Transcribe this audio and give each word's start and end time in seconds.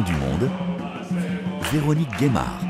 du 0.00 0.12
monde, 0.12 0.50
Véronique 1.70 2.16
Guémard. 2.18 2.60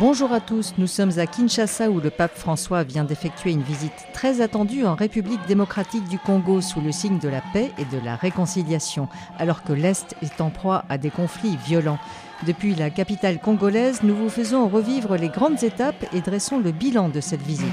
Bonjour 0.00 0.32
à 0.32 0.40
tous, 0.40 0.72
nous 0.78 0.86
sommes 0.86 1.18
à 1.18 1.26
Kinshasa 1.26 1.90
où 1.90 2.00
le 2.00 2.08
pape 2.08 2.38
François 2.38 2.84
vient 2.84 3.04
d'effectuer 3.04 3.50
une 3.50 3.62
visite 3.62 3.92
très 4.14 4.40
attendue 4.40 4.86
en 4.86 4.94
République 4.94 5.44
démocratique 5.46 6.08
du 6.08 6.18
Congo 6.18 6.62
sous 6.62 6.80
le 6.80 6.90
signe 6.90 7.18
de 7.18 7.28
la 7.28 7.42
paix 7.52 7.70
et 7.76 7.84
de 7.84 8.02
la 8.02 8.16
réconciliation, 8.16 9.08
alors 9.38 9.62
que 9.62 9.74
l'Est 9.74 10.16
est 10.22 10.40
en 10.40 10.48
proie 10.48 10.84
à 10.88 10.96
des 10.96 11.10
conflits 11.10 11.58
violents. 11.66 11.98
Depuis 12.46 12.74
la 12.74 12.88
capitale 12.88 13.40
congolaise, 13.40 14.02
nous 14.02 14.16
vous 14.16 14.30
faisons 14.30 14.68
revivre 14.68 15.16
les 15.16 15.28
grandes 15.28 15.62
étapes 15.62 16.06
et 16.14 16.22
dressons 16.22 16.60
le 16.60 16.72
bilan 16.72 17.10
de 17.10 17.20
cette 17.20 17.42
visite. 17.42 17.66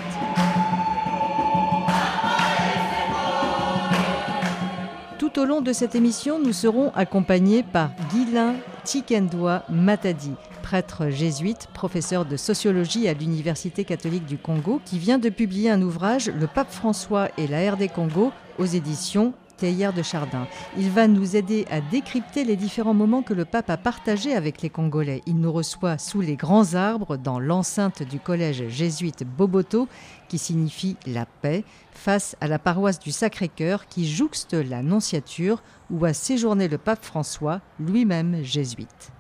Tout 5.34 5.42
au 5.42 5.46
long 5.46 5.62
de 5.62 5.74
cette 5.74 5.96
émission, 5.96 6.38
nous 6.40 6.54
serons 6.54 6.92
accompagnés 6.94 7.64
par 7.64 7.90
Guilain 8.12 8.54
Tikendwa 8.84 9.64
Matadi, 9.68 10.34
prêtre 10.62 11.10
jésuite, 11.10 11.70
professeur 11.74 12.24
de 12.24 12.38
sociologie 12.38 13.08
à 13.08 13.14
l'Université 13.14 13.84
catholique 13.84 14.28
du 14.28 14.38
Congo, 14.38 14.80
qui 14.86 15.00
vient 15.00 15.18
de 15.18 15.30
publier 15.30 15.72
un 15.72 15.82
ouvrage 15.82 16.32
Le 16.40 16.46
pape 16.46 16.72
François 16.72 17.30
et 17.40 17.48
la 17.48 17.72
RD 17.72 17.92
Congo 17.92 18.32
aux 18.60 18.66
éditions 18.66 19.34
Théière 19.58 19.94
de 19.94 20.02
Chardin. 20.02 20.48
Il 20.78 20.90
va 20.90 21.08
nous 21.08 21.36
aider 21.36 21.66
à 21.72 21.80
décrypter 21.80 22.44
les 22.44 22.56
différents 22.56 22.94
moments 22.94 23.22
que 23.22 23.34
le 23.34 23.46
pape 23.46 23.70
a 23.70 23.78
partagés 23.78 24.36
avec 24.36 24.62
les 24.62 24.70
Congolais. 24.70 25.22
Il 25.26 25.40
nous 25.40 25.52
reçoit 25.52 25.98
sous 25.98 26.22
les 26.22 26.36
grands 26.36 26.74
arbres 26.74 27.18
dans 27.18 27.40
l'enceinte 27.40 28.04
du 28.04 28.20
collège 28.20 28.68
jésuite 28.68 29.24
Boboto, 29.24 29.88
qui 30.28 30.38
signifie 30.38 30.98
la 31.08 31.26
paix, 31.26 31.64
face 32.04 32.36
à 32.42 32.48
la 32.48 32.60
paroisse 32.60 33.00
du 33.00 33.14
Sacré-Cœur 33.14 33.88
qui 33.88 34.12
jouxte 34.12 34.56
la 34.56 34.84
Nonciature 34.84 35.64
où 35.90 36.04
a 36.04 36.12
séjourné 36.12 36.68
le 36.68 36.78
pape 36.78 37.06
François, 37.06 37.62
lui-même 37.80 38.44
jésuite. 38.44 39.12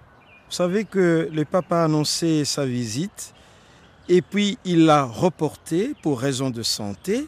Vous 0.49 0.55
savez 0.55 0.83
que 0.83 1.29
le 1.31 1.45
pape 1.45 1.71
a 1.71 1.85
annoncé 1.85 2.43
sa 2.43 2.65
visite 2.65 3.33
et 4.09 4.21
puis 4.21 4.57
il 4.65 4.85
l'a 4.85 5.03
reportée 5.05 5.93
pour 6.01 6.19
raison 6.19 6.49
de 6.49 6.61
santé. 6.61 7.25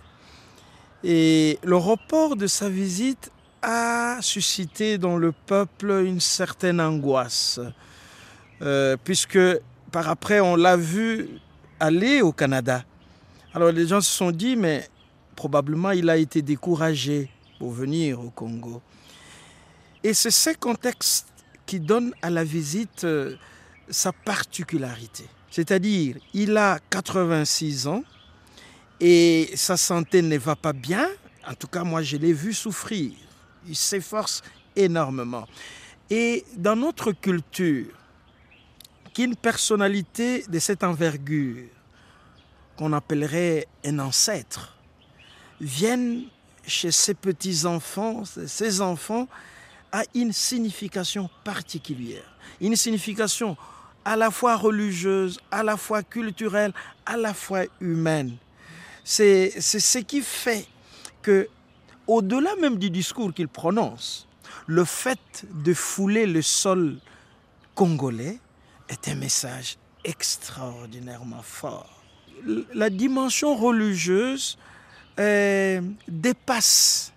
Et 1.06 1.58
le 1.64 1.78
report 1.78 2.36
de 2.36 2.48
sa 2.48 2.68
visite 2.68 3.32
a 3.62 4.18
suscité 4.20 4.98
dans 4.98 5.16
le 5.16 5.32
peuple 5.32 6.04
une 6.06 6.20
certaine 6.20 6.82
angoisse, 6.82 7.62
euh, 8.62 8.98
puisque 9.02 9.40
par 9.90 10.10
après 10.10 10.42
on 10.42 10.58
l'a 10.58 10.76
vu 10.76 11.30
aller 11.80 12.22
au 12.22 12.34
Canada. 12.34 12.84
Alors 13.54 13.72
les 13.72 13.88
gens 13.88 14.02
se 14.02 14.12
sont 14.12 14.32
dit, 14.32 14.58
mais 14.58 14.90
probablement 15.36 15.92
il 15.92 16.10
a 16.10 16.18
été 16.18 16.42
découragé 16.42 17.30
pour 17.60 17.72
venir 17.72 18.20
au 18.20 18.30
Congo. 18.30 18.82
Et 20.04 20.14
c'est 20.14 20.32
ce 20.32 20.52
contexte 20.58 21.28
qui 21.66 21.80
donne 21.80 22.14
à 22.22 22.30
la 22.30 22.44
visite 22.44 23.04
euh, 23.04 23.36
sa 23.90 24.12
particularité. 24.12 25.26
C'est-à-dire, 25.50 26.18
il 26.34 26.58
a 26.58 26.80
86 26.90 27.88
ans 27.88 28.04
et 29.00 29.50
sa 29.56 29.78
santé 29.78 30.22
ne 30.22 30.38
va 30.38 30.56
pas 30.56 30.74
bien. 30.74 31.08
En 31.48 31.54
tout 31.54 31.68
cas, 31.68 31.84
moi, 31.84 32.02
je 32.02 32.18
l'ai 32.18 32.34
vu 32.34 32.54
souffrir. 32.54 33.14
Il 33.68 33.76
s'efforce 33.76 34.44
énormément. 34.76 35.48
Et 36.10 36.46
dans 36.56 36.76
notre 36.76 37.12
culture, 37.14 37.88
qu'une 39.14 39.36
personnalité 39.36 40.44
de 40.48 40.60
cette 40.60 40.84
envergure, 40.84 41.70
qu'on 42.78 42.92
appellerait 42.94 43.68
un 43.86 44.00
ancêtre, 44.00 44.75
vienne 45.60 46.24
chez 46.66 46.92
ses 46.92 47.14
petits-enfants, 47.14 48.24
ses 48.26 48.82
enfants, 48.82 49.28
a 49.92 50.04
une 50.14 50.34
signification 50.34 51.30
particulière, 51.44 52.36
une 52.60 52.76
signification 52.76 53.56
à 54.04 54.16
la 54.16 54.30
fois 54.30 54.56
religieuse, 54.56 55.40
à 55.52 55.64
la 55.64 55.78
fois 55.78 56.04
culturelle, 56.04 56.74
à 57.06 57.18
la 57.18 57.34
fois 57.34 57.64
humaine. 57.80 58.36
C'est 59.04 59.60
ce 59.60 60.00
qui 60.00 60.22
fait 60.22 60.66
que, 61.22 61.48
au-delà 62.08 62.56
même 62.58 62.78
du 62.78 62.90
discours 62.90 63.34
qu'il 63.34 63.48
prononce, 63.48 64.28
le 64.68 64.84
fait 64.84 65.46
de 65.50 65.74
fouler 65.74 66.26
le 66.26 66.42
sol 66.42 66.98
congolais 67.74 68.40
est 68.90 69.08
un 69.08 69.16
message 69.16 69.78
extraordinairement 70.04 71.42
fort. 71.42 72.04
La 72.74 72.90
dimension 72.90 73.56
religieuse 73.56 74.58
euh, 75.20 75.82
dépasse 76.08 77.14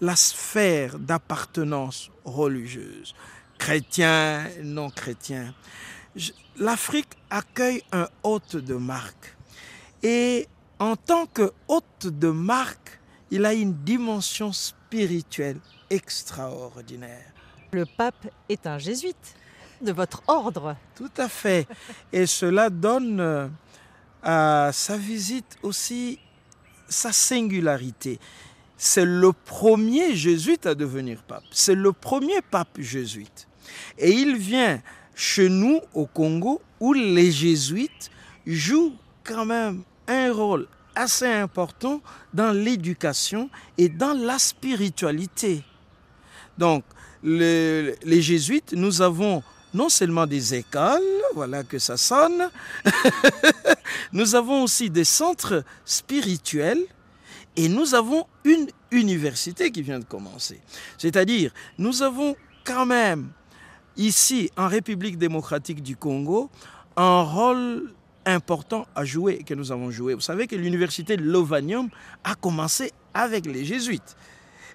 la 0.00 0.16
sphère 0.16 0.98
d'appartenance 0.98 2.10
religieuse, 2.24 3.14
chrétien, 3.58 4.46
non 4.62 4.90
chrétien. 4.90 5.54
L'Afrique 6.58 7.10
accueille 7.30 7.82
un 7.92 8.08
hôte 8.22 8.56
de 8.56 8.74
marque. 8.74 9.36
Et 10.02 10.46
en 10.78 10.96
tant 10.96 11.26
que 11.26 11.52
hôte 11.66 12.06
de 12.06 12.28
marque, 12.28 13.00
il 13.30 13.44
a 13.44 13.52
une 13.52 13.74
dimension 13.84 14.52
spirituelle 14.52 15.60
extraordinaire. 15.90 17.32
Le 17.72 17.84
pape 17.84 18.28
est 18.48 18.66
un 18.66 18.78
jésuite 18.78 19.34
de 19.80 19.92
votre 19.92 20.22
ordre. 20.26 20.76
Tout 20.96 21.10
à 21.16 21.28
fait. 21.28 21.66
Et 22.12 22.26
cela 22.26 22.70
donne 22.70 23.20
euh, 23.20 23.48
à 24.22 24.70
sa 24.72 24.96
visite 24.96 25.58
aussi 25.62 26.18
sa 26.88 27.12
singularité 27.12 28.18
c'est 28.78 29.04
le 29.04 29.32
premier 29.32 30.14
jésuite 30.14 30.64
à 30.64 30.74
devenir 30.74 31.22
pape. 31.24 31.42
C'est 31.50 31.74
le 31.74 31.92
premier 31.92 32.40
pape 32.48 32.78
jésuite. 32.78 33.48
Et 33.98 34.12
il 34.12 34.36
vient 34.36 34.80
chez 35.16 35.48
nous 35.48 35.80
au 35.92 36.06
Congo 36.06 36.62
où 36.78 36.92
les 36.92 37.32
jésuites 37.32 38.10
jouent 38.46 38.94
quand 39.24 39.44
même 39.44 39.82
un 40.06 40.32
rôle 40.32 40.68
assez 40.94 41.26
important 41.26 42.00
dans 42.32 42.52
l'éducation 42.52 43.50
et 43.76 43.88
dans 43.88 44.14
la 44.14 44.38
spiritualité. 44.38 45.64
Donc, 46.56 46.84
les 47.24 48.22
jésuites, 48.22 48.72
nous 48.72 49.02
avons 49.02 49.42
non 49.74 49.88
seulement 49.88 50.26
des 50.26 50.54
écoles, 50.54 51.02
voilà 51.34 51.62
que 51.62 51.78
ça 51.78 51.96
sonne, 51.96 52.50
nous 54.12 54.34
avons 54.34 54.62
aussi 54.62 54.90
des 54.90 55.04
centres 55.04 55.64
spirituels 55.84 56.84
et 57.56 57.68
nous 57.68 57.94
avons 57.94 58.26
une 58.44 58.68
université 58.90 59.70
qui 59.70 59.82
vient 59.82 59.98
de 59.98 60.04
commencer. 60.04 60.60
C'est-à-dire, 60.96 61.52
nous 61.76 62.02
avons 62.02 62.36
quand 62.64 62.86
même 62.86 63.30
ici, 63.96 64.50
en 64.56 64.68
République 64.68 65.18
démocratique 65.18 65.82
du 65.82 65.96
Congo, 65.96 66.50
un 66.96 67.22
rôle 67.22 67.92
important 68.24 68.86
à 68.94 69.04
jouer 69.04 69.42
que 69.42 69.54
nous 69.54 69.72
avons 69.72 69.90
joué. 69.90 70.14
Vous 70.14 70.20
savez 70.20 70.46
que 70.46 70.56
l'université 70.56 71.16
Lovanium 71.16 71.88
a 72.24 72.34
commencé 72.34 72.92
avec 73.14 73.46
les 73.46 73.64
jésuites. 73.64 74.16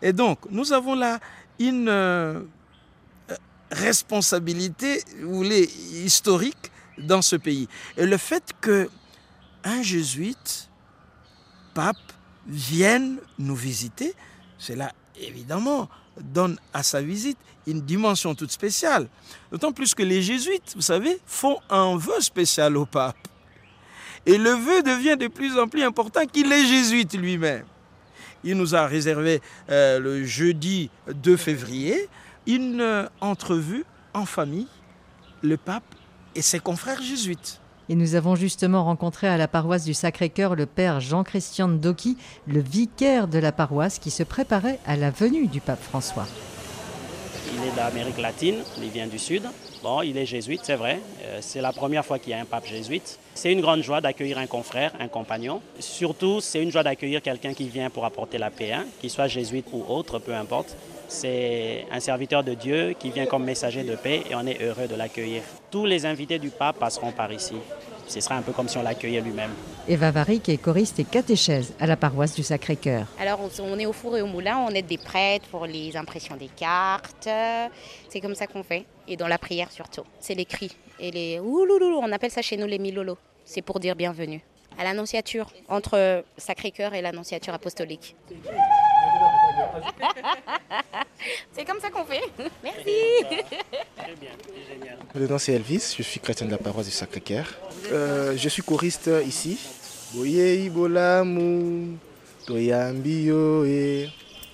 Et 0.01 0.11
donc, 0.11 0.39
nous 0.49 0.73
avons 0.73 0.95
là 0.95 1.19
une 1.59 1.87
euh, 1.87 2.41
responsabilité, 3.73 5.03
vous 5.21 5.35
voulez, 5.35 5.69
historique 6.05 6.71
dans 6.97 7.21
ce 7.21 7.35
pays. 7.35 7.67
Et 7.97 8.05
le 8.05 8.17
fait 8.17 8.43
que 8.61 8.89
un 9.63 9.81
jésuite, 9.81 10.69
pape, 11.73 11.97
viennent 12.47 13.17
nous 13.39 13.55
visiter, 13.55 14.13
cela 14.57 14.91
évidemment 15.19 15.89
donne 16.19 16.57
à 16.73 16.83
sa 16.83 17.01
visite 17.01 17.37
une 17.65 17.81
dimension 17.81 18.35
toute 18.35 18.51
spéciale. 18.51 19.07
D'autant 19.51 19.71
plus 19.71 19.95
que 19.95 20.03
les 20.03 20.21
jésuites, 20.21 20.73
vous 20.75 20.81
savez, 20.81 21.19
font 21.25 21.59
un 21.69 21.97
vœu 21.97 22.19
spécial 22.19 22.75
au 22.77 22.85
pape. 22.85 23.27
Et 24.25 24.37
le 24.37 24.51
vœu 24.51 24.83
devient 24.83 25.17
de 25.17 25.27
plus 25.27 25.57
en 25.57 25.67
plus 25.67 25.83
important 25.83 26.25
qu'il 26.25 26.51
est 26.51 26.65
jésuite 26.65 27.13
lui-même. 27.13 27.65
Il 28.43 28.57
nous 28.57 28.75
a 28.75 28.85
réservé 28.87 29.41
euh, 29.69 29.99
le 29.99 30.25
jeudi 30.25 30.89
2 31.07 31.37
février 31.37 32.09
une 32.47 33.09
entrevue 33.21 33.85
en 34.13 34.25
famille, 34.25 34.67
le 35.41 35.57
pape 35.57 35.83
et 36.35 36.41
ses 36.41 36.59
confrères 36.59 37.01
jésuites. 37.01 37.59
Et 37.89 37.95
nous 37.95 38.15
avons 38.15 38.35
justement 38.35 38.85
rencontré 38.85 39.27
à 39.27 39.37
la 39.37 39.47
paroisse 39.47 39.83
du 39.83 39.93
Sacré-Cœur 39.93 40.55
le 40.55 40.65
père 40.65 41.01
Jean-Christian 41.01 41.67
Doki, 41.67 42.17
le 42.47 42.61
vicaire 42.61 43.27
de 43.27 43.39
la 43.39 43.51
paroisse 43.51 43.99
qui 43.99 44.09
se 44.09 44.23
préparait 44.23 44.79
à 44.85 44.95
la 44.95 45.11
venue 45.11 45.47
du 45.47 45.59
pape 45.59 45.81
François. 45.81 46.27
Il 47.55 47.67
est 47.67 47.75
d'Amérique 47.75 48.17
latine, 48.19 48.55
il 48.81 48.89
vient 48.89 49.07
du 49.07 49.19
sud. 49.19 49.43
Bon, 49.83 50.01
il 50.01 50.17
est 50.17 50.25
jésuite, 50.25 50.61
c'est 50.63 50.77
vrai. 50.77 51.01
Euh, 51.23 51.39
c'est 51.41 51.59
la 51.59 51.73
première 51.73 52.05
fois 52.05 52.17
qu'il 52.17 52.31
y 52.31 52.33
a 52.33 52.39
un 52.39 52.45
pape 52.45 52.65
jésuite. 52.65 53.19
C'est 53.35 53.51
une 53.51 53.59
grande 53.59 53.83
joie 53.83 53.99
d'accueillir 53.99 54.37
un 54.37 54.47
confrère, 54.47 54.93
un 54.99 55.09
compagnon. 55.09 55.61
Surtout, 55.79 56.39
c'est 56.39 56.63
une 56.63 56.71
joie 56.71 56.83
d'accueillir 56.83 57.21
quelqu'un 57.21 57.53
qui 57.53 57.67
vient 57.67 57.89
pour 57.89 58.05
apporter 58.05 58.37
la 58.37 58.49
paix, 58.49 58.71
hein, 58.71 58.85
qu'il 59.01 59.09
soit 59.09 59.27
jésuite 59.27 59.65
ou 59.73 59.83
autre, 59.89 60.19
peu 60.19 60.33
importe. 60.33 60.77
C'est 61.07 61.85
un 61.91 61.99
serviteur 61.99 62.43
de 62.43 62.53
Dieu 62.53 62.95
qui 62.97 63.11
vient 63.11 63.25
comme 63.25 63.43
messager 63.43 63.83
de 63.83 63.95
paix 63.95 64.23
et 64.29 64.35
on 64.35 64.45
est 64.45 64.61
heureux 64.61 64.87
de 64.87 64.95
l'accueillir. 64.95 65.43
Tous 65.69 65.85
les 65.85 66.05
invités 66.05 66.39
du 66.39 66.49
pape 66.49 66.77
passeront 66.77 67.11
par 67.11 67.31
ici. 67.31 67.55
Ce 68.07 68.19
serait 68.19 68.35
un 68.35 68.41
peu 68.41 68.51
comme 68.51 68.67
si 68.67 68.77
on 68.77 68.83
l'accueillait 68.83 69.21
lui-même. 69.21 69.51
Eva 69.87 70.11
Varic 70.11 70.49
est 70.49 70.57
choriste 70.57 70.99
et 70.99 71.03
catéchèse 71.03 71.73
à 71.79 71.87
la 71.87 71.95
paroisse 71.95 72.35
du 72.35 72.43
Sacré-Cœur. 72.43 73.05
Alors 73.19 73.39
on 73.59 73.79
est 73.79 73.85
au 73.85 73.93
four 73.93 74.17
et 74.17 74.21
au 74.21 74.27
moulin, 74.27 74.57
on 74.57 74.69
aide 74.69 74.87
des 74.87 74.97
prêtres 74.97 75.47
pour 75.49 75.65
les 75.65 75.95
impressions 75.95 76.35
des 76.35 76.49
cartes. 76.49 77.29
C'est 78.09 78.19
comme 78.21 78.35
ça 78.35 78.47
qu'on 78.47 78.63
fait. 78.63 78.85
Et 79.07 79.17
dans 79.17 79.27
la 79.27 79.37
prière 79.37 79.71
surtout. 79.71 80.03
C'est 80.19 80.35
les 80.35 80.45
cris 80.45 80.75
et 80.99 81.11
les 81.11 81.39
oulouloulou, 81.39 81.99
on 82.01 82.11
appelle 82.11 82.31
ça 82.31 82.41
chez 82.41 82.57
nous 82.57 82.67
les 82.67 82.79
milolo. 82.79 83.17
C'est 83.45 83.61
pour 83.61 83.79
dire 83.79 83.95
bienvenue. 83.95 84.41
À 84.77 84.83
l'annonciature, 84.83 85.51
entre 85.69 86.23
Sacré-Cœur 86.37 86.93
et 86.95 87.01
l'annonciature 87.01 87.53
apostolique. 87.53 88.15
c'est 91.51 91.65
comme 91.65 91.79
ça 91.79 91.89
qu'on 91.89 92.05
fait. 92.05 92.23
Merci. 92.63 93.23
Très 93.97 94.15
bien, 94.15 94.31
génial. 94.69 94.97
Le 95.15 95.27
nom 95.27 95.37
c'est 95.37 95.53
Elvis, 95.53 95.95
je 95.97 96.03
suis 96.03 96.19
chrétien 96.19 96.47
de 96.47 96.51
la 96.51 96.57
paroisse 96.57 96.87
du 96.87 96.91
Sacré-Cœur. 96.91 97.45
Euh, 97.91 98.35
je 98.37 98.49
suis 98.49 98.61
choriste 98.61 99.09
ici. 99.25 99.59
Boye 100.13 100.65
ibolamu, 100.65 101.97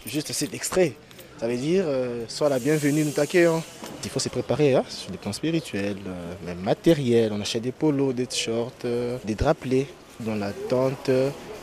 juste 0.06 0.32
cet 0.32 0.54
extrait. 0.54 0.94
Ça 1.40 1.48
veut 1.48 1.56
dire 1.56 1.86
euh, 1.88 2.26
sois 2.28 2.50
la 2.50 2.60
bienvenue, 2.60 3.06
nous 3.06 3.12
t'accueillons. 3.12 3.64
Il 4.04 4.10
faut 4.10 4.20
se 4.20 4.28
préparer 4.28 4.76
hein, 4.76 4.84
sur 4.90 5.10
le 5.10 5.18
plan 5.18 5.32
spirituel, 5.32 5.96
euh, 6.06 6.34
même 6.46 6.60
matériel. 6.60 7.32
On 7.32 7.40
achète 7.40 7.64
des 7.64 7.72
polos, 7.72 8.14
des 8.14 8.28
shorts, 8.30 8.74
euh, 8.84 9.18
des 9.24 9.36
drapelets 9.36 9.88
dans 10.20 10.36
l'attente 10.36 11.10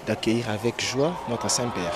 d'accueillir 0.07 0.49
avec 0.49 0.81
joie 0.81 1.13
notre 1.29 1.51
Saint-Père. 1.51 1.93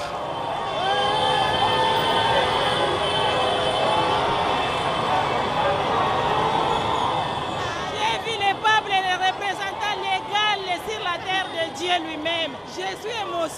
J'ai 7.95 8.31
vu 8.31 8.37
le 8.37 8.53
peuple 8.61 8.93
et 8.93 9.03
les 9.09 9.17
représentants 9.27 9.97
légaux 10.05 10.81
sur 10.87 11.01
la 11.03 11.17
terre 11.25 11.49
de 11.49 11.79
Dieu 11.79 11.95
lui-même. 12.07 12.53
Je 12.77 13.49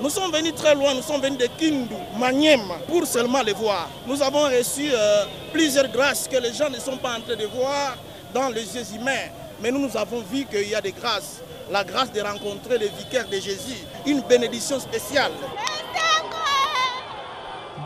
Nous 0.00 0.10
sommes 0.10 0.32
venus 0.32 0.54
très 0.54 0.74
loin, 0.74 0.94
nous 0.94 1.02
sommes 1.02 1.20
venus 1.20 1.38
de 1.38 1.46
Kindu, 1.58 1.94
Maniema, 2.18 2.76
pour 2.88 3.06
seulement 3.06 3.42
les 3.42 3.52
voir. 3.52 3.88
Nous 4.06 4.22
avons 4.22 4.44
reçu 4.44 4.90
euh, 4.92 5.24
plusieurs 5.52 5.88
grâces 5.88 6.26
que 6.26 6.36
les 6.38 6.52
gens 6.52 6.70
ne 6.70 6.78
sont 6.78 6.96
pas 6.96 7.16
en 7.18 7.20
train 7.20 7.36
de 7.36 7.46
voir 7.46 7.96
dans 8.32 8.48
les 8.48 8.64
yeux 8.76 8.94
humains. 8.94 9.28
Mais 9.60 9.70
nous, 9.70 9.80
nous 9.80 9.96
avons 9.96 10.20
vu 10.20 10.46
qu'il 10.46 10.68
y 10.68 10.74
a 10.74 10.80
des 10.80 10.92
grâces. 10.92 11.42
La 11.70 11.84
grâce 11.84 12.10
de 12.12 12.20
rencontrer 12.20 12.78
le 12.78 12.86
vicaire 12.86 13.28
de 13.28 13.36
Jésus, 13.36 13.84
une 14.06 14.22
bénédiction 14.22 14.80
spéciale. 14.80 15.32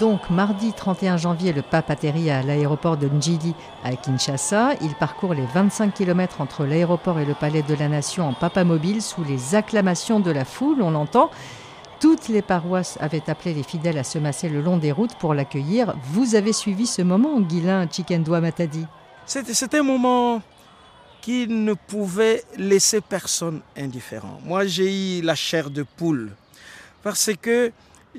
Donc, 0.01 0.29
mardi 0.29 0.73
31 0.73 1.17
janvier, 1.17 1.53
le 1.53 1.63
pape 1.63 1.89
atterrit 1.89 2.29
à 2.29 2.43
l'aéroport 2.43 2.97
de 2.97 3.09
Njili 3.09 3.55
à 3.85 3.95
Kinshasa. 3.95 4.75
Il 4.81 4.95
parcourt 4.95 5.35
les 5.35 5.47
25 5.47 5.95
km 5.95 6.41
entre 6.41 6.65
l'aéroport 6.65 7.21
et 7.21 7.25
le 7.25 7.35
palais 7.35 7.63
de 7.63 7.75
la 7.75 7.89
Nation 7.89 8.29
en 8.29 8.33
papamobile 8.33 9.01
sous 9.03 9.23
les 9.23 9.55
acclamations 9.55 10.19
de 10.19 10.33
la 10.33 10.45
foule, 10.45 10.83
on 10.83 10.91
l'entend. 10.91 11.31
Toutes 12.01 12.29
les 12.29 12.43
paroisses 12.43 12.99
avaient 13.01 13.31
appelé 13.31 13.55
les 13.55 13.63
fidèles 13.63 13.99
à 13.99 14.05
se 14.05 14.19
masser 14.19 14.49
le 14.49 14.61
long 14.61 14.79
des 14.79 14.91
routes 14.91 15.15
pour 15.15 15.33
l'accueillir. 15.33 15.95
Vous 16.13 16.35
avez 16.35 16.53
suivi 16.53 16.87
ce 16.87 17.03
moment, 17.03 17.41
Guilain 17.41 17.87
Chikendoua 17.89 18.41
Matadi? 18.41 18.85
C'était 19.27 19.79
un 19.79 19.85
moment 19.85 20.43
qui 21.23 21.47
ne 21.47 21.73
pouvait 21.73 22.43
laisser 22.59 23.01
personne 23.01 23.61
indifférent. 23.77 24.41
Moi, 24.45 24.67
j'ai 24.67 25.19
eu 25.19 25.23
la 25.23 25.37
chair 25.37 25.71
de 25.71 25.85
poule 25.85 26.33
parce 27.03 27.31
que 27.41 27.71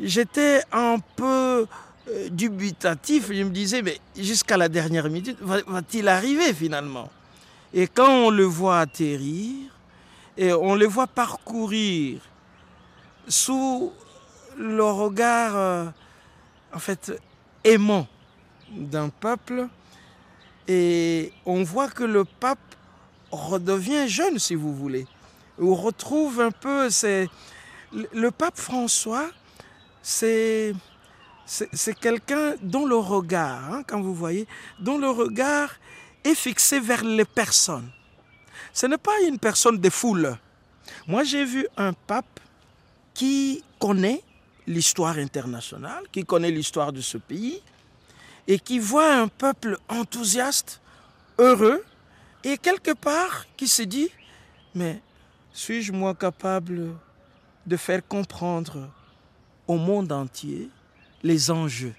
j'étais 0.02 0.62
un 0.72 0.98
peu 1.16 1.68
euh, 2.08 2.30
dubitatif. 2.30 3.32
Je 3.32 3.44
me 3.44 3.50
disais, 3.50 3.82
mais 3.82 4.00
jusqu'à 4.18 4.58
la 4.58 4.70
dernière 4.70 5.10
minute, 5.10 5.38
va-t-il 5.42 6.08
arriver 6.08 6.54
finalement? 6.54 7.10
Et 7.74 7.88
quand 7.88 8.10
on 8.10 8.30
le 8.30 8.44
voit 8.44 8.80
atterrir 8.80 9.56
et 10.38 10.54
on 10.54 10.76
le 10.76 10.86
voit 10.86 11.08
parcourir 11.08 12.22
sous 13.28 13.92
le 14.58 14.84
regard, 14.84 15.56
euh, 15.56 15.86
en 16.74 16.80
fait, 16.80 17.12
aimant 17.64 18.08
d'un 18.72 19.10
peuple, 19.10 19.68
et 20.68 21.32
on 21.46 21.64
voit 21.64 21.90
que 21.90 22.04
le 22.04 22.26
pape 22.26 22.60
redevient 23.32 24.08
jeune, 24.08 24.40
si 24.40 24.56
vous 24.56 24.74
voulez. 24.74 25.06
On 25.60 25.76
retrouve 25.76 26.42
un 26.42 26.52
peu. 26.52 26.90
C'est, 26.90 27.30
le 27.92 28.32
pape 28.32 28.58
François, 28.58 29.30
c'est, 30.08 30.76
quelqu'un 32.00 32.54
dont 32.62 32.86
le 32.86 32.96
regard, 32.96 33.74
hein, 33.74 33.84
quand 33.88 34.00
vous 34.00 34.14
voyez, 34.14 34.48
dont 34.80 35.00
le 35.00 35.10
regard 35.10 35.74
est 36.24 36.36
fixé 36.36 36.80
vers 36.80 37.04
les 37.04 37.26
personnes. 37.26 37.90
Ce 38.72 38.86
n'est 38.86 39.00
pas 39.00 39.20
une 39.28 39.40
personne 39.40 39.80
de 39.80 39.90
foule. 39.90 40.38
Moi, 41.08 41.24
j'ai 41.24 41.44
vu 41.44 41.68
un 41.76 41.94
pape 41.94 42.40
qui 43.16 43.64
connaît 43.80 44.22
l'histoire 44.68 45.18
internationale, 45.18 46.04
qui 46.12 46.24
connaît 46.24 46.52
l'histoire 46.52 46.94
de 46.94 47.02
ce 47.02 47.18
pays, 47.18 47.62
et 48.48 48.60
qui 48.60 48.78
voit 48.78 49.12
un 49.12 49.28
peuple 49.28 49.76
enthousiaste, 49.90 50.82
heureux, 51.40 51.84
et 52.44 52.60
quelque 52.60 52.92
part 52.92 53.48
qui 53.58 53.68
se 53.68 53.82
dit, 53.82 54.12
mais 54.76 55.02
suis-je 55.52 55.92
moi 55.92 56.14
capable 56.14 56.94
de 57.66 57.76
faire 57.76 58.08
comprendre 58.08 58.88
au 59.68 59.78
monde 59.78 60.12
entier 60.12 60.70
les 61.24 61.52
enjeux, 61.52 61.94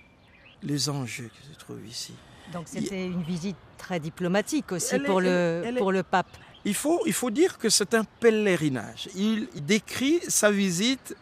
les 0.62 0.88
enjeux 0.88 1.30
qui 1.40 1.52
se 1.52 1.58
trouvent 1.58 1.86
ici 1.86 2.12
Donc 2.52 2.64
c'était 2.66 3.06
une 3.06 3.22
visite 3.22 3.56
très 3.78 4.00
diplomatique 4.00 4.72
aussi 4.72 4.98
pour, 5.00 5.20
le, 5.20 5.62
elle, 5.64 5.76
pour 5.76 5.92
le 5.92 6.02
pape. 6.02 6.36
Il 6.64 6.74
faut, 6.74 7.00
il 7.06 7.12
faut 7.12 7.30
dire 7.30 7.58
que 7.58 7.68
c'est 7.68 7.94
un 7.94 8.04
pèlerinage. 8.04 9.08
Il 9.14 9.48
décrit 9.64 10.20
sa 10.26 10.50
visite 10.50 11.16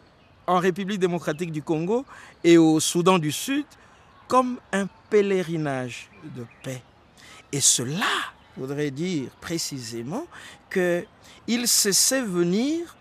en 0.47 0.59
République 0.59 0.99
démocratique 0.99 1.53
du 1.53 1.63
Congo 1.63 2.05
et 2.43 2.59
au 2.59 2.81
Soudan 2.81 3.19
du 3.19 3.33
Sud 3.33 3.65
comme 4.29 4.59
un 4.73 4.87
pèlerinage 5.11 6.11
de 6.37 6.47
paix. 6.63 6.83
Et 7.53 7.61
cela 7.61 8.07
voudrait 8.57 8.91
dire 8.91 9.31
précisément 9.41 10.27
qu'il 10.73 11.69
se 11.69 11.93
sait 11.93 12.23
venir 12.23 12.97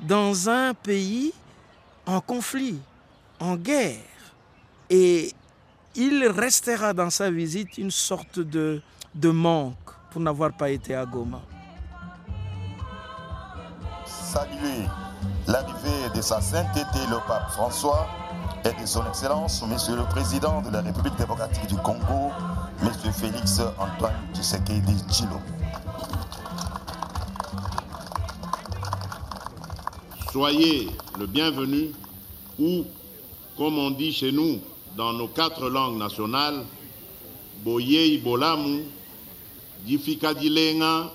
dans 0.00 0.48
un 0.48 0.74
pays 0.74 1.32
en 2.06 2.20
conflit, 2.20 2.78
en 3.40 3.56
guerre. 3.56 3.98
Et 4.90 5.32
il 5.94 6.26
restera 6.26 6.92
dans 6.92 7.10
sa 7.10 7.30
visite 7.30 7.78
une 7.78 7.90
sorte 7.90 8.38
de, 8.38 8.82
de 9.14 9.30
manque 9.30 9.76
pour 10.10 10.20
n'avoir 10.20 10.52
pas 10.52 10.70
été 10.70 10.94
à 10.94 11.04
Goma. 11.06 11.40
Saluer 14.06 14.88
l'arrivée 15.46 16.10
de 16.14 16.20
sa 16.20 16.40
sainteté 16.40 16.98
le 17.08 17.16
pape 17.26 17.50
François 17.52 18.06
et 18.64 18.80
de 18.80 18.86
son 18.86 19.06
Excellence, 19.06 19.62
Monsieur 19.66 19.96
le 19.96 20.04
Président 20.04 20.62
de 20.62 20.70
la 20.70 20.80
République 20.80 21.16
démocratique 21.16 21.66
du 21.66 21.76
Congo, 21.76 22.30
Monsieur 22.82 23.12
Félix 23.12 23.60
Antoine 23.78 24.14
Tshisekedi 24.34 25.04
Chilo. 25.10 25.40
Soyez 30.34 30.88
le 31.16 31.28
bienvenu 31.28 31.92
ou, 32.58 32.84
comme 33.56 33.78
on 33.78 33.92
dit 33.92 34.12
chez 34.12 34.32
nous 34.32 34.58
dans 34.96 35.12
nos 35.12 35.28
quatre 35.28 35.68
langues 35.68 35.96
nationales, 35.96 36.64
Boye 37.62 38.14
Ibolamu, 38.14 38.82
Difikadilenga, 39.86 41.12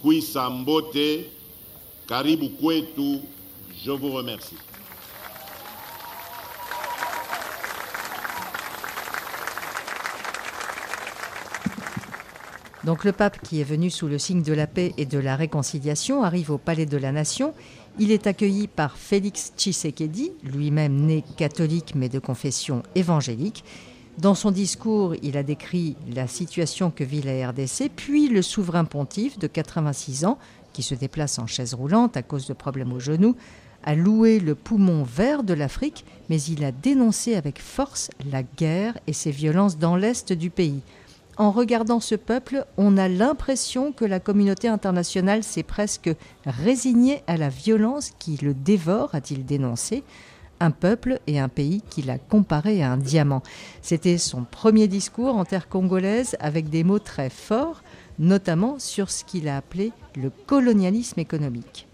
Kwisambote, 0.00 1.26
Karibu 2.06 2.50
Kwetu, 2.50 3.18
je 3.84 3.90
vous 3.90 4.12
remercie. 4.12 4.54
Donc 12.84 13.04
le 13.04 13.12
pape 13.12 13.42
qui 13.42 13.60
est 13.60 13.64
venu 13.64 13.90
sous 13.90 14.06
le 14.06 14.18
signe 14.18 14.42
de 14.42 14.52
la 14.52 14.66
paix 14.66 14.94
et 14.96 15.04
de 15.04 15.18
la 15.18 15.36
réconciliation 15.36 16.22
arrive 16.22 16.50
au 16.50 16.58
Palais 16.58 16.86
de 16.86 16.96
la 16.96 17.12
Nation. 17.12 17.52
Il 17.98 18.12
est 18.12 18.26
accueilli 18.26 18.66
par 18.68 18.96
Félix 18.96 19.52
Tshisekedi, 19.56 20.32
lui-même 20.44 20.94
né 20.94 21.24
catholique 21.36 21.94
mais 21.94 22.08
de 22.08 22.18
confession 22.18 22.82
évangélique. 22.94 23.64
Dans 24.18 24.34
son 24.34 24.50
discours, 24.50 25.14
il 25.22 25.36
a 25.36 25.42
décrit 25.42 25.96
la 26.14 26.26
situation 26.26 26.90
que 26.90 27.04
vit 27.04 27.22
la 27.22 27.50
RDC, 27.50 27.90
puis 27.94 28.28
le 28.28 28.42
souverain 28.42 28.84
pontife 28.84 29.38
de 29.38 29.46
86 29.46 30.24
ans, 30.24 30.38
qui 30.72 30.82
se 30.82 30.94
déplace 30.94 31.38
en 31.38 31.46
chaise 31.46 31.74
roulante 31.74 32.16
à 32.16 32.22
cause 32.22 32.46
de 32.46 32.52
problèmes 32.52 32.92
au 32.92 33.00
genou, 33.00 33.34
a 33.82 33.94
loué 33.94 34.40
le 34.40 34.54
poumon 34.54 35.04
vert 35.04 35.42
de 35.42 35.54
l'Afrique, 35.54 36.04
mais 36.28 36.40
il 36.42 36.64
a 36.64 36.72
dénoncé 36.72 37.34
avec 37.34 37.60
force 37.60 38.10
la 38.30 38.42
guerre 38.42 38.98
et 39.06 39.12
ses 39.12 39.30
violences 39.30 39.78
dans 39.78 39.96
l'est 39.96 40.32
du 40.32 40.50
pays. 40.50 40.82
En 41.40 41.52
regardant 41.52 42.00
ce 42.00 42.16
peuple, 42.16 42.66
on 42.76 42.98
a 42.98 43.08
l'impression 43.08 43.92
que 43.92 44.04
la 44.04 44.20
communauté 44.20 44.68
internationale 44.68 45.42
s'est 45.42 45.62
presque 45.62 46.10
résignée 46.44 47.22
à 47.26 47.38
la 47.38 47.48
violence 47.48 48.10
qui 48.18 48.36
le 48.42 48.52
dévore, 48.52 49.14
a-t-il 49.14 49.46
dénoncé, 49.46 50.04
un 50.60 50.70
peuple 50.70 51.18
et 51.26 51.40
un 51.40 51.48
pays 51.48 51.80
qu'il 51.88 52.10
a 52.10 52.18
comparé 52.18 52.82
à 52.82 52.92
un 52.92 52.98
diamant. 52.98 53.42
C'était 53.80 54.18
son 54.18 54.44
premier 54.44 54.86
discours 54.86 55.34
en 55.34 55.46
terre 55.46 55.70
congolaise 55.70 56.36
avec 56.40 56.68
des 56.68 56.84
mots 56.84 56.98
très 56.98 57.30
forts. 57.30 57.82
notamment 58.18 58.78
sur 58.78 59.10
ce 59.10 59.24
qu'il 59.24 59.48
a 59.48 59.56
appelé 59.56 59.92
le 60.14 60.28
colonialisme 60.28 61.20
économique. 61.20 61.88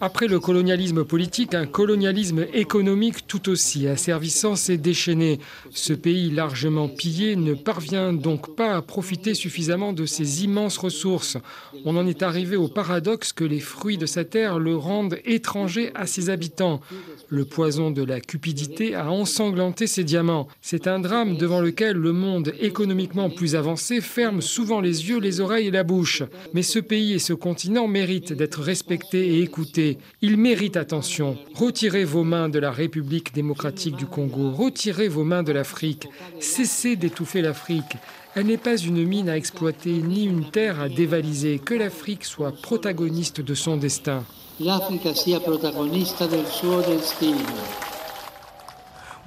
Après 0.00 0.26
le 0.26 0.40
colonialisme 0.40 1.04
politique, 1.04 1.54
un 1.54 1.66
colonialisme 1.66 2.46
économique 2.52 3.26
tout 3.26 3.48
aussi 3.48 3.86
asservissant 3.86 4.56
s'est 4.56 4.76
déchaîné. 4.76 5.38
Ce 5.70 5.92
pays 5.92 6.30
largement 6.30 6.88
pillé 6.88 7.36
ne 7.36 7.54
parvient 7.54 8.12
donc 8.12 8.56
pas 8.56 8.76
à 8.76 8.82
profiter 8.82 9.34
suffisamment 9.34 9.92
de 9.92 10.06
ses 10.06 10.44
immenses 10.44 10.78
ressources. 10.78 11.36
On 11.84 11.96
en 11.96 12.06
est 12.06 12.22
arrivé 12.22 12.56
au 12.56 12.68
paradoxe 12.68 13.32
que 13.32 13.44
les 13.44 13.60
fruits 13.60 13.98
de 13.98 14.06
sa 14.06 14.24
terre 14.24 14.58
le 14.58 14.76
rendent 14.76 15.18
étranger 15.24 15.90
à 15.94 16.06
ses 16.06 16.30
habitants. 16.30 16.80
Le 17.28 17.44
poison 17.44 17.90
de 17.90 18.02
la 18.02 18.20
cupidité 18.20 18.94
a 18.94 19.10
ensanglanté 19.10 19.86
ses 19.86 20.04
diamants. 20.04 20.48
C'est 20.60 20.86
un 20.86 20.98
drame 20.98 21.36
devant 21.36 21.60
lequel 21.60 21.96
le 21.96 22.12
monde 22.12 22.52
économiquement 22.60 23.30
plus 23.30 23.54
avancé 23.54 24.00
ferme 24.00 24.40
souvent 24.40 24.80
les 24.80 25.08
yeux, 25.08 25.20
les 25.20 25.40
oreilles 25.40 25.68
et 25.68 25.72
la 25.72 25.84
bouche. 25.84 26.22
Mais 26.52 26.62
ce 26.62 26.78
pays 26.78 27.12
et 27.12 27.18
ce 27.18 27.32
continent 27.32 27.88
méritent 27.88 28.32
d'être 28.32 28.63
respecté 28.64 29.34
et 29.34 29.42
écouté. 29.42 29.98
Il 30.22 30.36
mérite 30.36 30.76
attention. 30.76 31.38
Retirez 31.54 32.04
vos 32.04 32.24
mains 32.24 32.48
de 32.48 32.58
la 32.58 32.72
République 32.72 33.32
démocratique 33.32 33.94
du 33.94 34.06
Congo. 34.06 34.50
Retirez 34.50 35.08
vos 35.08 35.22
mains 35.22 35.44
de 35.44 35.52
l'Afrique. 35.52 36.08
Cessez 36.40 36.96
d'étouffer 36.96 37.42
l'Afrique. 37.42 37.96
Elle 38.34 38.46
n'est 38.46 38.56
pas 38.56 38.76
une 38.76 39.06
mine 39.06 39.28
à 39.28 39.36
exploiter 39.36 39.92
ni 39.92 40.24
une 40.24 40.50
terre 40.50 40.80
à 40.80 40.88
dévaliser. 40.88 41.60
Que 41.60 41.74
l'Afrique 41.74 42.24
soit 42.24 42.50
protagoniste 42.50 43.40
de 43.40 43.54
son 43.54 43.76
destin. 43.76 44.24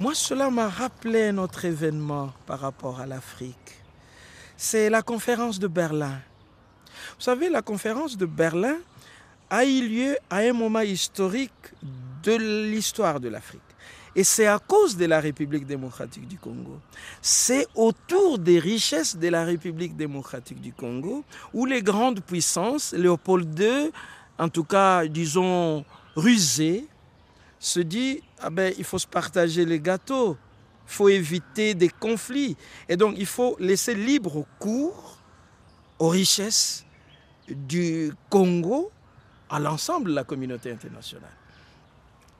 Moi, 0.00 0.14
cela 0.14 0.50
m'a 0.50 0.68
rappelé 0.68 1.32
notre 1.32 1.64
événement 1.64 2.32
par 2.46 2.60
rapport 2.60 3.00
à 3.00 3.06
l'Afrique. 3.06 3.54
C'est 4.56 4.90
la 4.90 5.02
conférence 5.02 5.58
de 5.58 5.68
Berlin. 5.68 6.18
Vous 7.16 7.24
savez, 7.24 7.48
la 7.48 7.62
conférence 7.62 8.16
de 8.16 8.26
Berlin 8.26 8.76
a 9.50 9.64
eu 9.64 9.88
lieu 9.88 10.18
à 10.30 10.38
un 10.38 10.52
moment 10.52 10.80
historique 10.80 11.52
de 12.22 12.36
l'histoire 12.70 13.20
de 13.20 13.28
l'Afrique. 13.28 13.62
Et 14.14 14.24
c'est 14.24 14.46
à 14.46 14.58
cause 14.58 14.96
de 14.96 15.04
la 15.04 15.20
République 15.20 15.66
démocratique 15.66 16.26
du 16.26 16.38
Congo. 16.38 16.80
C'est 17.22 17.66
autour 17.74 18.38
des 18.38 18.58
richesses 18.58 19.16
de 19.16 19.28
la 19.28 19.44
République 19.44 19.96
démocratique 19.96 20.60
du 20.60 20.72
Congo 20.72 21.24
où 21.54 21.66
les 21.66 21.82
grandes 21.82 22.20
puissances, 22.20 22.92
Léopold 22.92 23.58
II, 23.58 23.90
en 24.38 24.48
tout 24.48 24.64
cas, 24.64 25.06
disons, 25.06 25.84
rusées, 26.16 26.86
se 27.60 27.80
dit 27.80 28.22
ah 28.40 28.50
ben, 28.50 28.72
il 28.78 28.84
faut 28.84 28.98
se 28.98 29.06
partager 29.06 29.64
les 29.64 29.80
gâteaux, 29.80 30.36
il 30.86 30.92
faut 30.92 31.08
éviter 31.08 31.74
des 31.74 31.88
conflits. 31.88 32.56
Et 32.88 32.96
donc, 32.96 33.14
il 33.18 33.26
faut 33.26 33.56
laisser 33.60 33.94
libre 33.94 34.44
cours 34.58 35.18
aux 35.98 36.08
richesses 36.08 36.84
du 37.48 38.12
Congo 38.30 38.90
à 39.50 39.58
l'ensemble 39.58 40.10
de 40.10 40.14
la 40.14 40.24
communauté 40.24 40.70
internationale. 40.70 41.30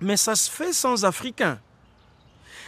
Mais 0.00 0.16
ça 0.16 0.36
se 0.36 0.50
fait 0.50 0.72
sans 0.72 1.04
Africains. 1.04 1.58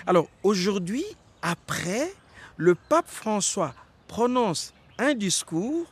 Alors 0.06 0.28
aujourd'hui, 0.42 1.04
après, 1.42 2.12
le 2.56 2.74
pape 2.74 3.08
François 3.08 3.74
prononce 4.08 4.72
un 4.98 5.14
discours 5.14 5.86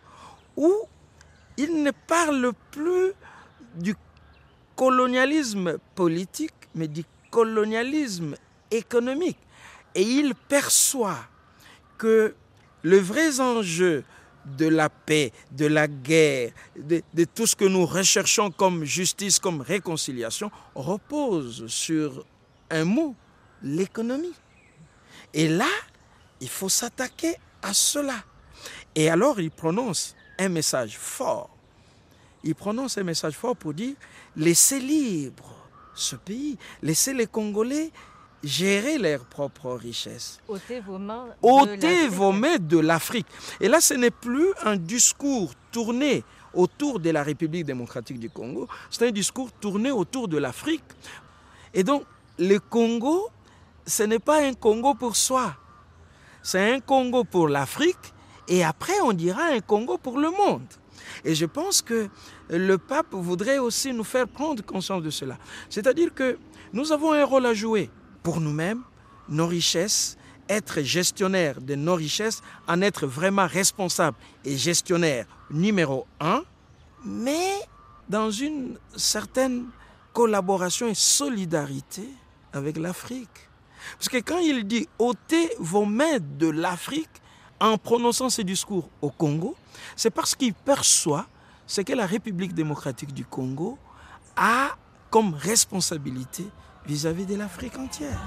où 0.57 0.73
il 1.57 1.83
ne 1.83 1.91
parle 1.91 2.53
plus 2.71 3.13
du 3.75 3.95
colonialisme 4.77 5.79
politique, 5.95 6.55
mais 6.75 6.89
du 6.89 7.05
colonialisme 7.31 8.35
économique. 8.71 9.39
Et 9.95 10.03
il 10.03 10.35
perçoit 10.35 11.19
que 11.97 12.35
le 12.83 12.99
vrai 12.99 13.41
enjeu 13.41 14.05
de 14.57 14.67
la 14.67 14.89
paix, 14.89 15.33
de 15.53 15.67
la 15.67 15.87
guerre, 15.87 16.53
de, 16.77 17.03
tout 17.35 17.47
ce 17.47 17.57
que 17.57 17.65
nous 17.65 17.87
recherchons 17.87 18.51
comme 18.51 18.85
justice, 18.85 19.39
comme 19.39 19.61
réconciliation, 19.61 20.51
repose 20.75 21.67
sur 21.67 22.25
un 22.71 22.85
mot, 22.85 23.15
l'économie. 23.63 24.35
Et 25.35 25.49
là, 25.49 25.69
il 26.41 26.49
faut 26.49 26.69
s'attaquer 26.69 27.35
à 27.63 27.75
cela. 27.75 28.25
Et 28.95 29.11
alors, 29.11 29.41
il 29.41 29.51
prononce 29.51 30.17
un 30.39 30.49
message 30.49 30.97
fort. 30.99 31.51
Il 32.45 32.55
prononce 32.55 32.99
un 32.99 33.05
message 33.05 33.35
fort 33.35 33.57
pour 33.57 33.75
dire, 33.75 33.95
laissez 34.37 34.79
libre 34.79 35.55
ce 35.95 36.17
pays, 36.17 36.57
laissez 36.83 37.13
les 37.13 37.27
Congolais 37.27 37.91
gérer 38.43 38.99
leurs 38.99 39.25
propres 39.25 39.73
richesses. 39.73 40.41
Ôtez 40.49 40.81
vos 40.81 40.99
mains 40.99 41.27
de 41.43 42.09
vos 42.09 42.33
mains 42.33 42.59
de 42.59 42.79
l'Afrique. 42.79 43.27
Et 43.61 43.69
là, 43.69 43.81
ce 43.81 43.95
n'est 43.95 44.11
plus 44.11 44.49
un 44.65 44.77
discours 44.77 45.53
tourné 45.73 46.25
autour 46.55 47.01
de 47.01 47.11
la 47.11 47.23
République 47.23 47.65
démocratique 47.65 48.19
du 48.19 48.31
Congo, 48.31 48.69
c'est 48.91 49.07
un 49.07 49.11
discours 49.11 49.53
tourné 49.53 49.91
autour 49.91 50.29
de 50.29 50.39
l'Afrique. 50.39 50.85
Et 51.75 51.85
donc, 51.85 52.05
le 52.39 52.59
Congo, 52.59 53.29
ce 53.87 54.03
n'est 54.03 54.19
pas 54.19 54.43
un 54.43 54.55
Congo 54.55 54.95
pour 54.95 55.17
soi, 55.17 55.55
c'est 56.43 56.73
un 56.73 56.81
Congo 56.81 57.25
pour 57.25 57.49
l'Afrique, 57.49 58.15
et 58.49 58.65
après, 58.65 58.99
on 59.03 59.13
dira 59.13 59.45
un 59.45 59.61
Congo 59.61 59.99
pour 59.99 60.19
le 60.19 60.31
monde. 60.31 60.67
Et 61.25 61.35
je 61.35 61.47
pense 61.47 61.83
que 61.83 62.09
le 62.49 62.79
pape 62.79 63.13
voudrait 63.13 63.59
aussi 63.59 63.93
nous 63.93 64.05
faire 64.05 64.27
prendre 64.27 64.65
conscience 64.65 65.03
de 65.03 65.11
cela. 65.11 65.37
C'est-à-dire 65.69 66.15
que 66.15 66.39
nous 66.73 66.93
avons 66.93 67.13
un 67.13 67.25
rôle 67.25 67.47
à 67.47 67.55
jouer 67.55 67.91
pour 68.29 68.43
nous-mêmes, 68.43 68.83
nos 69.31 69.47
richesses, 69.47 70.19
être 70.51 70.83
gestionnaire 70.83 71.63
de 71.63 71.75
nos 71.75 71.95
richesses, 71.95 72.43
en 72.67 72.83
être 72.83 73.07
vraiment 73.07 73.47
responsable 73.47 74.19
et 74.45 74.55
gestionnaire 74.59 75.25
numéro 75.51 76.07
un, 76.21 76.43
mais 77.07 77.55
dans 78.07 78.31
une 78.31 78.77
certaine 78.95 79.69
collaboration 80.13 80.89
et 80.89 80.95
solidarité 80.95 82.07
avec 82.53 82.77
l'Afrique. 82.77 83.49
Parce 83.97 84.11
que 84.11 84.19
quand 84.19 84.41
il 84.41 84.67
dit 84.67 84.87
ôtez 84.99 85.51
vos 85.59 85.87
mains 85.87 86.19
de 86.21 86.49
l'Afrique 86.51 87.23
en 87.59 87.79
prononçant 87.79 88.29
ce 88.29 88.43
discours 88.43 88.91
au 89.01 89.09
Congo, 89.09 89.57
c'est 89.97 90.11
parce 90.11 90.35
qu'il 90.35 90.53
perçoit 90.53 91.25
ce 91.67 91.81
que 91.81 91.95
la 91.95 92.05
République 92.05 92.53
démocratique 92.53 93.15
du 93.15 93.25
Congo 93.25 93.79
a 94.37 94.77
comme 95.09 95.33
responsabilité 95.33 96.45
vis-à-vis 96.89 97.27
de 97.27 97.37
l'Afrique 97.37 97.79
entière. 97.79 98.19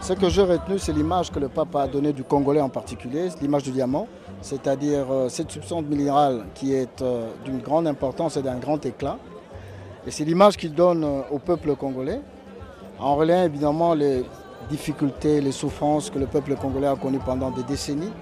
Ce 0.00 0.12
que 0.12 0.28
j'ai 0.28 0.42
retenu, 0.42 0.78
c'est 0.78 0.92
l'image 0.92 1.32
que 1.32 1.40
le 1.40 1.48
pape 1.48 1.74
a 1.74 1.88
donnée 1.88 2.12
du 2.12 2.22
Congolais 2.22 2.60
en 2.60 2.68
particulier, 2.68 3.28
l'image 3.42 3.64
du 3.64 3.72
diamant, 3.72 4.06
c'est-à-dire 4.40 5.10
euh, 5.10 5.28
cette 5.28 5.50
substance 5.50 5.82
minérale 5.82 6.44
qui 6.54 6.74
est 6.74 7.02
euh, 7.02 7.28
d'une 7.44 7.58
grande 7.58 7.88
importance 7.88 8.36
et 8.36 8.42
d'un 8.42 8.58
grand 8.58 8.86
éclat. 8.86 9.18
Et 10.06 10.12
c'est 10.12 10.24
l'image 10.24 10.56
qu'il 10.56 10.74
donne 10.74 11.02
euh, 11.02 11.22
au 11.32 11.40
peuple 11.40 11.74
congolais, 11.74 12.20
en 13.00 13.16
relayant 13.16 13.42
évidemment 13.42 13.94
les 13.94 14.24
difficultés, 14.70 15.40
les 15.40 15.50
souffrances 15.50 16.08
que 16.08 16.20
le 16.20 16.26
peuple 16.26 16.54
congolais 16.54 16.86
a 16.86 16.94
connues 16.94 17.18
pendant 17.18 17.50
des 17.50 17.64
décennies. 17.64 18.12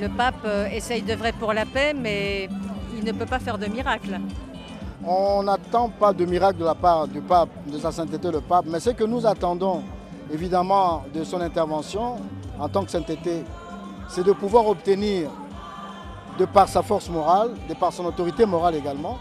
Le 0.00 0.08
pape 0.08 0.46
essaye 0.72 1.02
d'œuvrer 1.02 1.32
pour 1.32 1.52
la 1.52 1.66
paix, 1.66 1.92
mais 1.94 2.48
il 2.96 3.04
ne 3.04 3.12
peut 3.12 3.26
pas 3.26 3.38
faire 3.38 3.58
de 3.58 3.66
miracle. 3.66 4.20
On 5.08 5.44
n'attend 5.44 5.88
pas 5.88 6.12
de 6.12 6.24
miracle 6.24 6.58
de 6.58 6.64
la 6.64 6.74
part 6.74 7.06
du 7.06 7.20
pape, 7.20 7.50
de 7.64 7.78
sa 7.78 7.92
sainteté 7.92 8.28
le 8.28 8.40
pape, 8.40 8.64
mais 8.66 8.80
ce 8.80 8.90
que 8.90 9.04
nous 9.04 9.24
attendons 9.24 9.84
évidemment 10.32 11.04
de 11.14 11.22
son 11.22 11.40
intervention 11.40 12.16
en 12.58 12.68
tant 12.68 12.84
que 12.84 12.90
sainteté, 12.90 13.44
c'est 14.08 14.24
de 14.24 14.32
pouvoir 14.32 14.66
obtenir, 14.66 15.30
de 16.40 16.44
par 16.44 16.68
sa 16.68 16.82
force 16.82 17.08
morale, 17.08 17.54
de 17.68 17.74
par 17.74 17.92
son 17.92 18.04
autorité 18.04 18.46
morale 18.46 18.74
également, 18.74 19.18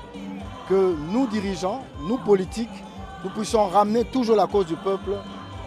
que 0.67 0.95
nous 1.11 1.27
dirigeants, 1.27 1.83
nous 2.07 2.17
politiques, 2.17 2.83
nous 3.23 3.29
puissions 3.29 3.67
ramener 3.67 4.05
toujours 4.05 4.37
la 4.37 4.47
cause 4.47 4.65
du 4.65 4.75
peuple 4.77 5.11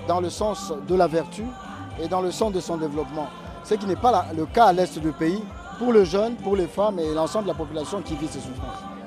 dans 0.09 0.21
le 0.21 0.31
sens 0.31 0.73
de 0.89 0.95
la 0.97 1.07
vertu 1.07 1.45
et 2.03 2.09
dans 2.09 2.23
le 2.23 2.33
sens 2.33 2.53
de 2.53 2.59
son 2.59 2.77
développement. 2.77 3.29
Ce 3.63 3.75
qui 3.75 3.87
n'est 3.87 3.95
pas 3.95 4.27
le 4.37 4.47
cas 4.47 4.67
à 4.67 4.73
l'est 4.73 4.99
du 4.99 5.13
pays 5.13 5.45
pour 5.79 5.93
les 5.93 6.05
jeunes, 6.05 6.35
pour 6.35 6.57
les 6.57 6.67
femmes 6.67 6.99
et 6.99 7.15
l'ensemble 7.15 7.45
de 7.45 7.51
la 7.51 7.57
population 7.57 8.03
qui 8.03 8.17
vit 8.17 8.27
ces 8.27 8.41
souffrances. 8.41 8.98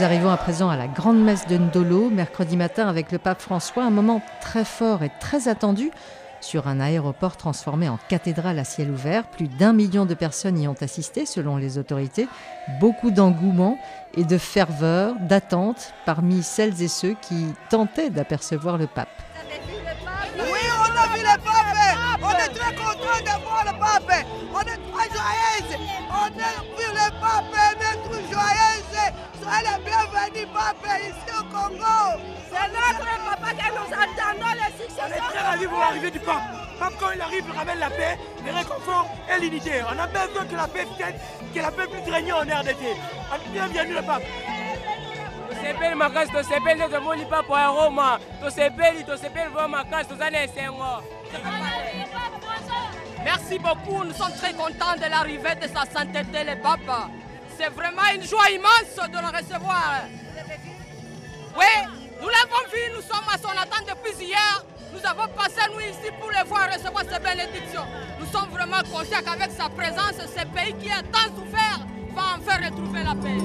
Nous 0.00 0.06
arrivons 0.06 0.30
à 0.30 0.38
présent 0.38 0.70
à 0.70 0.78
la 0.78 0.86
grande 0.86 1.22
messe 1.22 1.46
de 1.46 1.58
Ndolo, 1.58 2.08
mercredi 2.08 2.56
matin 2.56 2.88
avec 2.88 3.12
le 3.12 3.18
pape 3.18 3.42
François, 3.42 3.84
un 3.84 3.90
moment 3.90 4.22
très 4.40 4.64
fort 4.64 5.02
et 5.02 5.10
très 5.20 5.46
attendu, 5.46 5.90
sur 6.40 6.68
un 6.68 6.80
aéroport 6.80 7.36
transformé 7.36 7.86
en 7.86 7.98
cathédrale 8.08 8.58
à 8.58 8.64
ciel 8.64 8.90
ouvert. 8.90 9.26
Plus 9.26 9.46
d'un 9.46 9.74
million 9.74 10.06
de 10.06 10.14
personnes 10.14 10.58
y 10.58 10.66
ont 10.66 10.76
assisté 10.80 11.26
selon 11.26 11.58
les 11.58 11.76
autorités. 11.76 12.28
Beaucoup 12.80 13.10
d'engouement 13.10 13.78
et 14.14 14.24
de 14.24 14.38
ferveur, 14.38 15.16
d'attente 15.20 15.92
parmi 16.06 16.42
celles 16.42 16.80
et 16.80 16.88
ceux 16.88 17.14
qui 17.20 17.48
tentaient 17.68 18.08
d'apercevoir 18.08 18.78
le 18.78 18.86
pape. 18.86 19.10
Oui, 19.50 20.60
on 20.78 20.96
a 20.96 21.14
vu 21.14 21.20
le 21.20 21.36
pape. 21.44 22.22
On 22.22 22.30
est 22.30 22.54
très 22.54 22.74
content 22.74 23.18
de 23.20 23.44
voir 23.44 23.64
le 23.66 23.78
pape. 23.78 24.26
On 24.54 24.60
est 24.60 24.64
très 24.64 25.10
joyeux. 25.10 25.76
On 26.08 26.24
a 26.24 26.28
vu 26.30 26.88
le 26.88 27.10
pape. 27.20 27.59
On 29.50 29.58
est 29.58 29.62
très 29.62 29.70
joyeux. 29.70 29.70
Soyez 29.70 29.70
le 29.70 29.84
bienvenu, 29.84 30.46
pape, 30.54 30.86
ici 31.00 31.30
au 31.38 31.42
Congo. 31.54 32.20
C'est 32.50 32.68
notre 32.68 33.08
papa 33.24 33.50
que 33.52 33.68
nous 33.74 33.90
attendons, 33.92 34.54
le 34.54 34.82
successeur. 34.82 35.06
On 35.06 35.12
est 35.12 35.32
très 35.32 35.44
ravis 35.46 35.66
pour 35.66 35.78
l'arrivée 35.78 36.10
du 36.10 36.20
pape. 36.20 36.42
Pape, 36.78 36.92
quand 36.98 37.10
il 37.14 37.20
arrive, 37.20 37.44
il 37.46 37.58
ramène 37.58 37.78
la 37.78 37.90
paix, 37.90 38.18
le 38.46 38.52
réconfort 38.52 39.06
et 39.28 39.40
l'unité. 39.40 39.72
On 39.84 39.98
a 39.98 40.06
besoin 40.06 40.44
que 40.46 40.56
la 40.56 40.68
paix 40.68 40.86
tienne, 40.96 41.14
que 41.54 41.60
la 41.60 41.70
paix 41.70 41.86
puisse 41.86 42.14
régner 42.14 42.32
en 42.32 42.40
RDC. 42.40 42.96
Bienvenue 43.52 43.94
le 43.94 44.02
pape. 44.02 44.22
tosepeli 45.50 45.94
makasi 45.94 46.32
tosepeli 46.32 46.80
nde 46.80 46.88
tomoni 46.88 47.24
papa 47.24 47.60
ya 47.60 47.68
roma 47.68 48.18
tosepeli 48.40 49.04
tosepeli 49.04 49.50
vo 49.54 49.68
makasi 49.68 50.08
toza 50.08 50.30
na 50.30 50.44
esengo 50.44 51.02
Merci 53.24 53.58
beaucoup, 53.58 54.02
nous 54.04 54.14
sommes 54.14 54.32
très 54.40 54.54
contents 54.54 54.96
de 54.96 55.10
l'arrivée 55.10 55.54
de 55.56 55.68
sa 55.68 55.84
sainteté 55.84 56.44
le 56.44 56.56
pape. 56.62 57.10
C'est 57.62 57.68
vraiment 57.74 58.08
une 58.14 58.22
joie 58.22 58.48
immense 58.50 58.96
de 58.96 59.18
le 59.18 59.36
recevoir. 59.36 60.04
Oui, 61.58 61.66
nous 62.22 62.28
l'avons 62.28 62.64
vu, 62.72 62.80
nous 62.96 63.02
sommes 63.02 63.28
à 63.30 63.36
son 63.36 63.50
attente 63.50 63.86
depuis 63.86 64.24
hier. 64.24 64.64
Nous 64.94 65.06
avons 65.06 65.30
passé 65.34 65.60
nous 65.70 65.80
ici 65.80 66.10
pour 66.18 66.30
le 66.30 66.48
voir 66.48 66.68
recevoir 66.72 67.04
ses 67.04 67.18
bénédictions. 67.18 67.84
Nous 68.18 68.26
sommes 68.32 68.48
vraiment 68.48 68.80
conscients 68.90 69.20
qu'avec 69.22 69.50
sa 69.50 69.68
présence, 69.68 70.14
ce 70.16 70.46
pays 70.46 70.74
qui 70.80 70.90
a 70.90 71.02
tant 71.02 71.28
souffert 71.36 71.80
va 72.14 72.38
enfin 72.38 72.64
retrouver 72.64 73.04
la 73.04 73.14
paix. 73.14 73.36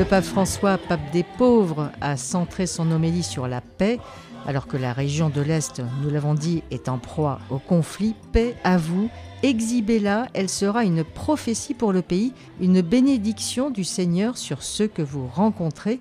Le 0.00 0.06
pape 0.06 0.24
François, 0.24 0.78
pape 0.78 1.10
des 1.12 1.26
pauvres, 1.36 1.92
a 2.00 2.16
centré 2.16 2.66
son 2.66 2.90
homélie 2.90 3.22
sur 3.22 3.46
la 3.46 3.60
paix, 3.60 3.98
alors 4.46 4.66
que 4.66 4.78
la 4.78 4.94
région 4.94 5.28
de 5.28 5.42
l'Est, 5.42 5.82
nous 6.02 6.08
l'avons 6.08 6.32
dit, 6.32 6.62
est 6.70 6.88
en 6.88 6.96
proie 6.96 7.38
au 7.50 7.58
conflit. 7.58 8.14
Paix 8.32 8.56
à 8.64 8.78
vous, 8.78 9.10
exhibez-la, 9.42 10.28
elle 10.32 10.48
sera 10.48 10.84
une 10.84 11.04
prophétie 11.04 11.74
pour 11.74 11.92
le 11.92 12.00
pays, 12.00 12.32
une 12.62 12.80
bénédiction 12.80 13.68
du 13.68 13.84
Seigneur 13.84 14.38
sur 14.38 14.62
ceux 14.62 14.86
que 14.86 15.02
vous 15.02 15.26
rencontrez. 15.26 16.00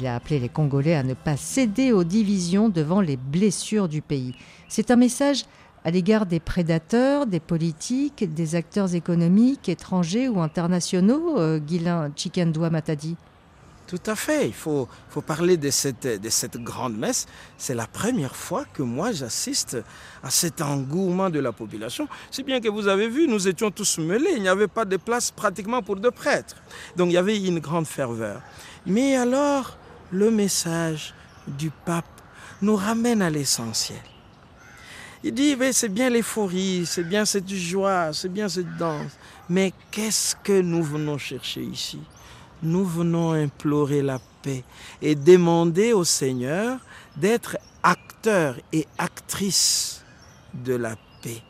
Il 0.00 0.06
a 0.06 0.14
appelé 0.14 0.38
les 0.38 0.48
Congolais 0.48 0.94
à 0.94 1.02
ne 1.02 1.12
pas 1.12 1.36
céder 1.36 1.92
aux 1.92 2.04
divisions 2.04 2.70
devant 2.70 3.02
les 3.02 3.18
blessures 3.18 3.88
du 3.88 4.00
pays. 4.00 4.34
C'est 4.66 4.90
un 4.90 4.96
message 4.96 5.44
à 5.84 5.90
l'égard 5.90 6.24
des 6.24 6.40
prédateurs, 6.40 7.26
des 7.26 7.40
politiques, 7.40 8.32
des 8.32 8.54
acteurs 8.54 8.94
économiques, 8.94 9.68
étrangers 9.68 10.26
ou 10.26 10.40
internationaux, 10.40 11.38
euh, 11.38 11.58
Guilain 11.58 12.10
Chikendwa 12.16 12.70
Matadi 12.70 13.14
Tout 13.86 14.00
à 14.06 14.16
fait, 14.16 14.48
il 14.48 14.52
faut, 14.52 14.88
parler 15.24 15.56
de 15.56 15.70
cette, 15.70 16.06
de 16.06 16.28
cette 16.28 16.56
grande 16.56 16.96
messe. 16.96 17.26
C'est 17.56 17.74
la 17.74 17.86
première 17.86 18.34
fois 18.34 18.64
que 18.64 18.82
moi 18.82 19.12
j'assiste 19.12 19.76
à 20.24 20.30
cet 20.30 20.60
engouement 20.60 21.30
de 21.30 21.38
la 21.38 21.52
population. 21.52 22.08
C'est 22.32 22.42
bien 22.42 22.60
que 22.60 22.68
vous 22.68 22.88
avez 22.88 23.08
vu, 23.08 23.28
nous 23.28 23.46
étions 23.46 23.70
tous 23.70 23.98
mêlés, 23.98 24.32
il 24.36 24.42
n'y 24.42 24.48
avait 24.48 24.66
pas 24.66 24.84
de 24.84 24.96
place 24.96 25.30
pratiquement 25.30 25.82
pour 25.82 25.96
deux 25.96 26.10
prêtres. 26.10 26.56
Donc 26.96 27.10
il 27.10 27.14
y 27.14 27.16
avait 27.16 27.38
une 27.38 27.60
grande 27.60 27.86
ferveur. 27.86 28.42
Mais 28.86 29.14
alors, 29.14 29.78
le 30.10 30.32
message 30.32 31.14
du 31.46 31.70
pape 31.70 32.04
nous 32.62 32.76
ramène 32.76 33.22
à 33.22 33.30
l'essentiel. 33.30 34.02
Il 35.22 35.32
dit, 35.32 35.56
c'est 35.72 35.88
bien 35.88 36.10
l'euphorie, 36.10 36.84
c'est 36.86 37.04
bien 37.04 37.24
cette 37.24 37.48
joie, 37.48 38.12
c'est 38.12 38.28
bien 38.28 38.48
cette 38.48 38.76
danse. 38.76 39.12
Mais 39.48 39.72
qu'est-ce 39.90 40.34
que 40.36 40.60
nous 40.60 40.82
venons 40.82 41.18
chercher 41.18 41.62
ici? 41.62 42.00
Nous 42.62 42.84
venons 42.84 43.32
implorer 43.32 44.02
la 44.02 44.18
paix 44.42 44.64
et 45.02 45.14
demander 45.14 45.92
au 45.92 46.04
Seigneur 46.04 46.78
d'être 47.16 47.58
acteur 47.82 48.56
et 48.72 48.86
actrice 48.98 50.02
de 50.54 50.74
la 50.74 50.96
paix. 51.22 51.42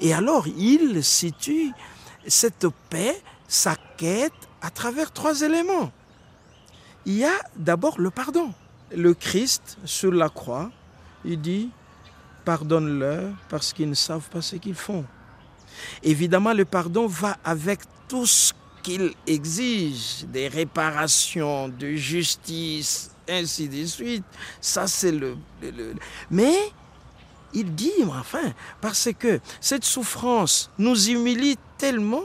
Et 0.00 0.12
alors, 0.12 0.46
il 0.48 1.02
situe 1.02 1.72
cette 2.26 2.66
paix, 2.90 3.22
sa 3.46 3.76
quête, 3.96 4.32
à 4.60 4.70
travers 4.70 5.12
trois 5.12 5.40
éléments. 5.42 5.92
Il 7.06 7.14
y 7.14 7.24
a 7.24 7.32
d'abord 7.56 8.00
le 8.00 8.10
pardon. 8.10 8.52
Le 8.94 9.14
Christ, 9.14 9.78
sur 9.84 10.12
la 10.12 10.28
croix, 10.28 10.70
il 11.24 11.40
dit, 11.40 11.70
pardonne-leur 12.44 13.30
parce 13.48 13.72
qu'ils 13.72 13.88
ne 13.88 13.94
savent 13.94 14.28
pas 14.30 14.42
ce 14.42 14.56
qu'ils 14.56 14.74
font. 14.74 15.04
Évidemment, 16.02 16.52
le 16.52 16.64
pardon 16.64 17.06
va 17.06 17.36
avec 17.44 17.80
tout 18.08 18.26
ce 18.26 18.52
qu'il 18.82 19.12
exige, 19.26 20.24
des 20.26 20.48
réparations, 20.48 21.68
de 21.68 21.94
justice, 21.94 23.10
ainsi 23.28 23.68
de 23.68 23.84
suite. 23.84 24.24
Ça, 24.60 24.86
c'est 24.86 25.12
le, 25.12 25.36
le, 25.62 25.94
Mais 26.30 26.54
il 27.54 27.74
dit, 27.74 27.92
enfin, 28.08 28.52
parce 28.80 29.08
que 29.18 29.40
cette 29.60 29.84
souffrance 29.84 30.70
nous 30.78 31.08
humilie 31.08 31.56
tellement, 31.76 32.24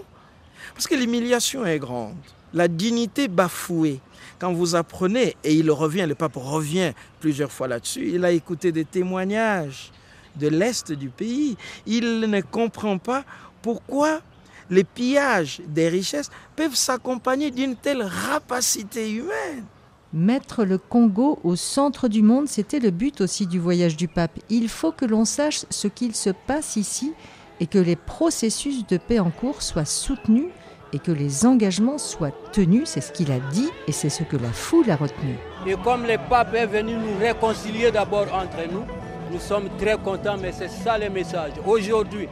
parce 0.73 0.87
que 0.87 0.95
l'humiliation 0.95 1.65
est 1.65 1.79
grande, 1.79 2.15
la 2.53 2.67
dignité 2.67 3.27
bafouée. 3.27 3.99
Quand 4.39 4.51
vous 4.51 4.75
apprenez, 4.75 5.37
et 5.43 5.53
il 5.53 5.71
revient, 5.71 6.05
le 6.07 6.15
pape 6.15 6.35
revient 6.35 6.93
plusieurs 7.19 7.51
fois 7.51 7.67
là-dessus, 7.67 8.11
il 8.13 8.25
a 8.25 8.31
écouté 8.31 8.71
des 8.71 8.83
témoignages 8.83 9.91
de 10.35 10.47
l'Est 10.47 10.91
du 10.91 11.09
pays. 11.09 11.55
Il 11.85 12.21
ne 12.21 12.41
comprend 12.41 12.97
pas 12.97 13.23
pourquoi 13.61 14.21
les 14.69 14.83
pillages 14.83 15.61
des 15.67 15.89
richesses 15.89 16.31
peuvent 16.55 16.75
s'accompagner 16.75 17.51
d'une 17.51 17.75
telle 17.75 18.03
rapacité 18.03 19.11
humaine. 19.11 19.65
Mettre 20.13 20.63
le 20.63 20.77
Congo 20.77 21.39
au 21.43 21.55
centre 21.55 22.07
du 22.07 22.21
monde, 22.21 22.47
c'était 22.47 22.79
le 22.79 22.91
but 22.91 23.21
aussi 23.21 23.47
du 23.47 23.59
voyage 23.59 23.97
du 23.97 24.07
pape. 24.07 24.37
Il 24.49 24.69
faut 24.69 24.91
que 24.91 25.05
l'on 25.05 25.25
sache 25.25 25.65
ce 25.71 25.87
qu'il 25.87 26.15
se 26.15 26.29
passe 26.29 26.75
ici 26.75 27.13
et 27.59 27.65
que 27.65 27.79
les 27.79 27.95
processus 27.95 28.85
de 28.85 28.97
paix 28.97 29.19
en 29.19 29.31
cours 29.31 29.63
soient 29.63 29.85
soutenus 29.85 30.49
et 30.93 30.99
que 30.99 31.11
les 31.11 31.45
engagements 31.45 31.97
soient 31.97 32.33
tenus. 32.51 32.89
C'est 32.89 33.01
ce 33.01 33.11
qu'il 33.11 33.31
a 33.31 33.39
dit 33.51 33.69
et 33.87 33.91
c'est 33.91 34.09
ce 34.09 34.23
que 34.23 34.37
la 34.37 34.51
foule 34.51 34.91
a 34.91 34.95
retenu. 34.95 35.35
Et 35.65 35.75
comme 35.83 36.03
le 36.03 36.17
pape 36.29 36.53
est 36.53 36.67
venu 36.67 36.93
nous 36.93 37.17
réconcilier 37.19 37.91
d'abord 37.91 38.27
entre 38.33 38.71
nous, 38.71 38.83
nous 39.31 39.39
sommes 39.39 39.69
très 39.79 39.97
contents, 39.97 40.37
mais 40.39 40.51
c'est 40.51 40.69
ça 40.69 40.97
le 40.99 41.09
message. 41.09 41.53
Aujourd'hui, 41.65 42.27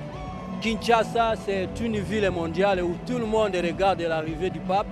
Kinshasa, 0.61 1.33
c'est 1.43 1.69
une 1.83 1.97
ville 1.97 2.29
mondiale 2.29 2.83
où 2.83 2.95
tout 3.07 3.17
le 3.17 3.25
monde 3.25 3.55
regarde 3.55 4.01
l'arrivée 4.01 4.51
du 4.51 4.59
pape. 4.59 4.85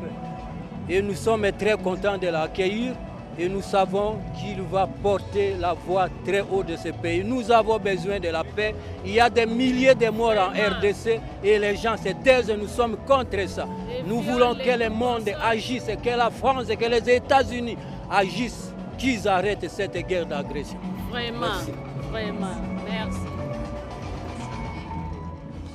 Et 0.89 0.99
nous 0.99 1.13
sommes 1.13 1.47
très 1.57 1.77
contents 1.77 2.17
de 2.17 2.27
l'accueillir. 2.27 2.93
Et 3.37 3.47
nous 3.47 3.61
savons 3.61 4.17
qu'il 4.35 4.61
va 4.63 4.87
porter 4.87 5.55
la 5.57 5.73
voix 5.73 6.07
très 6.25 6.41
haut 6.41 6.63
de 6.63 6.75
ce 6.75 6.89
pays. 6.89 7.23
Nous 7.23 7.51
avons 7.51 7.77
besoin 7.77 8.19
de 8.19 8.29
la 8.29 8.43
paix. 8.43 8.73
Il 9.05 9.13
y 9.13 9.19
a 9.19 9.29
des 9.29 9.45
milliers 9.45 9.93
de 9.93 10.09
morts 10.09 10.33
en 10.33 10.49
RDC 10.49 11.21
et 11.43 11.59
les 11.59 11.77
gens 11.77 11.95
se 11.95 12.09
taisent. 12.23 12.51
Nous 12.51 12.67
sommes 12.67 12.97
contre 13.07 13.47
ça. 13.47 13.65
Nous 14.07 14.21
voulons 14.21 14.55
que 14.55 14.77
le 14.77 14.89
monde 14.89 15.29
agisse, 15.41 15.85
que 16.03 16.09
la 16.09 16.31
France 16.31 16.69
et 16.69 16.75
que 16.75 16.85
les 16.85 17.09
États-Unis 17.09 17.77
agissent, 18.11 18.73
qu'ils 18.97 19.25
arrêtent 19.27 19.69
cette 19.69 19.95
guerre 20.07 20.25
d'agression. 20.25 20.79
Vraiment. 21.11 21.39
Merci. 21.39 21.71
Vraiment, 22.11 22.55
merci. 22.89 23.28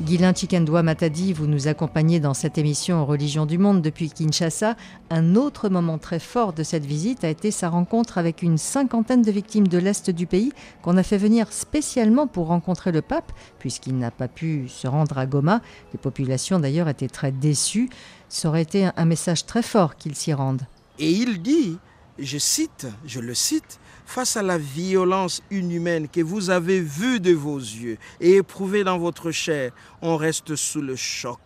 Guilain 0.05 0.35
Chikendwa 0.35 0.83
Matadi, 0.83 1.33
vous 1.33 1.47
nous 1.47 1.67
accompagnez 1.67 2.21
dans 2.21 2.35
cette 2.35 2.59
émission 2.59 3.07
Religion 3.07 3.47
du 3.47 3.57
Monde 3.57 3.81
depuis 3.81 4.11
Kinshasa. 4.11 4.77
Un 5.09 5.35
autre 5.35 5.71
moment 5.71 5.97
très 5.97 6.19
fort 6.19 6.53
de 6.53 6.63
cette 6.63 6.85
visite 6.85 7.25
a 7.25 7.31
été 7.31 7.51
sa 7.51 7.71
rencontre 7.71 8.19
avec 8.19 8.43
une 8.43 8.59
cinquantaine 8.59 9.23
de 9.23 9.31
victimes 9.31 9.67
de 9.67 9.79
l'Est 9.79 10.11
du 10.11 10.27
pays 10.27 10.53
qu'on 10.83 10.99
a 10.99 11.03
fait 11.03 11.17
venir 11.17 11.51
spécialement 11.51 12.27
pour 12.27 12.49
rencontrer 12.49 12.93
le 12.93 13.01
pape, 13.01 13.33
puisqu'il 13.59 13.97
n'a 13.97 14.11
pas 14.11 14.29
pu 14.29 14.69
se 14.69 14.87
rendre 14.87 15.17
à 15.17 15.25
Goma. 15.25 15.63
Les 15.95 15.99
populations 15.99 16.61
d'ailleurs 16.61 16.91
étaient 16.91 17.09
très 17.09 17.33
déçues. 17.33 17.89
Ça 18.29 18.51
aurait 18.51 18.63
été 18.63 18.91
un 18.95 19.05
message 19.07 19.47
très 19.47 19.63
fort 19.63 19.97
qu'il 19.97 20.15
s'y 20.15 20.35
rende. 20.35 20.67
Et 20.99 21.13
il 21.13 21.41
dit, 21.41 21.79
je 22.19 22.37
cite, 22.37 22.89
je 23.07 23.21
le 23.21 23.35
cite, 23.35 23.81
face 24.05 24.37
à 24.37 24.43
la 24.43 24.59
violence 24.59 25.43
inhumaine 25.51 26.09
que 26.09 26.21
vous 26.21 26.51
avez 26.51 26.81
vue 26.81 27.21
de 27.21 27.33
vos 27.33 27.59
yeux 27.59 27.99
et 28.21 28.37
éprouvée 28.37 28.85
dans 28.85 28.99
votre 28.99 29.31
chair, 29.31 29.73
on 30.03 30.17
reste 30.17 30.57
sous 30.57 30.83
le 30.83 30.97
choc. 30.97 31.39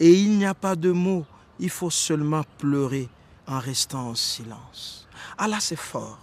Et 0.00 0.12
il 0.12 0.38
n'y 0.38 0.46
a 0.46 0.54
pas 0.54 0.76
de 0.76 0.90
mots, 0.90 1.26
il 1.58 1.70
faut 1.70 1.90
seulement 1.90 2.44
pleurer 2.58 3.08
en 3.46 3.58
restant 3.58 4.10
en 4.10 4.14
silence. 4.14 5.08
Ah 5.36 5.48
là, 5.48 5.58
c'est 5.60 5.76
fort. 5.76 6.18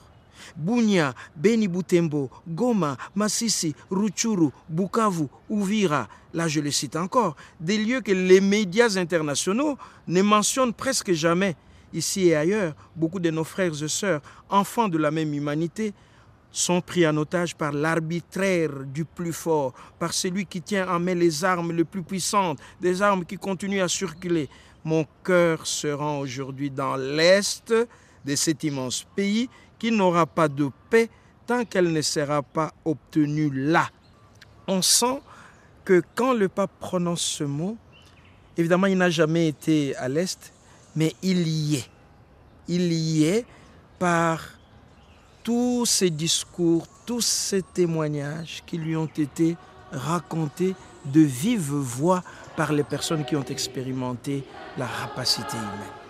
Bunia, 0.56 1.14
Beni 1.36 1.68
Butembo, 1.68 2.30
Goma, 2.48 2.98
Masisi, 3.14 3.76
Ruchuru, 3.92 4.50
Bukavu, 4.70 5.28
Uvira, 5.50 6.08
là 6.34 6.48
je 6.48 6.62
le 6.62 6.72
cite 6.72 6.96
encore, 6.96 7.36
des 7.60 7.78
lieux 7.78 8.02
que 8.02 8.12
les 8.12 8.40
médias 8.40 8.98
internationaux 8.98 9.78
ne 10.08 10.22
mentionnent 10.22 10.74
presque 10.74 11.12
jamais. 11.12 11.56
Ici 11.96 12.28
et 12.28 12.36
ailleurs, 12.36 12.74
beaucoup 12.94 13.22
de 13.22 13.32
nos 13.32 13.46
frères 13.46 13.82
et 13.82 13.88
sœurs, 13.88 14.22
enfants 14.50 14.90
de 14.90 14.98
la 14.98 15.12
même 15.12 15.34
humanité, 15.34 15.94
sont 16.52 16.82
pris 16.82 17.08
en 17.08 17.16
otage 17.16 17.56
par 17.56 17.72
l'arbitraire 17.72 18.84
du 18.84 19.06
plus 19.06 19.32
fort, 19.32 19.74
par 19.98 20.14
celui 20.14 20.46
qui 20.46 20.62
tient 20.62 20.90
en 20.90 21.00
main 21.00 21.16
les 21.16 21.46
armes 21.46 21.72
les 21.72 21.86
plus 21.86 22.04
puissantes, 22.04 22.60
des 22.82 23.02
armes 23.02 23.24
qui 23.24 23.38
continuent 23.38 23.82
à 23.82 23.88
circuler. 23.88 24.50
Mon 24.84 25.06
cœur 25.24 25.66
se 25.66 25.88
rend 25.88 26.20
aujourd'hui 26.20 26.70
dans 26.70 26.98
l'Est 26.98 27.74
de 28.26 28.36
cet 28.36 28.66
immense 28.66 29.06
pays 29.16 29.50
qui 29.80 29.90
n'aura 29.90 30.26
pas 30.26 30.50
de 30.50 30.70
paix 30.90 31.10
tant 31.48 31.64
qu'elle 31.64 31.94
ne 31.94 32.02
sera 32.02 32.42
pas 32.42 32.74
obtenue 32.84 33.52
là. 33.54 33.88
On 34.68 34.82
sent 34.82 35.22
que 35.86 36.02
quand 36.14 36.34
le 36.34 36.50
pape 36.50 36.72
prononce 36.78 37.22
ce 37.22 37.46
mot, 37.46 37.78
évidemment 38.58 38.88
il 38.88 38.98
n'a 38.98 39.10
jamais 39.10 39.48
été 39.48 39.96
à 39.96 40.10
l'Est, 40.10 40.52
mais 40.96 41.14
il 41.22 41.48
y 41.48 41.76
est. 41.76 41.90
Il 42.68 42.92
y 42.92 43.26
est 43.26 43.46
par 44.00 44.42
tous 45.44 45.86
ces 45.86 46.10
discours, 46.10 46.88
tous 47.06 47.22
ces 47.22 47.62
témoignages 47.62 48.64
qui 48.66 48.78
lui 48.78 48.96
ont 48.96 49.06
été 49.06 49.56
racontés 49.92 50.76
de 51.06 51.22
vive 51.22 51.72
voix 51.72 52.24
par 52.56 52.74
les 52.74 52.84
personnes 52.84 53.26
qui 53.26 53.36
ont 53.36 53.46
expérimenté 53.46 54.44
la 54.78 54.88
rapacité 54.88 55.56
humaine. 55.56 56.05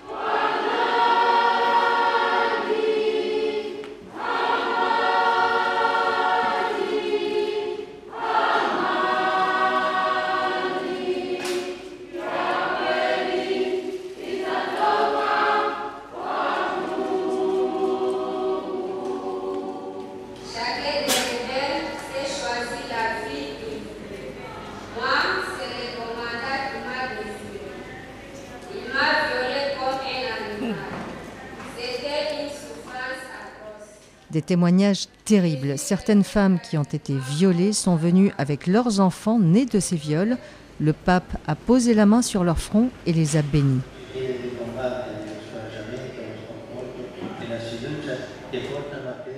Des 34.36 34.42
témoignages 34.42 35.08
terribles. 35.24 35.78
Certaines 35.78 36.26
femmes 36.26 36.60
qui 36.60 36.78
ont 36.78 36.84
été 36.84 37.14
violées 37.38 37.72
sont 37.72 37.96
venues 37.96 38.34
avec 38.38 38.68
leurs 38.68 39.00
enfants 39.00 39.40
nés 39.40 39.66
de 39.66 39.80
ces 39.80 39.96
viols. 39.96 40.38
Le 40.82 40.92
pape 40.92 41.38
a 41.48 41.56
posé 41.56 41.94
la 41.94 42.06
main 42.06 42.22
sur 42.22 42.44
leur 42.44 42.60
front 42.60 42.90
et 43.06 43.14
les 43.14 43.38
a 43.38 43.42
bénis. 43.42 43.80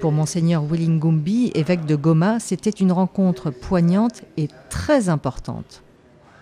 Pour 0.02 0.12
monseigneur 0.12 0.64
Willingumbi, 0.64 1.52
évêque 1.54 1.86
de 1.86 1.96
Goma, 1.96 2.40
c'était 2.40 2.72
une 2.72 2.92
rencontre 2.92 3.52
poignante 3.52 4.24
et 4.36 4.48
très 4.72 5.10
importante. 5.10 5.84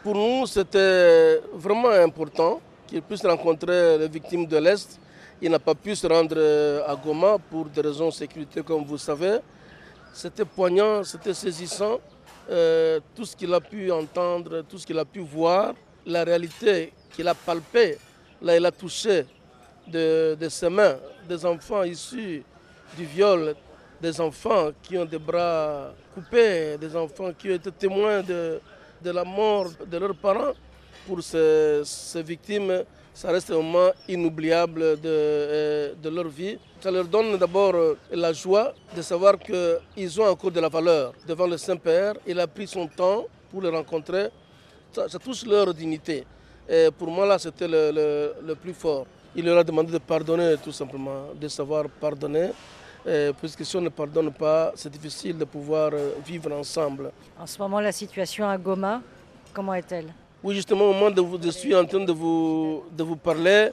Pour 0.01 0.15
nous, 0.15 0.47
c'était 0.47 1.41
vraiment 1.55 1.89
important 1.89 2.61
qu'il 2.87 3.01
puisse 3.01 3.25
rencontrer 3.25 3.97
les 3.97 4.07
victimes 4.07 4.45
de 4.45 4.55
l'Est 4.55 4.97
il 5.41 5.51
n'a 5.51 5.59
pas 5.59 5.75
pu 5.75 5.95
se 5.95 6.07
rendre 6.07 6.35
euh, 6.37 6.83
à 6.87 6.95
Goma 6.95 7.37
pour 7.49 7.65
des 7.65 7.81
raisons 7.81 8.07
de 8.07 8.13
sécurité, 8.13 8.61
comme 8.63 8.83
vous 8.85 8.97
savez. 8.97 9.39
C'était 10.13 10.45
poignant, 10.45 11.03
c'était 11.03 11.33
saisissant. 11.33 11.99
Euh, 12.49 12.99
tout 13.15 13.25
ce 13.25 13.35
qu'il 13.35 13.53
a 13.53 13.59
pu 13.59 13.91
entendre, 13.91 14.63
tout 14.69 14.77
ce 14.77 14.85
qu'il 14.85 14.97
a 14.99 15.05
pu 15.05 15.19
voir, 15.19 15.73
la 16.05 16.23
réalité 16.23 16.93
qu'il 17.11 17.27
a 17.27 17.33
palpée, 17.33 17.97
là 18.41 18.55
il 18.55 18.65
a 18.65 18.71
touché 18.71 19.25
de, 19.87 20.37
ses 20.49 20.69
mains 20.69 20.97
des 21.27 21.43
enfants 21.45 21.83
issus 21.83 22.43
du 22.95 23.05
viol, 23.05 23.55
des 23.99 24.21
enfants 24.21 24.69
qui 24.83 24.97
ont 24.97 25.05
des 25.05 25.17
bras 25.17 25.91
coupés, 26.13 26.77
des 26.77 26.95
enfants 26.95 27.31
qui 27.37 27.49
ont 27.49 27.55
été 27.55 27.71
témoins 27.71 28.21
de, 28.21 28.59
la 29.03 29.23
mort 29.23 29.69
de 29.85 29.97
leurs 29.97 30.15
parents. 30.15 30.53
Pour 31.07 31.21
ces 31.21 31.83
victimes, 32.23 32.83
ça 33.15 33.31
reste 33.31 33.49
un 33.49 33.55
moment 33.61 33.91
inoubliable 34.09 34.99
de, 34.99 35.07
euh, 35.07 35.93
de 35.95 36.09
leur 36.09 36.27
vie. 36.27 36.57
Ça 36.81 36.91
leur 36.91 37.05
donne 37.05 37.37
d'abord 37.37 37.73
euh, 37.73 37.97
la 38.11 38.33
joie 38.33 38.73
de 38.95 39.01
savoir 39.01 39.39
qu'ils 39.39 40.21
ont 40.21 40.27
encore 40.27 40.51
de 40.51 40.59
la 40.59 40.67
valeur 40.67 41.13
devant 41.25 41.47
le 41.47 41.57
Saint-Père. 41.57 42.13
Il 42.27 42.37
a 42.41 42.45
pris 42.45 42.67
son 42.67 42.85
temps 42.87 43.25
pour 43.49 43.61
les 43.61 43.69
rencontrer. 43.69 44.27
Ça, 44.91 45.07
touche 45.17 45.45
leur 45.45 45.73
dignité. 45.73 46.25
Pour 46.97 47.09
moi, 47.09 47.25
là, 47.25 47.37
c'était 47.39 47.67
le, 47.67 48.33
le, 48.45 48.55
plus 48.55 48.73
fort. 48.73 49.05
Il 49.35 49.45
leur 49.45 49.57
a 49.59 49.63
demandé 49.63 49.91
de 49.91 49.97
pardonner, 49.97 50.55
tout 50.63 50.71
simplement, 50.71 51.29
de 51.39 51.47
savoir 51.47 51.85
pardonner. 51.99 52.49
puisque 53.39 53.63
si 53.65 53.75
on 53.77 53.81
ne 53.81 53.89
pardonne 53.89 54.31
pas, 54.31 54.71
c'est 54.75 54.89
difficile 54.91 55.37
de 55.37 55.45
pouvoir 55.45 55.91
euh, 55.93 56.13
vivre 56.25 56.51
ensemble. 56.53 57.11
En 57.39 57.45
ce 57.45 57.57
moment, 57.59 57.79
la 57.79 57.91
situation 57.91 58.47
à 58.49 58.57
Goma, 58.57 59.01
comment 59.53 59.73
est-elle? 59.75 60.11
Oui, 60.45 60.53
justement, 60.53 60.85
au 60.91 60.93
moment 60.93 61.07
où 61.07 61.39
je 61.41 61.49
suis 61.49 61.73
en 61.73 61.85
train 61.85 62.01
de 62.05 62.11
vous, 62.11 62.83
de 62.95 63.01
vous 63.03 63.15
parler, 63.15 63.71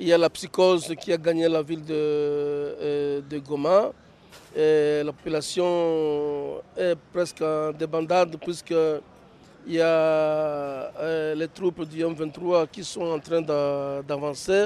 il 0.00 0.08
y 0.08 0.12
a 0.14 0.16
la 0.16 0.30
psychose 0.30 0.94
qui 0.98 1.12
a 1.12 1.18
gagné 1.18 1.46
la 1.50 1.60
ville 1.60 1.84
de, 1.84 1.92
euh, 1.92 3.20
de 3.28 3.38
Goma. 3.40 3.92
la 4.56 5.12
population 5.12 6.62
est 6.78 6.96
presque 7.12 7.42
en 7.42 7.72
débandade 7.72 8.38
puisqu'il 8.40 9.02
y 9.74 9.80
a 9.82 9.84
euh, 9.86 11.34
les 11.34 11.48
troupes 11.48 11.84
du 11.86 12.02
M23 12.02 12.68
qui 12.68 12.82
sont 12.84 13.02
en 13.02 13.18
train 13.18 13.42
d'avancer. 13.42 14.64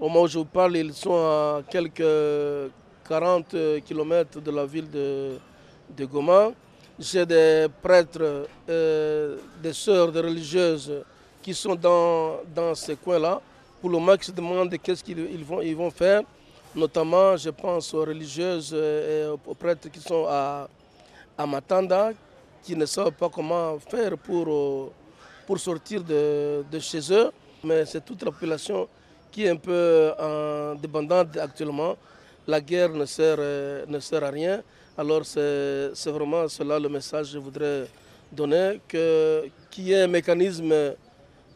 Au 0.00 0.08
moment 0.08 0.22
où 0.22 0.26
je 0.26 0.38
vous 0.38 0.44
parle, 0.46 0.76
ils 0.78 0.92
sont 0.94 1.14
à 1.14 1.62
quelques 1.70 2.72
40 3.08 3.54
km 3.86 4.40
de 4.40 4.50
la 4.50 4.66
ville 4.66 4.90
de, 4.90 5.38
de 5.96 6.04
Goma. 6.06 6.50
J'ai 7.02 7.26
des 7.26 7.66
prêtres, 7.82 8.46
euh, 8.68 9.36
des 9.60 9.72
sœurs, 9.72 10.12
des 10.12 10.20
religieuses 10.20 11.02
qui 11.42 11.52
sont 11.52 11.74
dans, 11.74 12.36
dans 12.54 12.76
ces 12.76 12.94
coins-là. 12.94 13.40
Pour 13.80 13.90
le 13.90 13.98
moment, 13.98 14.16
qui 14.16 14.26
se 14.26 14.30
demandent 14.30 14.72
qu'est-ce 14.80 15.02
qu'ils 15.02 15.44
vont, 15.44 15.60
ils 15.60 15.74
vont 15.74 15.90
faire. 15.90 16.22
Notamment, 16.76 17.36
je 17.36 17.50
pense 17.50 17.92
aux 17.92 18.02
religieuses 18.04 18.72
et 18.72 19.24
aux 19.44 19.54
prêtres 19.54 19.90
qui 19.90 19.98
sont 19.98 20.26
à, 20.28 20.68
à 21.36 21.44
Matanda, 21.44 22.12
qui 22.62 22.76
ne 22.76 22.86
savent 22.86 23.10
pas 23.10 23.28
comment 23.28 23.80
faire 23.80 24.16
pour, 24.16 24.92
pour 25.44 25.58
sortir 25.58 26.04
de, 26.04 26.64
de 26.70 26.78
chez 26.78 27.00
eux. 27.12 27.32
Mais 27.64 27.84
c'est 27.84 28.04
toute 28.04 28.22
la 28.22 28.30
population 28.30 28.88
qui 29.32 29.44
est 29.44 29.50
un 29.50 29.56
peu 29.56 30.12
en 30.20 30.76
dépendante 30.76 31.36
actuellement. 31.36 31.96
La 32.46 32.60
guerre 32.60 32.90
ne 32.90 33.06
sert, 33.06 33.38
ne 33.88 33.98
sert 33.98 34.22
à 34.22 34.30
rien. 34.30 34.62
Alors 34.96 35.24
c'est 35.24 36.10
vraiment 36.10 36.46
cela 36.48 36.78
le 36.78 36.86
message 36.90 37.28
que 37.28 37.32
je 37.32 37.38
voudrais 37.38 37.86
donner, 38.30 38.78
qu'il 38.88 39.84
y 39.84 39.92
ait 39.92 40.02
un 40.02 40.06
mécanisme 40.06 40.70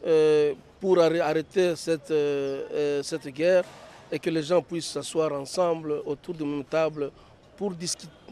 euh, 0.05 0.53
pour 0.81 0.99
arrêter 0.99 1.75
cette, 1.75 2.09
euh, 2.09 2.63
euh, 2.73 3.03
cette 3.03 3.27
guerre 3.27 3.63
et 4.11 4.17
que 4.17 4.31
les 4.31 4.41
gens 4.41 4.59
puissent 4.63 4.87
s'asseoir 4.89 5.31
ensemble 5.33 6.01
autour 6.05 6.33
d'une 6.33 6.49
même 6.49 6.63
table 6.63 7.11
pour 7.55 7.73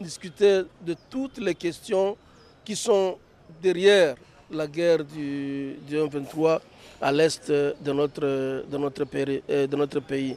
discuter 0.00 0.62
de 0.84 0.96
toutes 1.08 1.38
les 1.38 1.54
questions 1.54 2.16
qui 2.64 2.74
sont 2.74 3.16
derrière 3.62 4.16
la 4.50 4.66
guerre 4.66 5.04
du, 5.04 5.76
du 5.86 5.96
23 5.98 6.60
à 7.00 7.12
l'est 7.12 7.48
de 7.48 7.92
notre, 7.92 8.22
de, 8.68 8.76
notre 8.76 9.04
de 9.04 9.76
notre 9.76 10.00
pays. 10.00 10.36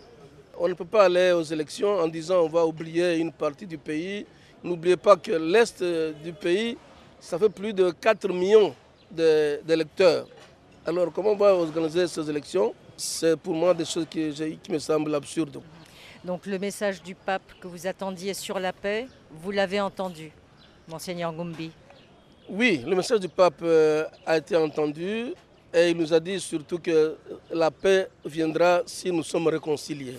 On 0.59 0.67
ne 0.67 0.73
peut 0.75 0.85
pas 0.85 1.05
aller 1.05 1.31
aux 1.31 1.41
élections 1.43 1.97
en 1.99 2.07
disant 2.07 2.41
on 2.43 2.49
va 2.49 2.63
oublier 2.63 3.15
une 3.17 3.31
partie 3.31 3.65
du 3.65 3.77
pays 3.79 4.27
N'oubliez 4.63 4.97
pas 4.97 5.15
que 5.15 5.31
l'Est 5.31 5.83
du 6.23 6.33
pays, 6.33 6.77
ça 7.19 7.37
fait 7.39 7.49
plus 7.49 7.73
de 7.73 7.91
4 7.91 8.27
millions 8.29 8.75
d'électeurs. 9.11 10.27
Alors 10.85 11.11
comment 11.13 11.31
on 11.31 11.35
va 11.35 11.53
organiser 11.53 12.07
ces 12.07 12.29
élections? 12.29 12.73
C'est 12.97 13.37
pour 13.37 13.53
moi 13.53 13.73
des 13.73 13.85
choses 13.85 14.05
qui, 14.09 14.31
qui 14.61 14.71
me 14.71 14.79
semblent 14.79 15.13
absurdes. 15.15 15.61
Donc 16.23 16.45
le 16.45 16.59
message 16.59 17.01
du 17.01 17.15
pape 17.15 17.43
que 17.61 17.67
vous 17.67 17.87
attendiez 17.87 18.33
sur 18.33 18.59
la 18.59 18.73
paix, 18.73 19.07
vous 19.31 19.51
l'avez 19.51 19.79
entendu, 19.79 20.31
monseigneur 20.87 21.33
Gumbi 21.33 21.71
Oui, 22.49 22.83
le 22.85 22.93
message 22.95 23.21
du 23.21 23.29
pape 23.29 23.61
euh, 23.63 24.03
a 24.25 24.37
été 24.37 24.57
entendu 24.57 25.33
et 25.73 25.89
il 25.91 25.97
nous 25.97 26.13
a 26.13 26.19
dit 26.19 26.39
surtout 26.39 26.79
que 26.79 27.15
la 27.51 27.71
paix 27.71 28.09
viendra 28.25 28.81
si 28.85 29.11
nous 29.11 29.23
sommes 29.23 29.47
réconciliés. 29.47 30.17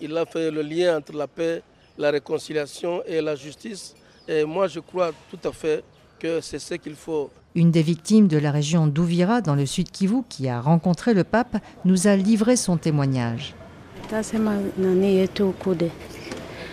Il 0.00 0.16
a 0.16 0.24
fait 0.24 0.52
le 0.52 0.62
lien 0.62 0.98
entre 0.98 1.14
la 1.14 1.26
paix 1.26 1.62
la 2.00 2.10
réconciliation 2.10 3.02
et 3.06 3.20
la 3.20 3.36
justice. 3.36 3.94
Et 4.26 4.44
moi, 4.44 4.66
je 4.66 4.80
crois 4.80 5.12
tout 5.30 5.48
à 5.48 5.52
fait 5.52 5.84
que 6.18 6.40
c'est 6.40 6.58
ce 6.58 6.74
qu'il 6.74 6.94
faut. 6.94 7.30
Une 7.54 7.70
des 7.70 7.82
victimes 7.82 8.26
de 8.26 8.38
la 8.38 8.50
région 8.50 8.86
d'Ouvira, 8.86 9.40
dans 9.40 9.54
le 9.54 9.66
sud 9.66 9.90
Kivu, 9.90 10.22
qui 10.28 10.48
a 10.48 10.60
rencontré 10.60 11.14
le 11.14 11.24
pape, 11.24 11.56
nous 11.84 12.06
a 12.06 12.16
livré 12.16 12.56
son 12.56 12.76
témoignage. 12.76 13.54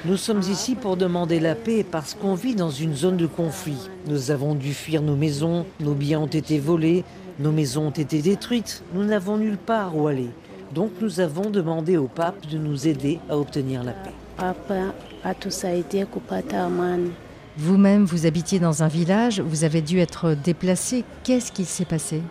Nous 0.05 0.17
sommes 0.17 0.41
ici 0.41 0.75
pour 0.75 0.95
demander 0.95 1.39
la 1.39 1.55
paix 1.55 1.83
parce 1.83 2.13
qu'on 2.13 2.35
vit 2.35 2.55
dans 2.55 2.69
une 2.69 2.95
zone 2.95 3.17
de 3.17 3.25
conflit. 3.25 3.89
Nous 4.05 4.31
avons 4.31 4.55
dû 4.55 4.73
fuir 4.73 5.01
nos 5.01 5.15
maisons, 5.15 5.65
nos 5.79 5.93
biens 5.93 6.19
ont 6.19 6.27
été 6.27 6.59
volés, 6.59 7.03
nos 7.39 7.51
maisons 7.51 7.87
ont 7.87 7.91
été 7.91 8.21
détruites, 8.21 8.83
nous 8.93 9.03
n'avons 9.03 9.37
nulle 9.37 9.57
part 9.57 9.97
où 9.97 10.07
aller. 10.07 10.29
Donc 10.73 10.91
nous 11.01 11.19
avons 11.19 11.49
demandé 11.49 11.97
au 11.97 12.07
pape 12.07 12.45
de 12.47 12.57
nous 12.57 12.87
aider 12.87 13.19
à 13.29 13.37
obtenir 13.37 13.83
la 13.83 13.93
paix. 13.93 14.13
Papa 14.37 14.93
atusaidie 15.27 16.05
kupata 16.05 16.65
amani. 16.65 17.11
Vous-même, 17.57 18.05
vous 18.05 18.25
habitiez 18.25 18.59
dans 18.59 18.83
un 18.83 18.87
village, 18.87 19.39
vous 19.41 19.63
avez 19.63 19.81
dû 19.81 19.99
être 19.99 20.35
déplacé. 20.35 21.03
Qu'est-ce 21.23 21.51
qui 21.51 21.65
s'est 21.65 21.85
passé? 21.85 22.21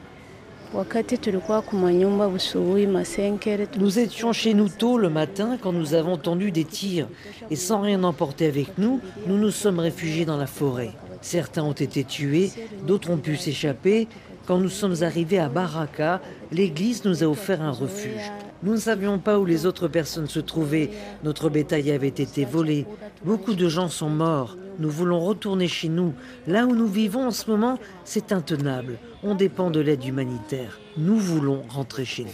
Nous 3.78 3.98
étions 3.98 4.32
chez 4.32 4.54
nous 4.54 4.68
tôt 4.68 4.98
le 4.98 5.08
matin 5.08 5.58
quand 5.60 5.72
nous 5.72 5.94
avons 5.94 6.12
entendu 6.12 6.50
des 6.52 6.64
tirs. 6.64 7.08
Et 7.50 7.56
sans 7.56 7.80
rien 7.80 8.04
emporter 8.04 8.46
avec 8.46 8.78
nous, 8.78 9.00
nous 9.26 9.38
nous 9.38 9.50
sommes 9.50 9.78
réfugiés 9.78 10.24
dans 10.24 10.36
la 10.36 10.46
forêt. 10.46 10.90
Certains 11.22 11.64
ont 11.64 11.72
été 11.72 12.04
tués, 12.04 12.52
d'autres 12.86 13.10
ont 13.10 13.16
pu 13.16 13.36
s'échapper. 13.36 14.06
Quand 14.46 14.58
nous 14.58 14.68
sommes 14.68 15.02
arrivés 15.02 15.40
à 15.40 15.48
Baraka, 15.48 16.20
l'église 16.52 17.04
nous 17.04 17.24
a 17.24 17.26
offert 17.26 17.62
un 17.62 17.72
refuge. 17.72 18.30
Nous 18.62 18.72
ne 18.72 18.78
savions 18.78 19.18
pas 19.18 19.38
où 19.38 19.44
les 19.44 19.66
autres 19.66 19.88
personnes 19.88 20.28
se 20.28 20.38
trouvaient. 20.38 20.90
Notre 21.24 21.50
bétail 21.50 21.90
avait 21.90 22.08
été 22.08 22.44
volé. 22.44 22.86
Beaucoup 23.24 23.54
de 23.54 23.68
gens 23.68 23.88
sont 23.88 24.08
morts. 24.08 24.56
Nous 24.78 24.90
voulons 24.90 25.20
retourner 25.20 25.66
chez 25.66 25.88
nous. 25.88 26.14
Là 26.46 26.66
où 26.66 26.74
nous 26.74 26.86
vivons 26.86 27.26
en 27.26 27.30
ce 27.32 27.50
moment, 27.50 27.78
c'est 28.04 28.30
intenable. 28.30 28.98
On 29.24 29.34
dépend 29.34 29.70
de 29.70 29.80
l'aide 29.80 30.04
humanitaire. 30.04 30.78
Nous 30.96 31.18
voulons 31.18 31.62
rentrer 31.68 32.04
chez 32.04 32.24
nous. 32.24 32.30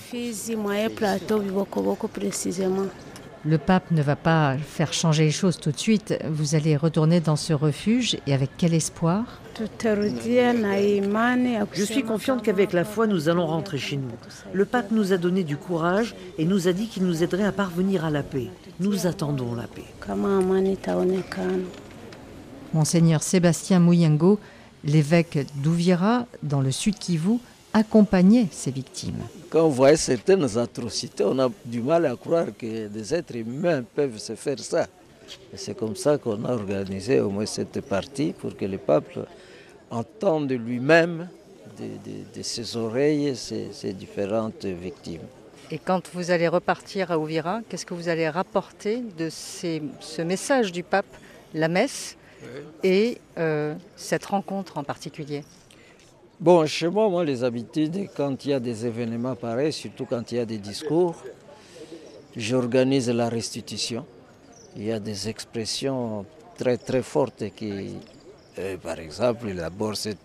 Le 3.44 3.58
pape 3.58 3.90
ne 3.90 4.02
va 4.02 4.14
pas 4.14 4.56
faire 4.56 4.92
changer 4.92 5.24
les 5.24 5.32
choses 5.32 5.58
tout 5.58 5.72
de 5.72 5.78
suite. 5.78 6.14
Vous 6.30 6.54
allez 6.54 6.76
retourner 6.76 7.18
dans 7.18 7.34
ce 7.34 7.52
refuge 7.52 8.16
et 8.28 8.34
avec 8.34 8.50
quel 8.56 8.72
espoir? 8.72 9.24
Je 11.74 11.84
suis 11.84 12.04
confiante 12.04 12.42
qu'avec 12.42 12.72
la 12.72 12.84
foi, 12.84 13.08
nous 13.08 13.28
allons 13.28 13.46
rentrer 13.46 13.78
chez 13.78 13.96
nous. 13.96 14.10
Le 14.52 14.64
pape 14.64 14.92
nous 14.92 15.12
a 15.12 15.16
donné 15.16 15.42
du 15.42 15.56
courage 15.56 16.14
et 16.38 16.44
nous 16.44 16.68
a 16.68 16.72
dit 16.72 16.86
qu'il 16.86 17.04
nous 17.04 17.24
aiderait 17.24 17.44
à 17.44 17.52
parvenir 17.52 18.04
à 18.04 18.10
la 18.10 18.22
paix. 18.22 18.48
Nous 18.78 19.08
attendons 19.08 19.54
la 19.54 19.66
paix. 19.66 19.84
Monseigneur 22.72 23.22
Sébastien 23.24 23.80
Mouyengo, 23.80 24.38
l'évêque 24.84 25.46
d'Ouvira, 25.56 26.26
dans 26.44 26.60
le 26.60 26.70
sud 26.70 26.96
Kivu, 26.96 27.38
accompagnait 27.74 28.46
ces 28.52 28.70
victimes. 28.70 29.22
Quand 29.52 29.66
on 29.66 29.68
voit 29.68 29.94
certaines 29.96 30.56
atrocités, 30.56 31.24
on 31.26 31.38
a 31.38 31.50
du 31.66 31.82
mal 31.82 32.06
à 32.06 32.16
croire 32.16 32.46
que 32.58 32.88
des 32.88 33.14
êtres 33.14 33.36
humains 33.36 33.82
peuvent 33.94 34.16
se 34.18 34.34
faire 34.34 34.58
ça. 34.58 34.86
Et 35.52 35.58
C'est 35.58 35.74
comme 35.76 35.94
ça 35.94 36.16
qu'on 36.16 36.42
a 36.46 36.52
organisé 36.54 37.20
au 37.20 37.28
moins 37.28 37.44
cette 37.44 37.82
partie 37.82 38.32
pour 38.32 38.56
que 38.56 38.64
le 38.64 38.78
peuple 38.78 39.26
entende 39.90 40.50
lui-même 40.52 41.28
de, 41.78 41.84
de- 41.84 42.24
de 42.38 42.42
ses 42.42 42.76
oreilles 42.78 43.36
ces, 43.36 43.68
ces 43.72 43.92
différentes 43.92 44.64
victimes. 44.64 45.26
Et 45.70 45.78
quand 45.78 46.02
vous 46.14 46.30
allez 46.30 46.48
repartir 46.48 47.10
à 47.12 47.18
Ouvira, 47.18 47.60
qu'est-ce 47.68 47.84
que 47.84 47.92
vous 47.94 48.08
allez 48.08 48.28
rapporter 48.30 49.02
de 49.18 49.28
ces- 49.28 49.82
ce 50.00 50.22
message 50.22 50.72
du 50.72 50.82
pape, 50.82 51.12
la 51.52 51.68
messe, 51.68 52.16
et 52.82 53.18
euh, 53.38 53.74
cette 53.96 54.24
rencontre 54.24 54.76
en 54.78 54.82
particulier? 54.84 55.44
Bon, 56.42 56.66
chez 56.66 56.88
moi, 56.88 57.08
moi, 57.08 57.24
les 57.24 57.44
habitudes, 57.44 58.08
quand 58.16 58.44
il 58.44 58.50
y 58.50 58.54
a 58.54 58.60
des 58.60 58.84
événements 58.84 59.36
pareils, 59.36 59.72
surtout 59.72 60.06
quand 60.06 60.32
il 60.32 60.38
y 60.38 60.40
a 60.40 60.44
des 60.44 60.58
discours, 60.58 61.14
j'organise 62.36 63.10
la 63.10 63.28
restitution. 63.28 64.06
Il 64.76 64.84
y 64.84 64.92
a 64.92 65.00
des 65.00 65.28
expressions 65.28 66.26
très 66.58 66.78
très 66.78 67.02
fortes 67.02 67.44
qui, 67.56 67.96
euh, 68.58 68.76
par 68.78 68.98
exemple, 69.00 69.54
d'abord, 69.54 69.96
c'est 69.96 70.18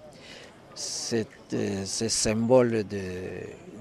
c'est, 0.75 1.27
euh, 1.53 1.85
ce 1.85 2.07
symbole 2.09 2.83
de, 2.85 3.01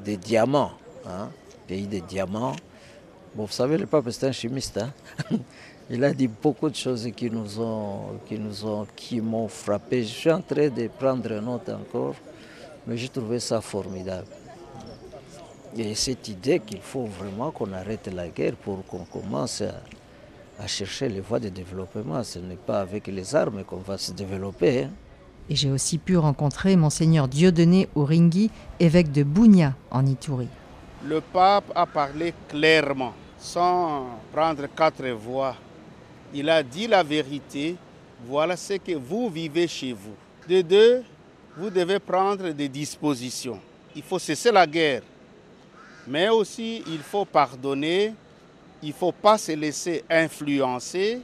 des 0.05 0.18
diamants, 0.18 0.72
hein, 1.07 1.31
pays 1.68 1.88
des 1.88 2.03
diamants. 2.03 2.57
Bon, 3.35 3.46
vous 3.46 3.53
savez, 3.53 3.79
le 3.79 3.87
pape 3.87 4.11
c'est 4.11 4.27
un 4.29 4.33
chimiste. 4.33 4.79
hein. 4.79 4.92
Il 5.90 6.05
a 6.05 6.12
dit 6.14 6.29
beaucoup 6.29 6.70
de 6.70 6.75
choses 6.77 7.09
qui 7.16 7.31
nous 7.31 7.61
ont, 7.61 8.20
qui 8.27 8.38
nous 8.38 8.66
ont, 8.66 8.87
qui 8.96 9.20
m'ont 9.20 9.49
frappé. 9.49 10.03
Je 10.05 10.09
suis 10.09 10.33
en 10.33 10.42
train 10.42 10.68
de 10.70 10.88
prendre 10.88 11.40
note 11.40 11.68
encore, 11.70 12.16
mais 12.87 12.96
j'ai 12.96 13.09
trouvé 13.09 13.40
ça 13.40 13.61
formidable. 13.61 14.27
Et 15.77 15.94
cette 15.94 16.29
idée 16.29 16.61
qu'il 16.61 16.81
faut 16.81 17.05
vraiment 17.05 17.51
qu'on 17.51 17.72
arrête 17.72 18.09
la 18.09 18.29
guerre 18.29 18.57
pour 18.57 18.85
qu'on 18.87 19.05
commence 19.05 19.61
à, 19.61 19.83
à 20.59 20.66
chercher 20.66 21.09
les 21.09 21.20
voies 21.20 21.38
de 21.40 21.51
développement. 21.51 22.22
Ce 22.25 22.38
n'est 22.38 22.57
pas 22.57 22.81
avec 22.81 23.07
les 23.09 23.35
armes 23.35 23.62
qu'on 23.64 23.77
va 23.79 23.99
se 23.99 24.12
développer. 24.12 24.85
hein. 24.85 24.90
Et 25.51 25.55
j'ai 25.55 25.70
aussi 25.70 25.99
pu 25.99 26.16
rencontrer 26.16 26.75
Monseigneur 26.77 27.29
Dieudonné 27.29 27.88
Oringui, 27.94 28.51
évêque 28.81 29.12
de 29.12 29.22
Bounia, 29.22 29.75
en 29.90 30.05
Ituri. 30.07 30.49
Le 31.05 31.20
pape 31.20 31.70
a 31.75 31.87
parlé 31.87 32.33
clairement, 32.49 33.12
sans 33.38 34.07
prendre 34.33 34.66
quatre 34.75 35.07
voix. 35.11 35.55
Il 36.35 36.49
a 36.51 36.62
dit 36.62 36.87
la 36.87 37.03
vérité. 37.03 37.77
Voilà 38.27 38.57
ce 38.57 38.72
que 38.75 38.92
vous 38.96 39.29
vivez 39.29 39.68
chez 39.68 39.92
vous. 39.92 40.14
De 40.49 40.62
deux, 40.62 41.05
vous 41.56 41.70
devez 41.70 41.98
prendre 41.98 42.50
des 42.50 42.68
dispositions. 42.68 43.60
Il 43.94 44.02
faut 44.02 44.18
cesser 44.18 44.52
la 44.52 44.66
guerre. 44.66 45.02
Mais 46.06 46.28
aussi, 46.28 46.82
il 46.86 47.00
faut 47.00 47.24
pardonner. 47.24 48.14
Il 48.82 48.88
ne 48.88 48.94
faut 48.94 49.12
pas 49.12 49.38
se 49.38 49.52
laisser 49.52 50.04
influencer. 50.10 51.20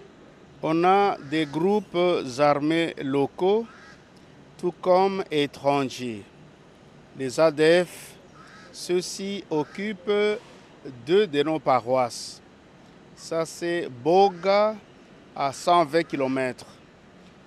On 0.62 0.84
a 0.84 1.16
des 1.30 1.44
groupes 1.44 1.98
armés 2.38 2.94
locaux, 3.02 3.66
tout 4.58 4.72
comme 4.80 5.22
étrangers. 5.30 6.22
Les 7.18 7.38
ADF, 7.38 8.14
ceux-ci 8.72 9.44
occupent 9.50 10.38
deux 11.06 11.26
de 11.26 11.42
nos 11.42 11.58
paroisses. 11.58 12.40
Ça, 13.14 13.44
c'est 13.44 13.88
Boga 14.02 14.74
à 15.36 15.52
120 15.52 16.04
km, 16.04 16.64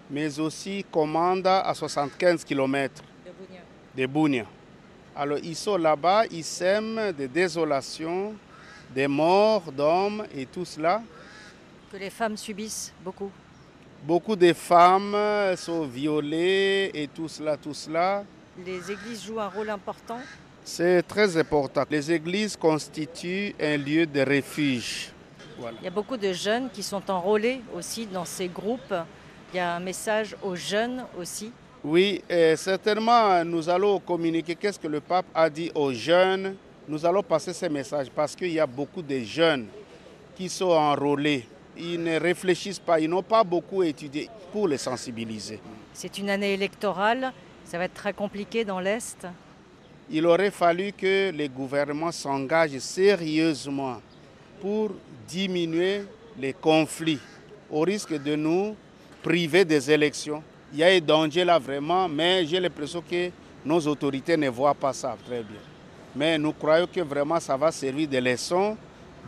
mais 0.09 0.39
aussi 0.39 0.85
Commanda 0.91 1.61
à 1.61 1.73
75 1.73 2.43
km 2.43 3.03
de 3.95 4.05
Bounia. 4.05 4.45
Alors, 5.15 5.37
ils 5.41 5.55
sont 5.55 5.77
là-bas, 5.77 6.25
ils 6.29 6.43
sèment 6.43 7.13
des 7.13 7.27
désolations, 7.27 8.33
des 8.93 9.07
morts 9.07 9.71
d'hommes 9.71 10.25
et 10.35 10.45
tout 10.45 10.65
cela. 10.65 11.01
Que 11.91 11.97
les 11.97 12.09
femmes 12.09 12.35
subissent 12.35 12.93
beaucoup. 13.03 13.31
Beaucoup 14.03 14.35
de 14.35 14.51
femmes 14.53 15.15
sont 15.55 15.85
violées 15.85 16.91
et 16.93 17.07
tout 17.07 17.29
cela, 17.29 17.57
tout 17.57 17.73
cela. 17.73 18.23
Les 18.65 18.91
églises 18.91 19.23
jouent 19.23 19.39
un 19.39 19.47
rôle 19.47 19.69
important. 19.69 20.19
C'est 20.63 21.01
très 21.03 21.37
important. 21.37 21.83
Les 21.89 22.11
églises 22.11 22.55
constituent 22.55 23.55
un 23.59 23.77
lieu 23.77 24.05
de 24.05 24.21
refuge. 24.21 25.11
Voilà. 25.57 25.77
Il 25.81 25.85
y 25.85 25.87
a 25.87 25.91
beaucoup 25.91 26.17
de 26.17 26.33
jeunes 26.33 26.69
qui 26.69 26.83
sont 26.83 27.09
enrôlés 27.09 27.61
aussi 27.73 28.05
dans 28.05 28.25
ces 28.25 28.47
groupes. 28.47 28.93
Il 29.55 29.59
y 29.59 29.61
a 29.61 29.75
un 29.77 29.79
message 29.79 30.35
aux 30.43 30.53
jeunes 30.53 31.05
aussi. 31.17 31.49
Oui, 31.81 32.21
et 32.29 32.57
certainement, 32.57 33.41
nous 33.45 33.69
allons 33.69 34.01
communiquer 34.01 34.53
qu'est-ce 34.53 34.77
que 34.77 34.89
le 34.89 34.99
pape 34.99 35.27
a 35.33 35.49
dit 35.49 35.71
aux 35.73 35.93
jeunes. 35.93 36.57
Nous 36.85 37.05
allons 37.05 37.23
passer 37.23 37.53
ces 37.53 37.69
messages 37.69 38.07
parce 38.13 38.35
qu'il 38.35 38.51
y 38.51 38.59
a 38.59 38.67
beaucoup 38.67 39.01
de 39.01 39.17
jeunes 39.19 39.67
qui 40.35 40.49
sont 40.49 40.71
enrôlés. 40.71 41.47
Ils 41.77 42.03
ne 42.03 42.19
réfléchissent 42.19 42.79
pas, 42.79 42.99
ils 42.99 43.09
n'ont 43.09 43.23
pas 43.23 43.45
beaucoup 43.45 43.81
étudié 43.81 44.29
pour 44.51 44.67
les 44.67 44.77
sensibiliser. 44.77 45.61
C'est 45.93 46.17
une 46.17 46.29
année 46.29 46.53
électorale. 46.53 47.31
Ça 47.63 47.77
va 47.77 47.85
être 47.85 47.93
très 47.93 48.11
compliqué 48.11 48.65
dans 48.65 48.81
l'Est. 48.81 49.25
Il 50.09 50.25
aurait 50.25 50.51
fallu 50.51 50.91
que 50.91 51.31
les 51.31 51.47
gouvernements 51.47 52.11
s'engagent 52.11 52.79
sérieusement 52.79 54.01
pour 54.59 54.91
diminuer 55.25 56.01
les 56.37 56.51
conflits 56.51 57.21
au 57.71 57.79
risque 57.79 58.21
de 58.21 58.35
nous 58.35 58.75
priver 59.25 59.65
des 59.65 59.89
élections. 59.89 60.43
Il 60.71 60.77
y 60.77 60.83
a 60.83 60.87
un 60.87 60.99
danger 60.99 61.43
là 61.43 61.57
vraiment, 61.57 62.07
mais 62.07 62.45
j'ai 62.45 62.59
l'impression 62.59 63.01
que 63.01 63.31
nos 63.65 63.79
autorités 63.87 64.37
ne 64.37 64.49
voient 64.49 64.75
pas 64.75 64.93
ça 64.93 65.17
très 65.25 65.41
bien. 65.41 65.61
Mais 66.15 66.37
nous 66.37 66.53
croyons 66.53 66.85
que 66.85 67.01
vraiment 67.01 67.39
ça 67.39 67.57
va 67.57 67.71
servir 67.71 68.07
de 68.07 68.19
leçon, 68.19 68.77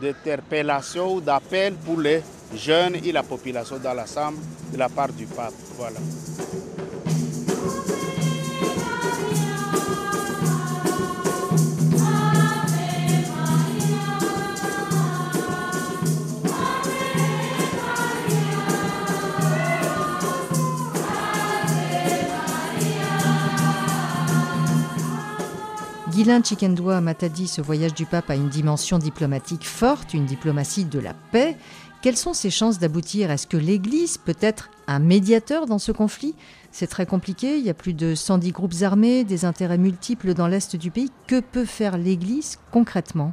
d'interpellation 0.00 1.14
ou 1.14 1.20
d'appel 1.20 1.74
pour 1.74 1.98
les 2.00 2.22
jeunes 2.54 2.94
et 3.04 3.10
la 3.10 3.24
population 3.24 3.76
dans 3.78 3.92
l'ensemble 3.92 4.38
de 4.72 4.78
la 4.78 4.88
part 4.88 5.12
du 5.12 5.26
pape. 5.26 5.52
Voilà. 5.76 5.98
Guylain 26.28 26.42
Chikendoua 26.42 27.00
Matadi, 27.00 27.48
ce 27.48 27.62
voyage 27.62 27.94
du 27.94 28.04
pape 28.04 28.28
a 28.28 28.34
une 28.34 28.50
dimension 28.50 28.98
diplomatique 28.98 29.66
forte, 29.66 30.12
une 30.12 30.26
diplomatie 30.26 30.84
de 30.84 30.98
la 30.98 31.14
paix. 31.14 31.56
Quelles 32.02 32.18
sont 32.18 32.34
ses 32.34 32.50
chances 32.50 32.78
d'aboutir? 32.78 33.30
Est-ce 33.30 33.46
que 33.46 33.56
l'Église 33.56 34.18
peut 34.18 34.36
être 34.42 34.68
un 34.88 34.98
médiateur 34.98 35.64
dans 35.64 35.78
ce 35.78 35.90
conflit? 35.90 36.34
C'est 36.70 36.86
très 36.86 37.06
compliqué, 37.06 37.56
il 37.56 37.64
y 37.64 37.70
a 37.70 37.74
plus 37.74 37.94
de 37.94 38.14
110 38.14 38.52
groupes 38.52 38.74
armés, 38.82 39.24
des 39.24 39.46
intérêts 39.46 39.78
multiples 39.78 40.34
dans 40.34 40.48
l'Est 40.48 40.76
du 40.76 40.90
pays. 40.90 41.10
Que 41.26 41.40
peut 41.40 41.64
faire 41.64 41.96
l'Église 41.96 42.58
concrètement? 42.72 43.32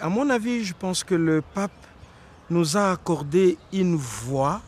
À 0.00 0.08
mon 0.08 0.30
avis, 0.30 0.64
je 0.64 0.72
pense 0.72 1.04
que 1.04 1.14
le 1.14 1.42
pape 1.42 1.72
nous 2.48 2.78
a 2.78 2.90
accordé 2.90 3.58
une 3.70 3.96
voix. 3.96 4.62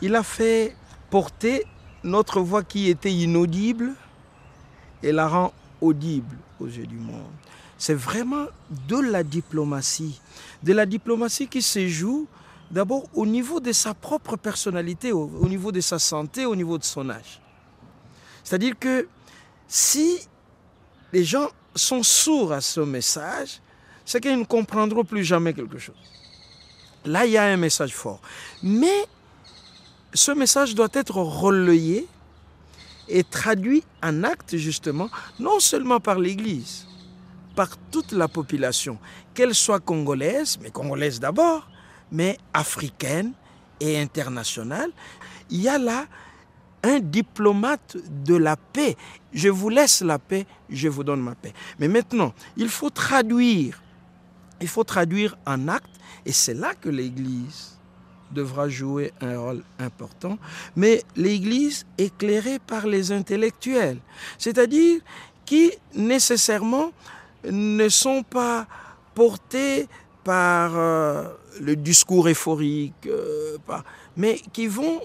Il 0.00 0.16
a 0.16 0.22
fait 0.22 0.74
porter 1.10 1.66
notre 2.04 2.40
voix 2.40 2.62
qui 2.62 2.88
était 2.88 3.12
inaudible 3.12 3.92
et 5.02 5.12
la 5.12 5.28
rend 5.28 5.52
audible 5.82 6.38
du 6.66 6.96
monde. 6.96 7.30
C'est 7.78 7.94
vraiment 7.94 8.46
de 8.88 8.98
la 8.98 9.22
diplomatie. 9.22 10.20
De 10.62 10.72
la 10.72 10.86
diplomatie 10.86 11.48
qui 11.48 11.62
se 11.62 11.88
joue 11.88 12.26
d'abord 12.70 13.04
au 13.14 13.26
niveau 13.26 13.60
de 13.60 13.72
sa 13.72 13.94
propre 13.94 14.36
personnalité, 14.36 15.12
au, 15.12 15.30
au, 15.40 15.48
niveau 15.48 15.72
de 15.72 15.80
sa 15.80 15.98
santé, 15.98 16.46
au 16.46 16.54
niveau 16.54 16.78
de 16.78 16.84
son 16.84 17.08
âge. 17.10 17.40
C'est-à-dire 18.44 18.78
que 18.78 19.08
si 19.66 20.18
les 21.12 21.24
gens 21.24 21.48
sont 21.74 22.02
sourds 22.02 22.52
à 22.52 22.60
ce 22.60 22.80
message, 22.80 23.60
c'est 24.04 24.20
qu'ils 24.20 24.38
ne 24.38 24.44
comprendront 24.44 25.04
plus 25.04 25.24
jamais 25.24 25.54
quelque 25.54 25.78
chose. 25.78 25.94
Là, 27.04 27.26
il 27.26 27.32
y 27.32 27.38
a 27.38 27.44
un 27.44 27.56
message 27.56 27.94
fort. 27.94 28.20
Mais 28.62 29.06
ce 30.12 30.32
message 30.32 30.74
doit 30.74 30.88
être 30.92 31.16
relayé 31.16 32.06
et 33.10 33.24
traduit 33.24 33.82
en 34.02 34.24
acte, 34.24 34.56
justement, 34.56 35.10
non 35.38 35.60
seulement 35.60 36.00
par 36.00 36.18
l'Église, 36.18 36.86
par 37.54 37.76
toute 37.90 38.12
la 38.12 38.28
population, 38.28 38.98
qu'elle 39.34 39.54
soit 39.54 39.80
congolaise, 39.80 40.58
mais 40.62 40.70
congolaise 40.70 41.20
d'abord, 41.20 41.68
mais 42.12 42.38
africaine 42.54 43.32
et 43.80 44.00
internationale. 44.00 44.90
Il 45.50 45.60
y 45.60 45.68
a 45.68 45.78
là 45.78 46.06
un 46.82 47.00
diplomate 47.00 47.96
de 48.24 48.36
la 48.36 48.56
paix. 48.56 48.96
Je 49.32 49.48
vous 49.48 49.68
laisse 49.68 50.00
la 50.00 50.18
paix, 50.18 50.46
je 50.70 50.88
vous 50.88 51.04
donne 51.04 51.20
ma 51.20 51.34
paix. 51.34 51.52
Mais 51.78 51.88
maintenant, 51.88 52.32
il 52.56 52.68
faut 52.68 52.90
traduire. 52.90 53.82
Il 54.60 54.68
faut 54.68 54.84
traduire 54.84 55.36
en 55.46 55.68
acte, 55.68 55.90
et 56.26 56.32
c'est 56.32 56.54
là 56.54 56.74
que 56.74 56.90
l'Église 56.90 57.79
devra 58.32 58.68
jouer 58.68 59.12
un 59.20 59.38
rôle 59.38 59.62
important, 59.78 60.38
mais 60.76 61.02
l'Église 61.16 61.86
éclairée 61.98 62.58
par 62.58 62.86
les 62.86 63.12
intellectuels, 63.12 63.98
c'est-à-dire 64.38 65.00
qui 65.44 65.72
nécessairement 65.94 66.92
ne 67.44 67.88
sont 67.88 68.22
pas 68.22 68.66
portés 69.14 69.88
par 70.24 70.72
euh, 70.76 71.28
le 71.60 71.76
discours 71.76 72.28
euphorique, 72.28 73.06
euh, 73.06 73.56
mais 74.16 74.40
qui 74.52 74.66
vont 74.66 75.00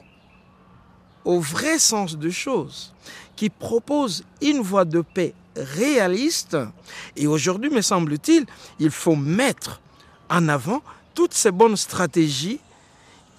au 1.24 1.40
vrai 1.40 1.80
sens 1.80 2.18
de 2.18 2.30
choses, 2.30 2.94
qui 3.36 3.50
proposent 3.50 4.24
une 4.42 4.60
voie 4.60 4.86
de 4.86 5.02
paix 5.02 5.34
réaliste. 5.56 6.58
Et 7.16 7.28
aujourd'hui, 7.28 7.70
me 7.70 7.82
semble-t-il, 7.82 8.46
il 8.80 8.92
faut 8.92 9.16
mettre 9.16 9.82
en 10.30 10.48
avant 10.48 10.82
toutes 11.14 11.34
ces 11.34 11.52
bonnes 11.52 11.78
stratégies 11.78 12.60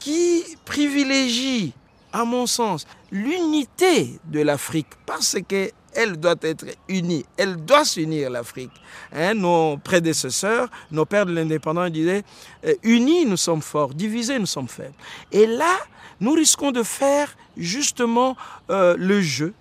qui 0.06 0.44
privilégient, 0.64 1.72
à 2.12 2.24
mon 2.24 2.46
sens, 2.46 2.86
l'unité 3.10 4.20
de 4.26 4.38
l'Afrique 4.38 4.86
parce 5.04 5.36
que 5.48 5.72
elle 5.94 6.16
doit 6.16 6.36
être 6.42 6.64
unie, 6.88 7.24
elle 7.36 7.56
doit 7.56 7.84
s'unir 7.84 8.30
l'Afrique. 8.30 8.70
Hein, 9.12 9.34
nos 9.34 9.78
prédécesseurs, 9.78 10.68
nos 10.92 11.06
pères 11.06 11.26
de 11.26 11.32
l'indépendance 11.32 11.90
disaient, 11.90 12.22
euh, 12.64 12.74
unis 12.84 13.26
nous 13.26 13.36
sommes 13.36 13.62
forts, 13.62 13.94
divisés 13.94 14.38
nous 14.38 14.46
sommes 14.46 14.68
faibles. 14.68 14.94
Et 15.32 15.44
là, 15.44 15.76
nous 16.20 16.34
risquons 16.34 16.70
de 16.70 16.84
faire 16.84 17.36
justement 17.56 18.36
euh, 18.70 18.94
le 18.96 19.20
jeu 19.20 19.54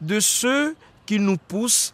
de 0.00 0.18
ceux 0.18 0.74
qui 1.04 1.18
nous 1.18 1.36
poussent 1.36 1.92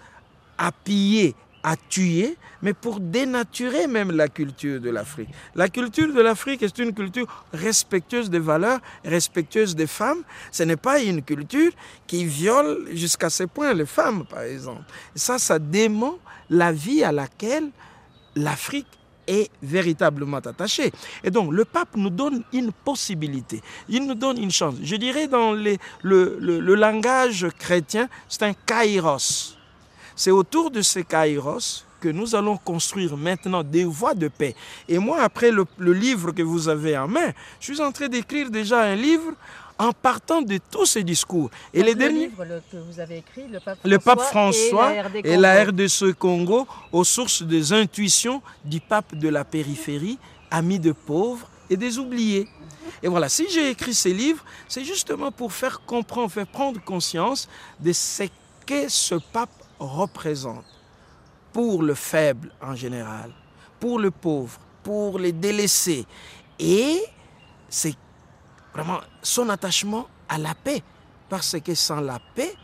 à 0.58 0.70
piller, 0.70 1.34
à 1.62 1.76
tuer, 1.76 2.36
mais 2.62 2.72
pour 2.72 3.00
dénaturer 3.00 3.86
même 3.86 4.10
la 4.10 4.28
culture 4.28 4.80
de 4.80 4.90
l'Afrique. 4.90 5.28
La 5.54 5.68
culture 5.68 6.12
de 6.12 6.20
l'Afrique 6.20 6.62
est 6.62 6.78
une 6.78 6.94
culture 6.94 7.26
respectueuse 7.52 8.30
des 8.30 8.38
valeurs, 8.38 8.80
respectueuse 9.04 9.76
des 9.76 9.86
femmes. 9.86 10.22
Ce 10.50 10.62
n'est 10.62 10.76
pas 10.76 11.00
une 11.00 11.22
culture 11.22 11.72
qui 12.06 12.24
viole 12.24 12.88
jusqu'à 12.92 13.30
ce 13.30 13.44
point 13.44 13.74
les 13.74 13.86
femmes, 13.86 14.24
par 14.24 14.42
exemple. 14.42 14.84
Ça, 15.14 15.38
ça 15.38 15.58
dément 15.58 16.18
la 16.48 16.72
vie 16.72 17.04
à 17.04 17.12
laquelle 17.12 17.70
l'Afrique 18.34 18.86
est 19.26 19.50
véritablement 19.62 20.38
attachée. 20.38 20.90
Et 21.22 21.30
donc, 21.30 21.52
le 21.52 21.64
pape 21.64 21.94
nous 21.94 22.10
donne 22.10 22.42
une 22.52 22.72
possibilité, 22.72 23.60
il 23.88 24.06
nous 24.06 24.14
donne 24.14 24.38
une 24.38 24.50
chance. 24.50 24.74
Je 24.82 24.96
dirais 24.96 25.28
dans 25.28 25.52
le, 25.52 25.76
le 26.02 26.74
langage 26.74 27.46
chrétien, 27.58 28.08
c'est 28.28 28.42
un 28.42 28.54
kairos. 28.54 29.59
C'est 30.20 30.32
autour 30.32 30.70
de 30.70 30.82
ce 30.82 30.98
kairos 30.98 31.86
que 31.98 32.10
nous 32.10 32.34
allons 32.34 32.58
construire 32.58 33.16
maintenant 33.16 33.62
des 33.62 33.84
voies 33.86 34.12
de 34.12 34.28
paix. 34.28 34.54
Et 34.86 34.98
moi, 34.98 35.22
après 35.22 35.50
le, 35.50 35.64
le 35.78 35.94
livre 35.94 36.32
que 36.32 36.42
vous 36.42 36.68
avez 36.68 36.98
en 36.98 37.08
main, 37.08 37.32
je 37.58 37.72
suis 37.72 37.80
en 37.80 37.90
train 37.90 38.06
d'écrire 38.06 38.50
déjà 38.50 38.82
un 38.82 38.96
livre 38.96 39.32
en 39.78 39.92
partant 39.92 40.42
de 40.42 40.58
tous 40.70 40.84
ces 40.84 41.04
discours. 41.04 41.48
Et 41.72 41.78
Donc 41.78 41.86
les 41.86 41.92
le 41.94 41.98
derniers, 41.98 42.26
livre 42.26 42.44
que 42.70 42.76
vous 42.76 43.00
avez 43.00 43.16
écrit, 43.16 43.48
le 43.50 43.60
pape 43.60 43.78
François, 43.78 43.90
le 43.90 43.98
pape 43.98 44.20
François 44.20 44.92
et, 45.24 45.36
la 45.38 45.64
RDC 45.64 46.12
Congo, 46.18 46.68
aux 46.92 47.04
sources 47.04 47.42
des 47.42 47.72
intuitions 47.72 48.42
du 48.62 48.78
pape 48.78 49.14
de 49.14 49.30
la 49.30 49.46
périphérie, 49.46 50.18
ami 50.50 50.78
de 50.78 50.92
pauvres 50.92 51.48
et 51.70 51.78
des 51.78 51.96
oubliés. 51.98 52.46
Et 53.02 53.08
voilà, 53.08 53.30
si 53.30 53.48
j'ai 53.48 53.70
écrit 53.70 53.94
ces 53.94 54.12
livres, 54.12 54.44
c'est 54.68 54.84
justement 54.84 55.32
pour 55.32 55.50
faire 55.50 55.80
comprendre, 55.80 56.30
faire 56.30 56.46
prendre 56.46 56.78
conscience 56.84 57.48
de 57.80 57.94
ce 57.94 58.24
que 58.66 58.86
ce 58.86 59.14
pape 59.14 59.48
représente 59.80 60.64
pour 61.52 61.82
le 61.82 61.94
faible 61.94 62.52
en 62.60 62.74
général, 62.74 63.32
pour 63.80 63.98
le 63.98 64.10
pauvre, 64.10 64.60
pour 64.82 65.18
les 65.18 65.32
délaissés. 65.32 66.06
Et 66.58 67.02
c'est 67.68 67.94
vraiment 68.72 69.00
son 69.22 69.48
attachement 69.48 70.06
à 70.28 70.38
la 70.38 70.54
paix. 70.54 70.82
Parce 71.28 71.56
que 71.60 71.74
sans 71.74 72.00
la 72.00 72.18
paix, 72.34 72.54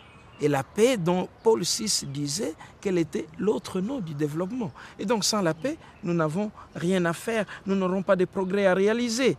et 0.40 0.48
la 0.48 0.62
paix 0.62 0.96
dont 0.96 1.28
Paul 1.42 1.62
VI 1.62 2.04
disait 2.06 2.54
qu'elle 2.80 2.98
était 2.98 3.26
l'autre 3.38 3.80
nom 3.80 4.00
du 4.00 4.14
développement. 4.14 4.70
Et 4.98 5.06
donc 5.06 5.24
sans 5.24 5.40
la 5.40 5.54
paix, 5.54 5.78
nous 6.02 6.12
n'avons 6.12 6.50
rien 6.74 7.04
à 7.06 7.12
faire, 7.12 7.46
nous 7.64 7.74
n'aurons 7.74 8.02
pas 8.02 8.16
de 8.16 8.24
progrès 8.26 8.66
à 8.66 8.74
réaliser. 8.74 9.36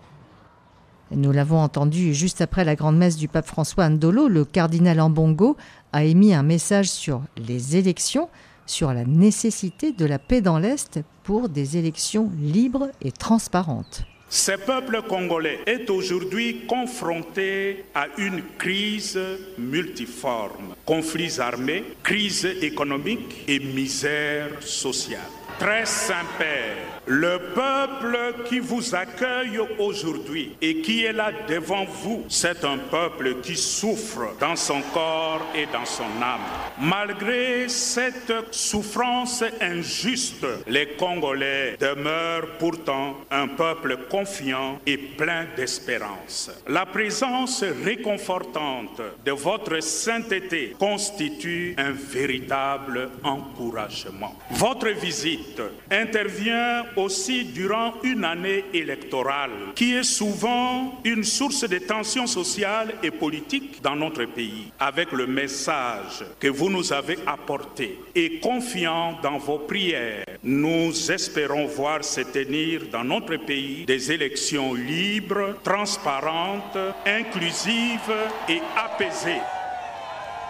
Nous 1.11 1.31
l'avons 1.31 1.59
entendu 1.59 2.13
juste 2.13 2.41
après 2.41 2.65
la 2.65 2.75
grande 2.75 2.97
messe 2.97 3.15
du 3.15 3.27
pape 3.27 3.47
François 3.47 3.87
Ndolo, 3.89 4.27
le 4.27 4.43
cardinal 4.43 4.99
Ambongo 4.99 5.55
a 5.93 6.03
émis 6.03 6.33
un 6.33 6.43
message 6.43 6.89
sur 6.89 7.21
les 7.37 7.77
élections, 7.77 8.29
sur 8.65 8.93
la 8.93 9.05
nécessité 9.05 9.93
de 9.93 10.05
la 10.05 10.19
paix 10.19 10.41
dans 10.41 10.59
l'Est 10.59 10.99
pour 11.23 11.47
des 11.47 11.77
élections 11.77 12.29
libres 12.41 12.89
et 13.01 13.11
transparentes. 13.11 14.05
Ce 14.29 14.51
peuple 14.51 15.01
congolais 15.07 15.59
est 15.65 15.89
aujourd'hui 15.89 16.65
confronté 16.67 17.85
à 17.95 18.07
une 18.17 18.43
crise 18.57 19.17
multiforme, 19.57 20.75
conflits 20.85 21.39
armés, 21.39 21.85
crise 22.03 22.45
économique 22.61 23.45
et 23.47 23.59
misère 23.59 24.49
sociale. 24.59 25.21
Très 25.59 25.85
Saint-Père, 25.85 26.96
le 27.07 27.39
peuple 27.55 28.43
qui 28.45 28.59
vous 28.59 28.93
accueille 28.93 29.59
aujourd'hui 29.79 30.55
et 30.61 30.81
qui 30.81 31.05
est 31.05 31.13
là 31.13 31.31
devant 31.47 31.85
vous, 31.85 32.25
c'est 32.27 32.65
un 32.65 32.77
peuple 32.77 33.35
qui 33.41 33.55
souffre 33.55 34.35
dans 34.39 34.55
son 34.55 34.81
corps 34.93 35.41
et 35.55 35.65
dans 35.67 35.85
son 35.85 36.03
âme. 36.21 36.41
Malgré 36.79 37.69
cette 37.69 38.33
souffrance 38.51 39.43
injuste, 39.61 40.45
les 40.67 40.87
Congolais 40.97 41.77
demeurent 41.79 42.57
pourtant 42.59 43.15
un 43.31 43.47
peuple 43.47 43.97
confiant 44.09 44.79
et 44.85 44.97
plein 44.97 45.45
d'espérance. 45.55 46.51
La 46.67 46.85
présence 46.85 47.63
réconfortante 47.85 49.01
de 49.25 49.31
votre 49.31 49.81
sainteté 49.81 50.75
constitue 50.77 51.73
un 51.77 51.91
véritable 51.91 53.09
encouragement. 53.23 54.35
Votre 54.51 54.89
visite 54.89 55.61
intervient 55.89 56.83
aussi 56.97 57.45
durant 57.45 57.93
une 58.03 58.23
année 58.25 58.65
électorale 58.73 59.51
qui 59.75 59.95
est 59.95 60.03
souvent 60.03 60.99
une 61.03 61.23
source 61.23 61.67
de 61.67 61.77
tensions 61.79 62.27
sociales 62.27 62.95
et 63.03 63.11
politiques 63.11 63.81
dans 63.81 63.95
notre 63.95 64.25
pays. 64.25 64.71
Avec 64.79 65.11
le 65.11 65.27
message 65.27 66.25
que 66.39 66.47
vous 66.47 66.69
nous 66.69 66.93
avez 66.93 67.17
apporté 67.25 67.99
et 68.15 68.39
confiant 68.39 69.17
dans 69.21 69.37
vos 69.37 69.59
prières, 69.59 70.25
nous 70.43 71.11
espérons 71.11 71.65
voir 71.65 72.03
se 72.03 72.21
tenir 72.21 72.87
dans 72.91 73.03
notre 73.03 73.35
pays 73.37 73.85
des 73.85 74.11
élections 74.11 74.73
libres, 74.73 75.55
transparentes, 75.63 76.77
inclusives 77.05 78.13
et 78.49 78.61
apaisées. 78.75 79.41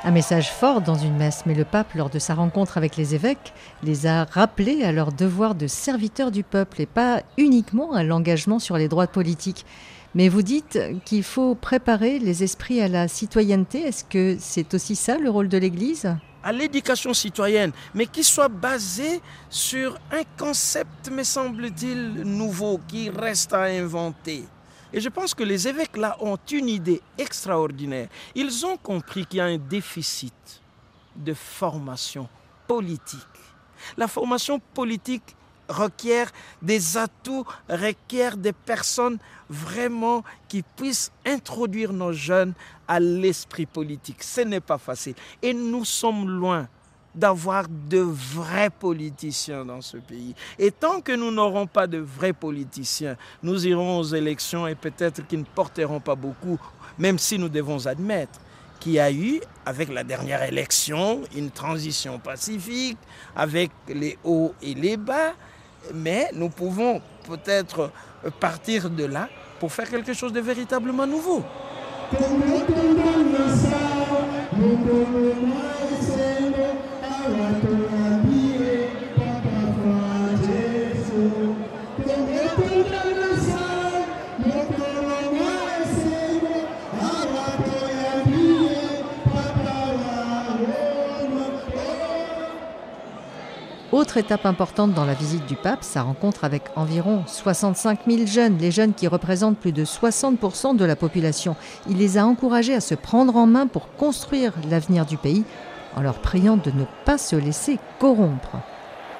Un 0.04 0.12
message 0.12 0.52
fort 0.52 0.82
dans 0.82 0.96
une 0.96 1.18
messe, 1.18 1.44
mais 1.46 1.56
le 1.56 1.66
pape, 1.66 1.94
lors 1.96 2.10
de 2.10 2.20
sa 2.20 2.36
rencontre 2.36 2.78
avec 2.78 2.96
les 2.96 3.16
évêques, 3.16 3.54
les 3.84 4.06
a 4.06 4.26
rappelés 4.26 4.84
à 4.84 4.92
leur 4.92 5.12
devoir 5.12 5.56
de 5.56 5.68
serviteurs 5.68 6.32
du 6.32 6.44
peuple 6.44 6.82
et 6.82 6.86
pas 6.86 7.24
uniquement 7.38 7.94
à 7.94 8.04
l'engagement 8.04 8.60
sur 8.60 8.78
les 8.78 8.88
droits 8.88 9.08
politiques. 9.08 9.66
Mais 10.16 10.30
vous 10.30 10.44
dites 10.44 10.80
qu'il 11.04 11.24
faut 11.24 11.56
préparer 11.56 12.20
les 12.20 12.44
esprits 12.44 12.80
à 12.80 12.88
la 12.88 13.08
citoyenneté. 13.08 13.82
Est-ce 13.82 14.06
que 14.06 14.38
c'est 14.40 14.74
aussi 14.74 14.96
ça 14.96 15.18
le 15.18 15.30
rôle 15.30 15.50
de 15.50 15.58
l'Église? 15.58 16.16
À 16.44 16.54
l'éducation 16.54 17.14
citoyenne, 17.14 17.72
mais 17.94 18.06
qui 18.06 18.24
soit 18.24 18.48
basée 18.48 19.20
sur 19.50 19.98
un 20.12 20.24
concept, 20.38 21.12
me 21.12 21.24
semble-t-il, 21.24 22.22
nouveau, 22.24 22.80
qui 22.88 23.10
reste 23.10 23.52
à 23.52 23.64
inventer. 23.64 24.46
Et 24.94 25.02
je 25.02 25.10
pense 25.10 25.34
que 25.34 25.44
les 25.44 25.68
évêques 25.68 25.98
là 25.98 26.18
ont 26.22 26.38
une 26.52 26.70
idée 26.70 27.02
extraordinaire. 27.18 28.08
Ils 28.36 28.66
ont 28.66 28.78
compris 28.78 29.26
qu'il 29.26 29.40
y 29.40 29.42
a 29.42 29.46
un 29.46 29.58
déficit 29.58 30.62
de 31.16 31.34
formation 31.34 32.30
politique. 32.68 33.22
La 33.98 34.08
formation 34.08 34.60
politique 34.74 35.36
requiert 35.68 36.32
des 36.62 36.98
atouts, 36.98 37.46
requiert 37.70 38.38
des 38.38 38.54
personnes 38.54 39.18
vraiment 39.50 40.24
qui 40.48 40.64
puissent 40.64 41.12
introduire 41.26 41.92
nos 41.92 42.14
jeunes 42.14 42.54
à 42.88 43.00
l'esprit 43.00 43.66
politique. 43.66 44.24
Ce 44.24 44.42
n'est 44.42 44.62
pas 44.62 44.78
facile. 44.78 45.16
Et 45.42 45.54
nous 45.54 45.86
sommes 45.86 46.30
loin 46.30 46.68
d'avoir 47.18 47.66
de 47.68 48.00
vrais 48.00 48.70
politiciens 48.70 49.66
dans 49.66 49.82
ce 49.82 49.98
pays. 49.98 50.36
Et 50.60 50.72
tant 50.72 51.02
que 51.02 51.12
nous 51.12 51.32
n'aurons 51.32 51.66
pas 51.66 51.88
de 51.88 51.98
vrais 51.98 52.34
politiciens, 52.34 53.18
nous 53.42 53.66
irons 53.66 54.00
aux 54.00 54.04
élections 54.04 54.68
et 54.68 54.76
peut-être 54.76 55.26
qu'ils 55.28 55.40
ne 55.40 55.46
porteront 55.46 56.00
pas 56.00 56.16
beaucoup, 56.16 56.60
même 56.98 57.18
si 57.18 57.40
nous 57.40 57.50
devons 57.50 57.88
admettre 57.88 58.40
qu'il 58.80 58.94
y 58.94 59.00
a 59.00 59.12
eu, 59.12 59.42
avec 59.66 59.90
la 59.90 60.04
dernière 60.04 60.44
élection, 60.44 61.22
une 61.36 61.50
transition 61.50 62.20
pacifique, 62.20 63.00
avec 63.36 63.72
les 63.88 64.18
hauts 64.24 64.54
et 64.62 64.76
les 64.76 64.98
bas, 64.98 65.34
mais 65.94 66.30
nous 66.34 66.50
pouvons 66.50 67.02
peut-être 67.28 67.92
partir 68.40 68.90
de 68.90 69.06
là 69.06 69.30
pour 69.60 69.72
faire 69.72 69.90
quelque 69.90 70.14
chose 70.14 70.32
de 70.32 70.40
véritablement 70.40 71.08
nouveau. 71.08 71.44
Autre 93.98 94.18
étape 94.18 94.46
importante 94.46 94.94
dans 94.94 95.06
la 95.06 95.16
visite 95.16 95.48
du 95.48 95.56
pape, 95.56 95.84
sa 95.84 96.04
rencontre 96.04 96.44
avec 96.44 96.66
environ 96.76 97.24
65 97.26 98.02
000 98.06 98.28
jeunes, 98.28 98.56
les 98.60 98.70
jeunes 98.70 98.94
qui 98.94 99.08
représentent 99.08 99.58
plus 99.58 99.72
de 99.72 99.84
60% 99.84 100.76
de 100.76 100.86
la 100.86 100.96
population. 100.96 101.56
Il 101.90 101.98
les 101.98 102.20
a 102.20 102.26
encouragés 102.28 102.76
à 102.76 102.80
se 102.80 102.94
prendre 102.94 103.36
en 103.36 103.48
main 103.48 103.66
pour 103.66 103.92
construire 103.96 104.54
l'avenir 104.70 105.08
du 105.08 105.18
pays, 105.18 105.44
en 105.96 106.02
leur 106.02 106.20
priant 106.20 106.58
de 106.58 106.70
ne 106.70 106.84
pas 107.06 107.18
se 107.18 107.36
laisser 107.36 107.80
corrompre. 107.98 108.58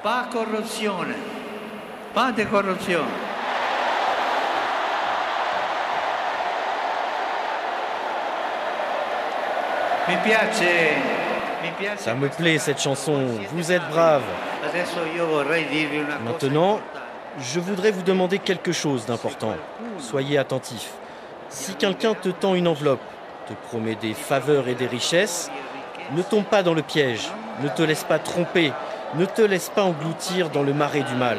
Pas 0.04 0.28
corruption, 0.32 0.94
pas 2.14 2.30
de 2.30 2.44
corruption. 2.44 3.00
Ça 11.96 12.14
me 12.14 12.28
plaît 12.28 12.58
cette 12.58 12.80
chanson, 12.80 13.26
vous 13.52 13.72
êtes 13.72 13.86
brave. 13.90 14.22
Maintenant, 16.24 16.80
je 17.40 17.60
voudrais 17.60 17.90
vous 17.90 18.02
demander 18.02 18.38
quelque 18.38 18.72
chose 18.72 19.06
d'important. 19.06 19.54
Soyez 19.98 20.38
attentif. 20.38 20.90
Si 21.48 21.74
quelqu'un 21.74 22.14
te 22.14 22.28
tend 22.28 22.54
une 22.54 22.68
enveloppe, 22.68 23.00
te 23.46 23.54
promet 23.68 23.94
des 23.94 24.14
faveurs 24.14 24.68
et 24.68 24.74
des 24.74 24.86
richesses, 24.86 25.50
ne 26.12 26.22
tombe 26.22 26.44
pas 26.44 26.62
dans 26.62 26.74
le 26.74 26.82
piège, 26.82 27.28
ne 27.62 27.68
te 27.68 27.82
laisse 27.82 28.04
pas 28.04 28.18
tromper, 28.18 28.72
ne 29.14 29.24
te 29.24 29.42
laisse 29.42 29.70
pas 29.70 29.82
engloutir 29.82 30.50
dans 30.50 30.62
le 30.62 30.74
marais 30.74 31.02
du 31.02 31.14
mal. 31.14 31.38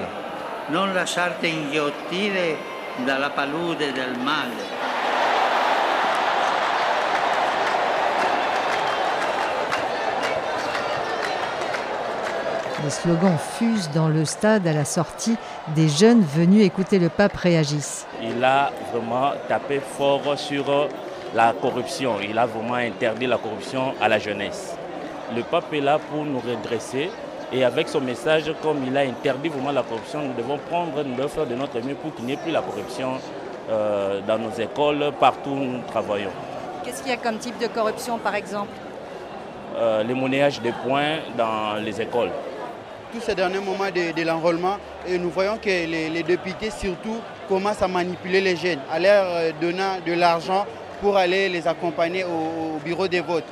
Non 0.71 0.85
lasciarti 0.93 1.47
inghiottire 1.47 2.57
dalla 3.05 3.29
palude 3.29 3.79
del 3.79 4.17
male. 4.23 4.88
Les 12.89 12.95
slogans 12.95 13.37
fusent 13.37 13.91
dans 13.91 14.07
le 14.07 14.25
stade 14.25 14.65
à 14.65 14.73
la 14.73 14.83
sortie. 14.83 15.37
Des 15.75 15.87
jeunes 15.87 16.23
venus 16.23 16.65
écouter 16.65 16.97
le 16.97 17.09
pape 17.09 17.37
réagissent. 17.37 18.07
Il 18.19 18.43
a 18.43 18.71
vraiment 18.91 19.33
tapé 19.47 19.79
fort 19.79 20.23
sur 20.35 20.65
la 21.35 21.53
corruption. 21.53 22.15
Il 22.27 22.35
a 22.39 22.47
vraiment 22.47 22.73
interdit 22.73 23.27
la 23.27 23.37
corruption 23.37 23.93
à 24.01 24.07
la 24.07 24.17
jeunesse. 24.17 24.75
Le 25.35 25.43
pape 25.43 25.71
est 25.71 25.81
là 25.81 25.99
pour 25.99 26.25
nous 26.25 26.39
redresser. 26.39 27.11
Et 27.53 27.63
avec 27.63 27.89
son 27.89 28.01
message, 28.01 28.51
comme 28.63 28.83
il 28.87 28.97
a 28.97 29.01
interdit 29.01 29.49
vraiment 29.49 29.71
la 29.71 29.83
corruption, 29.83 30.23
nous 30.23 30.33
devons 30.33 30.57
prendre, 30.57 31.03
nous 31.03 31.13
devons 31.13 31.29
faire 31.29 31.45
de 31.45 31.53
notre 31.53 31.79
mieux 31.81 31.93
pour 31.93 32.15
qu'il 32.15 32.25
n'y 32.25 32.33
ait 32.33 32.37
plus 32.37 32.51
la 32.51 32.61
corruption 32.61 33.19
euh, 33.69 34.19
dans 34.27 34.39
nos 34.39 34.49
écoles, 34.53 35.11
partout 35.19 35.51
où 35.51 35.63
nous 35.63 35.81
travaillons. 35.83 36.31
Qu'est-ce 36.83 37.03
qu'il 37.03 37.11
y 37.11 37.13
a 37.13 37.17
comme 37.17 37.37
type 37.37 37.59
de 37.61 37.67
corruption, 37.67 38.17
par 38.17 38.33
exemple? 38.33 38.73
Euh, 39.77 40.01
Les 40.01 40.15
monnayages 40.15 40.59
de 40.59 40.71
points 40.83 41.17
dans 41.37 41.75
les 41.75 42.01
écoles 42.01 42.31
tous 43.11 43.21
ces 43.21 43.35
derniers 43.35 43.59
moments 43.59 43.89
de, 43.91 44.23
l'enrôlement 44.23 44.77
et 45.07 45.17
nous 45.17 45.29
voyons 45.29 45.57
que 45.57 45.67
les, 45.69 46.23
députés 46.23 46.69
surtout 46.69 47.17
commencent 47.47 47.81
à 47.81 47.87
manipuler 47.87 48.41
les 48.41 48.55
jeunes, 48.55 48.79
à 48.91 48.99
leur 48.99 49.25
euh, 49.27 49.51
donner 49.59 49.99
de 50.05 50.13
l'argent 50.13 50.65
pour 51.01 51.17
aller 51.17 51.49
les 51.49 51.67
accompagner 51.67 52.23
au, 52.23 52.77
bureau 52.83 53.07
des 53.07 53.21
votes, 53.21 53.45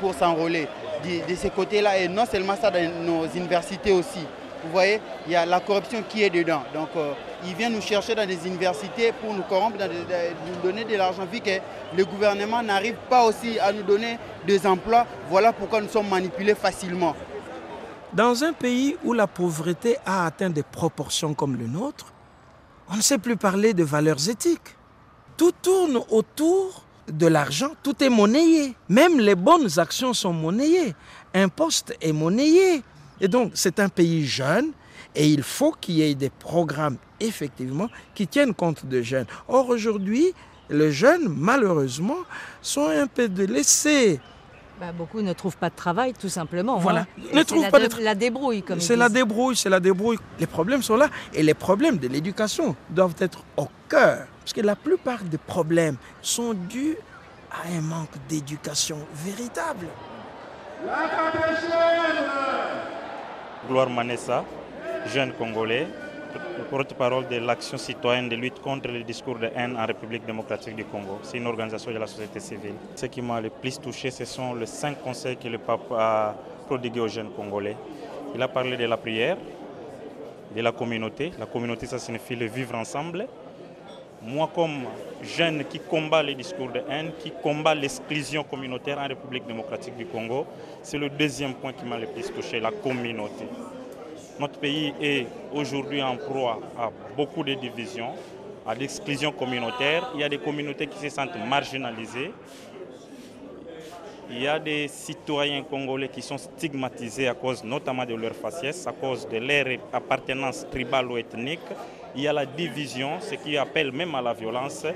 pour, 0.00 0.14
s'enrôler. 0.14 0.66
De, 1.04 1.34
ce 1.34 1.48
côté-là, 1.48 1.98
et 1.98 2.08
non 2.08 2.26
seulement 2.26 2.56
ça, 2.60 2.70
dans 2.70 2.90
nos 3.04 3.26
universités 3.26 3.92
aussi. 3.92 4.20
Vous 4.62 4.70
voyez, 4.72 5.00
il 5.26 5.32
y 5.32 5.36
a 5.36 5.46
la 5.46 5.60
corruption 5.60 6.02
qui 6.06 6.22
est 6.22 6.28
dedans. 6.28 6.62
Donc, 6.74 6.88
euh, 6.96 7.12
ils 7.46 7.54
viennent 7.54 7.72
nous 7.72 7.80
chercher 7.80 8.14
dans 8.14 8.26
des 8.26 8.46
universités 8.46 9.12
pour 9.12 9.32
nous 9.32 9.42
corrompre, 9.42 9.76
nous 9.78 10.62
donner 10.62 10.84
de 10.84 10.94
l'argent, 10.96 11.24
vu 11.30 11.40
que 11.40 11.50
le 11.96 12.04
gouvernement 12.04 12.62
n'arrive 12.62 12.96
pas 13.08 13.24
aussi 13.24 13.58
à 13.58 13.72
nous 13.72 13.82
donner 13.82 14.18
des 14.46 14.66
emplois. 14.66 15.06
Voilà 15.30 15.52
pourquoi 15.54 15.80
nous 15.80 15.88
sommes 15.88 16.08
manipulés 16.08 16.54
facilement. 16.54 17.14
Dans 18.12 18.42
un 18.42 18.52
pays 18.52 18.96
où 19.04 19.12
la 19.12 19.28
pauvreté 19.28 19.96
a 20.04 20.26
atteint 20.26 20.50
des 20.50 20.64
proportions 20.64 21.32
comme 21.32 21.56
le 21.56 21.68
nôtre, 21.68 22.12
on 22.88 22.96
ne 22.96 23.02
sait 23.02 23.18
plus 23.18 23.36
parler 23.36 23.72
de 23.72 23.84
valeurs 23.84 24.28
éthiques. 24.28 24.76
Tout 25.36 25.52
tourne 25.62 26.00
autour 26.10 26.82
de 27.06 27.26
l'argent, 27.28 27.70
tout 27.84 28.02
est 28.02 28.08
monnayé. 28.08 28.74
Même 28.88 29.20
les 29.20 29.36
bonnes 29.36 29.78
actions 29.78 30.12
sont 30.12 30.32
monnayées. 30.32 30.94
Un 31.34 31.48
poste 31.48 31.96
est 32.00 32.12
monnayé. 32.12 32.82
Et 33.20 33.28
donc, 33.28 33.52
c'est 33.54 33.78
un 33.78 33.88
pays 33.88 34.26
jeune 34.26 34.72
et 35.14 35.28
il 35.28 35.44
faut 35.44 35.72
qu'il 35.80 35.96
y 35.96 36.02
ait 36.02 36.14
des 36.16 36.30
programmes, 36.30 36.96
effectivement, 37.20 37.88
qui 38.14 38.26
tiennent 38.26 38.54
compte 38.54 38.86
des 38.86 39.04
jeunes. 39.04 39.26
Or, 39.46 39.68
aujourd'hui, 39.68 40.32
les 40.68 40.90
jeunes, 40.90 41.28
malheureusement, 41.28 42.18
sont 42.60 42.88
un 42.88 43.06
peu 43.06 43.28
délaissés. 43.28 44.20
Bah, 44.80 44.92
beaucoup 44.96 45.20
ne 45.20 45.34
trouvent 45.34 45.58
pas 45.58 45.68
de 45.68 45.74
travail, 45.74 46.14
tout 46.18 46.30
simplement. 46.30 46.78
Voilà. 46.78 47.00
Hein. 47.00 47.22
Ne 47.34 47.42
trouvent 47.42 47.68
pas 47.68 47.86
de... 47.86 48.02
la 48.02 48.14
débrouille, 48.14 48.62
comme 48.62 48.80
C'est 48.80 48.96
la 48.96 49.10
débrouille, 49.10 49.54
c'est 49.54 49.68
la 49.68 49.78
débrouille. 49.78 50.16
Les 50.38 50.46
problèmes 50.46 50.82
sont 50.82 50.96
là. 50.96 51.10
Et 51.34 51.42
les 51.42 51.52
problèmes 51.52 51.98
de 51.98 52.08
l'éducation 52.08 52.74
doivent 52.88 53.16
être 53.18 53.44
au 53.58 53.68
cœur. 53.90 54.26
Parce 54.40 54.54
que 54.54 54.62
la 54.62 54.76
plupart 54.76 55.22
des 55.24 55.36
problèmes 55.36 55.96
sont 56.22 56.54
dus 56.54 56.96
à 57.52 57.76
un 57.76 57.82
manque 57.82 58.16
d'éducation 58.26 58.96
véritable. 59.12 59.86
La 60.86 61.10
Gloire 63.68 63.90
Manessa, 63.90 64.46
jeune 65.12 65.34
Congolais, 65.34 65.88
porte-parole 66.70 67.26
de 67.28 67.36
l'action 67.36 67.76
citoyenne 67.78 68.28
de 68.28 68.36
lutte 68.36 68.60
contre 68.60 68.88
les 68.88 69.02
discours 69.02 69.38
de 69.38 69.48
haine 69.56 69.76
en 69.76 69.84
République 69.84 70.24
démocratique 70.24 70.76
du 70.76 70.84
Congo. 70.84 71.18
C'est 71.22 71.38
une 71.38 71.46
organisation 71.46 71.90
de 71.90 71.98
la 71.98 72.06
société 72.06 72.38
civile. 72.38 72.74
Ce 72.94 73.06
qui 73.06 73.20
m'a 73.20 73.40
le 73.40 73.50
plus 73.50 73.80
touché, 73.80 74.10
ce 74.10 74.24
sont 74.24 74.54
les 74.54 74.66
cinq 74.66 75.02
conseils 75.02 75.36
que 75.36 75.48
le 75.48 75.58
pape 75.58 75.90
a 75.92 76.36
prodigués 76.66 77.00
aux 77.00 77.08
jeunes 77.08 77.30
Congolais. 77.30 77.76
Il 78.34 78.42
a 78.42 78.48
parlé 78.48 78.76
de 78.76 78.84
la 78.84 78.96
prière, 78.96 79.36
de 80.54 80.60
la 80.62 80.70
communauté. 80.70 81.32
La 81.38 81.46
communauté, 81.46 81.86
ça 81.86 81.98
signifie 81.98 82.36
le 82.36 82.46
vivre 82.46 82.76
ensemble. 82.76 83.26
Moi, 84.22 84.48
comme 84.54 84.84
jeune 85.22 85.64
qui 85.64 85.80
combat 85.80 86.22
les 86.22 86.34
discours 86.34 86.68
de 86.68 86.82
haine, 86.88 87.10
qui 87.18 87.32
combat 87.42 87.74
l'exclusion 87.74 88.44
communautaire 88.44 88.98
en 88.98 89.08
République 89.08 89.46
démocratique 89.46 89.96
du 89.96 90.06
Congo, 90.06 90.46
c'est 90.82 90.98
le 90.98 91.08
deuxième 91.08 91.54
point 91.54 91.72
qui 91.72 91.84
m'a 91.84 91.98
le 91.98 92.06
plus 92.06 92.30
touché, 92.30 92.60
la 92.60 92.70
communauté. 92.70 93.46
Notre 94.40 94.58
pays 94.58 94.94
est 95.02 95.26
aujourd'hui 95.52 96.02
en 96.02 96.16
proie 96.16 96.58
à 96.78 96.88
beaucoup 97.14 97.44
de 97.44 97.52
divisions, 97.52 98.14
à 98.66 98.74
l'exclusion 98.74 99.32
communautaire. 99.32 100.10
Il 100.14 100.20
y 100.20 100.24
a 100.24 100.30
des 100.30 100.38
communautés 100.38 100.86
qui 100.86 100.98
se 100.98 101.10
sentent 101.14 101.36
marginalisées. 101.46 102.32
Il 104.30 104.40
y 104.40 104.48
a 104.48 104.58
des 104.58 104.88
citoyens 104.88 105.62
congolais 105.62 106.08
qui 106.08 106.22
sont 106.22 106.38
stigmatisés 106.38 107.28
à 107.28 107.34
cause 107.34 107.62
notamment 107.62 108.06
de 108.06 108.14
leur 108.14 108.32
faciès, 108.34 108.86
à 108.86 108.92
cause 108.92 109.28
de 109.28 109.36
leur 109.36 109.78
appartenance 109.92 110.66
tribale 110.70 111.12
ou 111.12 111.18
ethnique. 111.18 111.60
Il 112.16 112.22
y 112.22 112.28
a 112.28 112.32
la 112.32 112.46
division, 112.46 113.20
ce 113.20 113.34
qui 113.34 113.58
appelle 113.58 113.92
même 113.92 114.14
à 114.14 114.22
la 114.22 114.32
violence. 114.32 114.86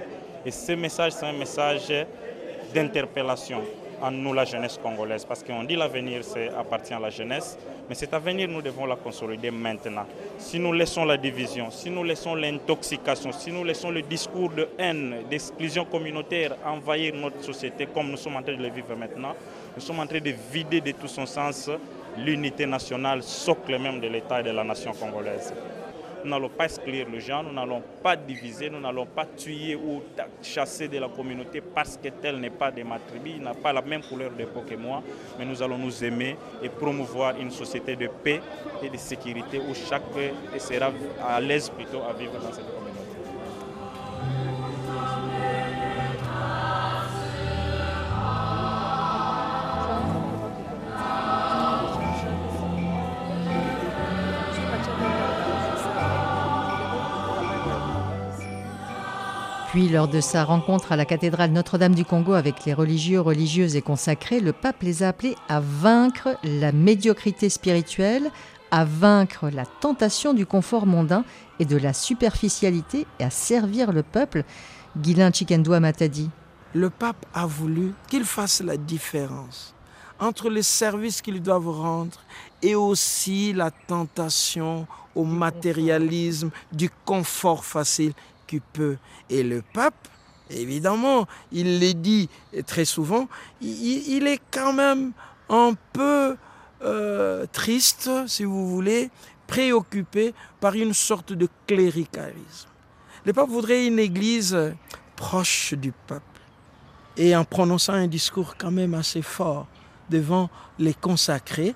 Et 0.47 0.51
ce 0.51 0.73
message, 0.73 1.13
c'est 1.13 1.27
un 1.27 1.35
message 1.35 1.93
d'interpellation 2.73 3.61
en 4.03 4.11
nous, 4.11 4.33
la 4.33 4.45
jeunesse 4.45 4.79
congolaise, 4.83 5.25
parce 5.25 5.43
qu'on 5.43 5.65
dit 5.65 5.77
l'avenir 5.77 6.23
appartient 6.59 6.95
à 6.95 6.99
la 7.01 7.11
jeunesse, 7.11 7.59
mais 7.89 7.95
cet 7.95 8.15
avenir, 8.15 8.49
nous 8.49 8.63
devons 8.63 8.87
la 8.87 8.97
consolider 8.97 9.51
maintenant. 9.51 10.07
Si 10.39 10.59
nous 10.59 10.73
laissons 10.73 11.05
la 11.05 11.17
division, 11.17 11.71
si 11.71 11.91
nous 11.91 12.05
laissons 12.05 12.35
l'intoxication, 12.35 13.33
si 13.33 13.53
nous 13.53 13.65
laissons 13.65 13.91
le 13.91 14.03
discours 14.03 14.51
de 14.51 14.69
haine, 14.79 15.17
d'exclusion 15.31 15.85
communautaire 15.85 16.57
envahir 16.65 17.15
notre 17.15 17.43
société 17.43 17.87
comme 17.87 18.11
nous 18.11 18.17
sommes 18.17 18.37
en 18.37 18.43
train 18.43 18.57
de 18.57 18.63
le 18.63 18.71
vivre 18.71 18.95
maintenant, 18.97 19.35
nous 19.77 19.83
sommes 19.83 20.01
en 20.01 20.07
train 20.07 20.21
de 20.21 20.35
vider 20.51 20.81
de 20.81 20.93
tout 20.93 21.09
son 21.09 21.27
sens 21.27 21.71
l'unité 22.19 22.67
nationale, 22.67 23.23
socle 23.23 23.79
même 23.79 24.01
de 24.01 24.09
l'État 24.09 24.41
et 24.41 24.45
de 24.45 24.51
la 24.51 24.65
nation 24.65 24.93
congolaise. 24.93 25.53
Nous 26.25 26.31
n'allons 26.31 26.49
pas 26.49 26.65
exclure 26.65 27.07
le 27.13 27.21
gens, 27.21 27.43
nous 27.43 27.53
n'allons 27.53 27.83
pas 28.03 28.17
diviser, 28.17 28.71
nous 28.71 28.81
n'allons 28.81 29.05
pas 29.05 29.27
tuer 29.27 29.77
ou 29.77 30.01
chasser 30.41 30.89
de 30.89 30.97
la 30.99 31.09
communauté 31.09 31.61
parce 31.61 31.99
que 32.03 32.09
tel 32.09 32.41
n'est 32.41 32.49
pas 32.49 32.71
de 32.71 32.83
ma 32.83 32.99
tribu, 32.99 33.33
il 33.37 33.43
n'a 33.43 33.53
pas 33.53 33.75
la 33.75 33.83
même 33.83 34.01
couleur 34.03 34.31
de 34.31 34.47
peau 34.47 34.63
que 34.63 34.75
moi, 34.75 35.03
mais 35.39 35.45
nous 35.45 35.63
allons 35.63 35.77
nous 35.77 36.03
aimer 36.03 36.37
et 36.63 36.71
promouvoir 36.71 37.39
une 37.39 37.51
société 37.51 37.95
de 37.95 38.07
paix 38.09 38.41
et 38.83 38.89
de 38.89 38.97
sécurité 38.97 39.59
où 39.59 39.75
chacun 39.75 40.33
sera 40.59 40.91
à 41.23 41.41
l'aise 41.43 41.69
plutôt 41.69 42.01
à 42.09 42.15
vivre 42.15 42.33
dans 42.33 42.53
cette 42.53 42.65
communauté. 42.65 42.95
Puis, 59.75 59.89
lors 59.89 60.07
de 60.07 60.21
sa 60.21 60.45
rencontre 60.45 60.93
à 60.93 60.97
la 60.97 61.05
cathédrale 61.05 61.51
Notre-Dame 61.51 61.97
du 61.97 62.05
Congo 62.05 62.35
avec 62.35 62.65
les 62.65 62.75
religieux, 62.75 63.21
religieuses 63.21 63.75
et 63.75 63.83
consacrés, 63.83 64.39
le 64.39 64.53
pape 64.53 64.85
les 64.85 65.03
a 65.03 65.09
appelés 65.09 65.35
à 65.49 65.59
vaincre 65.59 66.39
la 66.45 66.71
médiocrité 66.71 67.49
spirituelle, 67.49 68.31
à 68.71 68.85
vaincre 68.85 69.51
la 69.53 69.67
tentation 69.67 70.33
du 70.33 70.47
confort 70.47 70.87
mondain 70.87 71.25
et 71.59 71.65
de 71.65 71.77
la 71.77 71.93
superficialité 71.93 73.05
et 73.19 73.25
à 73.25 73.31
servir 73.31 73.91
le 73.91 74.05
peuple. 74.05 74.45
Guilain 74.97 75.33
Chikendoua 75.33 75.81
Matadi. 75.81 76.31
Le 76.73 76.89
pape 76.89 77.27
a 77.35 77.45
voulu 77.45 77.95
qu'il 78.09 78.23
fasse 78.23 78.61
la 78.61 78.77
différence 78.77 79.75
entre 80.21 80.51
les 80.51 80.63
services 80.63 81.21
qu'ils 81.21 81.43
doivent 81.43 81.69
rendre 81.69 82.21
et 82.63 82.77
aussi 82.77 83.53
la 83.53 83.73
tentation 83.73 84.87
au 85.17 85.25
matérialisme, 85.25 86.51
du 86.73 86.91
confort 87.05 87.65
facile 87.65 88.13
qui 88.47 88.61
peut. 88.61 88.97
Et 89.31 89.43
le 89.43 89.63
pape, 89.73 90.09
évidemment, 90.51 91.27
il 91.53 91.81
l'a 91.81 91.93
dit 91.93 92.29
très 92.67 92.85
souvent, 92.85 93.29
il, 93.61 94.27
est 94.27 94.41
quand 94.51 94.73
même 94.73 95.13
un 95.49 95.75
peu 95.93 96.37
euh, 96.83 97.47
triste, 97.53 98.11
si 98.27 98.45
vous 98.45 98.69
voulez, 98.69 99.11
préoccupé 99.47 100.35
par 100.61 100.75
une 100.75 100.95
sorte 100.95 101.33
de 101.33 101.49
cléricalisme. 101.67 102.69
Le 103.25 103.33
pape 103.33 103.49
voudrait 103.49 103.87
une 103.87 103.99
église 103.99 104.57
proche 105.17 105.75
du 105.75 105.93
peuple 105.93 106.23
et 107.17 107.35
en 107.37 107.45
prononçant 107.45 107.93
un 107.93 108.07
discours 108.07 108.57
quand 108.59 108.71
même 108.71 108.95
assez 108.95 109.23
fort 109.23 109.67
devant 110.11 110.51
les 110.79 110.95
consacrés 110.95 111.75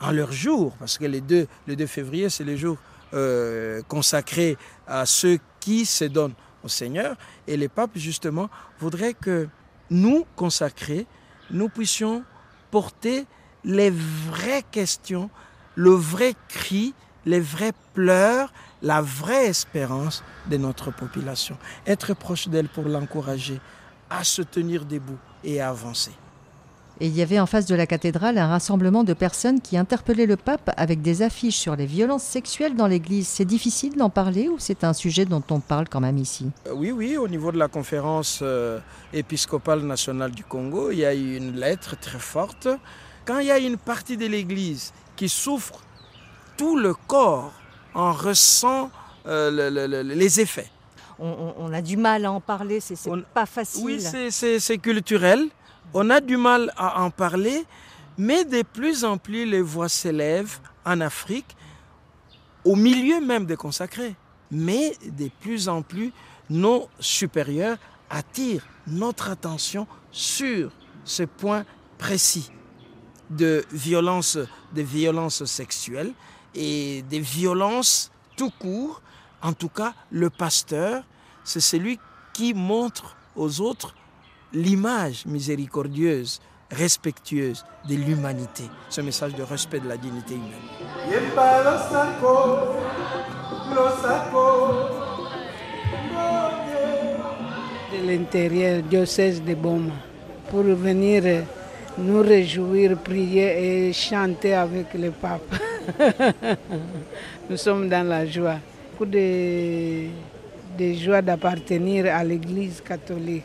en 0.00 0.12
leur 0.12 0.32
jour, 0.32 0.72
parce 0.78 0.98
que 0.98 1.06
les 1.06 1.20
2, 1.20 1.46
le 1.66 1.76
2 1.76 1.86
février, 1.86 2.28
c'est 2.28 2.44
le 2.44 2.56
jour 2.56 2.76
euh, 3.14 3.80
consacré 3.88 4.56
à 4.86 5.06
ceux 5.06 5.38
qui 5.64 5.86
se 5.86 6.04
donnent 6.04 6.34
au 6.62 6.68
Seigneur. 6.68 7.16
Et 7.46 7.56
les 7.56 7.68
papes, 7.70 7.96
justement, 7.96 8.50
voudraient 8.78 9.14
que 9.14 9.48
nous, 9.88 10.26
consacrés, 10.36 11.06
nous 11.50 11.70
puissions 11.70 12.22
porter 12.70 13.24
les 13.64 13.90
vraies 13.90 14.64
questions, 14.70 15.30
le 15.74 15.92
vrai 15.92 16.34
cri, 16.48 16.92
les 17.24 17.40
vrais 17.40 17.72
pleurs, 17.94 18.52
la 18.82 19.00
vraie 19.00 19.46
espérance 19.46 20.22
de 20.50 20.58
notre 20.58 20.90
population. 20.90 21.56
Être 21.86 22.12
proche 22.12 22.48
d'elle 22.48 22.68
pour 22.68 22.84
l'encourager 22.84 23.58
à 24.10 24.22
se 24.22 24.42
tenir 24.42 24.84
debout 24.84 25.18
et 25.44 25.62
à 25.62 25.70
avancer. 25.70 26.12
Et 27.00 27.08
il 27.08 27.16
y 27.16 27.22
avait 27.22 27.40
en 27.40 27.46
face 27.46 27.66
de 27.66 27.74
la 27.74 27.86
cathédrale 27.86 28.38
un 28.38 28.46
rassemblement 28.46 29.02
de 29.02 29.14
personnes 29.14 29.60
qui 29.60 29.76
interpellaient 29.76 30.26
le 30.26 30.36
pape 30.36 30.70
avec 30.76 31.02
des 31.02 31.22
affiches 31.22 31.56
sur 31.56 31.74
les 31.74 31.86
violences 31.86 32.22
sexuelles 32.22 32.76
dans 32.76 32.86
l'Église. 32.86 33.26
C'est 33.26 33.44
difficile 33.44 33.96
d'en 33.96 34.10
parler 34.10 34.48
ou 34.48 34.56
c'est 34.58 34.84
un 34.84 34.92
sujet 34.92 35.24
dont 35.24 35.42
on 35.50 35.58
parle 35.58 35.88
quand 35.88 36.00
même 36.00 36.18
ici? 36.18 36.50
Euh, 36.68 36.72
Oui, 36.72 36.92
oui, 36.92 37.16
au 37.16 37.26
niveau 37.26 37.50
de 37.50 37.58
la 37.58 37.66
conférence 37.66 38.38
euh, 38.42 38.78
épiscopale 39.12 39.80
nationale 39.80 40.30
du 40.30 40.44
Congo, 40.44 40.92
il 40.92 40.98
y 40.98 41.04
a 41.04 41.14
eu 41.14 41.36
une 41.36 41.56
lettre 41.56 41.98
très 41.98 42.20
forte. 42.20 42.68
Quand 43.24 43.40
il 43.40 43.46
y 43.46 43.50
a 43.50 43.58
une 43.58 43.76
partie 43.76 44.16
de 44.16 44.26
l'Église 44.26 44.92
qui 45.16 45.28
souffre, 45.28 45.80
tout 46.56 46.76
le 46.76 46.94
corps 46.94 47.52
en 47.94 48.12
ressent 48.12 48.90
euh, 49.26 50.02
les 50.04 50.40
effets. 50.40 50.70
On, 51.18 51.72
a 51.72 51.80
du 51.80 51.96
mal 51.96 52.24
à 52.24 52.32
en 52.32 52.40
parler, 52.40 52.80
c'est 52.80 52.96
pas 53.32 53.46
facile. 53.46 53.84
Oui, 53.84 54.00
c'est 54.00 54.78
culturel. 54.78 55.48
On 55.92 56.10
a 56.10 56.20
du 56.20 56.36
mal 56.36 56.72
à 56.76 57.02
en 57.02 57.10
parler, 57.10 57.64
mais 58.16 58.44
de 58.44 58.62
plus 58.62 59.04
en 59.04 59.18
plus 59.18 59.44
les 59.44 59.60
voix 59.60 59.88
s'élèvent 59.88 60.58
en 60.84 61.00
Afrique, 61.00 61.56
au 62.64 62.76
milieu 62.76 63.20
même 63.20 63.46
des 63.46 63.56
consacrés. 63.56 64.14
Mais 64.50 64.96
de 65.04 65.28
plus 65.40 65.68
en 65.68 65.82
plus, 65.82 66.12
nos 66.48 66.88
supérieurs 67.00 67.78
attirent 68.10 68.66
notre 68.86 69.30
attention 69.30 69.86
sur 70.10 70.70
ce 71.04 71.24
point 71.24 71.64
précis 71.98 72.50
de 73.30 73.64
violence, 73.72 74.38
de 74.72 74.82
violence 74.82 75.44
sexuelle 75.44 76.12
et 76.54 77.02
des 77.08 77.20
violences 77.20 78.10
tout 78.36 78.50
court. 78.50 79.00
En 79.42 79.52
tout 79.52 79.68
cas, 79.68 79.94
le 80.10 80.30
pasteur, 80.30 81.04
c'est 81.42 81.60
celui 81.60 81.98
qui 82.32 82.54
montre 82.54 83.16
aux 83.36 83.60
autres 83.60 83.94
l'image 84.54 85.26
miséricordieuse, 85.26 86.40
respectueuse 86.70 87.64
de 87.88 87.96
l'humanité, 87.96 88.64
ce 88.88 89.00
message 89.00 89.34
de 89.34 89.42
respect 89.42 89.80
de 89.80 89.88
la 89.88 89.96
dignité 89.96 90.34
humaine. 90.34 90.52
De 97.92 98.06
l'intérieur, 98.08 98.82
diocèse 98.82 99.42
de 99.42 99.54
Boma, 99.54 99.92
pour 100.50 100.62
venir 100.62 101.44
nous 101.98 102.22
réjouir, 102.22 102.96
prier 102.98 103.88
et 103.88 103.92
chanter 103.92 104.54
avec 104.54 104.94
le 104.94 105.10
pape. 105.10 105.54
nous 107.50 107.56
sommes 107.56 107.88
dans 107.88 108.06
la 108.06 108.24
joie, 108.26 108.56
beaucoup 108.92 109.06
de, 109.06 110.06
de 110.78 110.92
joie 110.94 111.22
d'appartenir 111.22 112.06
à 112.06 112.24
l'Église 112.24 112.80
catholique. 112.80 113.44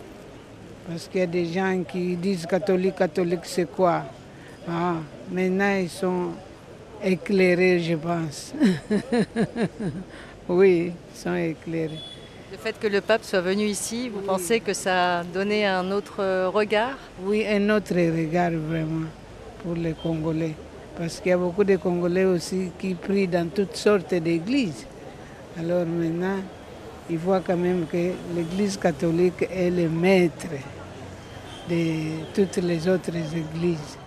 Parce 0.90 1.08
qu'il 1.08 1.20
y 1.20 1.24
a 1.24 1.28
des 1.28 1.46
gens 1.46 1.84
qui 1.88 2.16
disent 2.16 2.48
catholique, 2.48 2.96
catholique 2.96 3.42
c'est 3.44 3.70
quoi? 3.70 4.06
Ah, 4.68 4.96
Maintenant 5.32 5.78
ils 5.80 5.90
sont 5.90 6.30
éclairés, 7.04 7.80
je 7.80 7.94
pense. 7.94 8.54
oui, 10.50 10.92
ils 10.92 11.18
sont 11.18 11.36
éclairés. 11.36 12.00
Le 12.52 12.58
fait 12.58 12.80
que 12.80 12.88
le 12.88 13.02
pape 13.02 13.24
soit 13.24 13.42
venu 13.42 13.66
ici, 13.66 14.10
vous 14.10 14.22
pensez 14.22 14.60
que 14.62 14.74
ça 14.74 15.20
a 15.20 15.24
donné 15.24 15.68
un 15.68 15.92
autre 15.92 16.48
regard? 16.48 16.98
Oui, 17.24 17.46
un 17.48 17.70
autre 17.70 17.94
regard 17.94 18.50
vraiment 18.52 19.06
pour 19.62 19.76
les 19.76 19.94
Congolais. 19.94 20.56
Parce 20.98 21.20
qu'il 21.20 21.30
y 21.30 21.34
a 21.34 21.38
beaucoup 21.38 21.64
de 21.64 21.76
Congolais 21.76 22.26
aussi 22.26 22.72
qui 22.80 22.96
prient 22.96 23.28
dans 23.28 23.48
toutes 23.48 23.76
sortes 23.76 24.16
d'églises. 24.16 24.88
Alors 25.60 25.86
maintenant, 25.86 26.38
ils 27.12 27.20
voient 27.20 27.42
quand 27.46 27.58
même 27.58 27.86
que 27.86 28.12
l'Église 28.36 28.78
catholique 28.78 29.48
est 29.52 29.70
le 29.70 29.88
maître 29.88 30.48
de 31.70 32.24
toutes 32.34 32.58
les 32.58 32.88
autres 32.88 33.16
églises. 33.16 33.98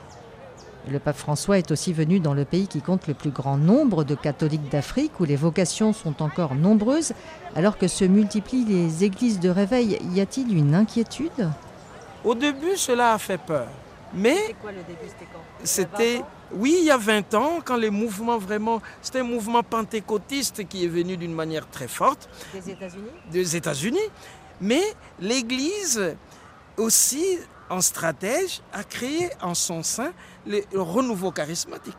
Le 0.90 0.98
pape 0.98 1.16
François 1.16 1.58
est 1.58 1.70
aussi 1.70 1.92
venu 1.92 2.18
dans 2.18 2.34
le 2.34 2.44
pays 2.44 2.66
qui 2.66 2.80
compte 2.80 3.06
le 3.06 3.14
plus 3.14 3.30
grand 3.30 3.56
nombre 3.56 4.02
de 4.02 4.16
catholiques 4.16 4.68
d'Afrique, 4.68 5.20
où 5.20 5.24
les 5.24 5.36
vocations 5.36 5.92
sont 5.92 6.22
encore 6.22 6.56
nombreuses, 6.56 7.12
alors 7.54 7.78
que 7.78 7.86
se 7.86 8.04
multiplient 8.04 8.64
les 8.64 9.04
églises 9.04 9.38
de 9.38 9.48
réveil. 9.48 9.98
Y 10.12 10.20
a-t-il 10.20 10.56
une 10.56 10.74
inquiétude? 10.74 11.50
Au 12.24 12.34
début, 12.34 12.76
cela 12.76 13.14
a 13.14 13.18
fait 13.18 13.38
peur. 13.38 13.68
Mais 14.14 14.34
c'était 14.34 14.54
quoi 14.54 14.72
le 14.72 14.78
début? 14.78 15.10
C'était 15.62 16.22
oui, 16.54 16.76
il 16.80 16.84
y 16.84 16.90
a 16.90 16.98
20 16.98 17.34
ans, 17.34 17.60
quand 17.64 17.76
les 17.76 17.88
mouvements 17.88 18.38
vraiment, 18.38 18.82
c'était 19.00 19.20
un 19.20 19.24
mouvement 19.24 19.62
pentecôtiste 19.62 20.68
qui 20.68 20.84
est 20.84 20.88
venu 20.88 21.16
d'une 21.16 21.32
manière 21.32 21.66
très 21.68 21.88
forte. 21.88 22.28
Des 22.52 22.72
États-Unis? 22.72 23.10
Des 23.30 23.56
États-Unis. 23.56 24.10
Mais 24.60 24.82
l'Église 25.20 26.14
aussi 26.76 27.38
en 27.70 27.80
stratège, 27.80 28.60
a 28.72 28.84
créé 28.84 29.30
en 29.40 29.54
son 29.54 29.82
sein 29.82 30.12
le 30.46 30.62
renouveau 30.74 31.30
charismatique. 31.30 31.96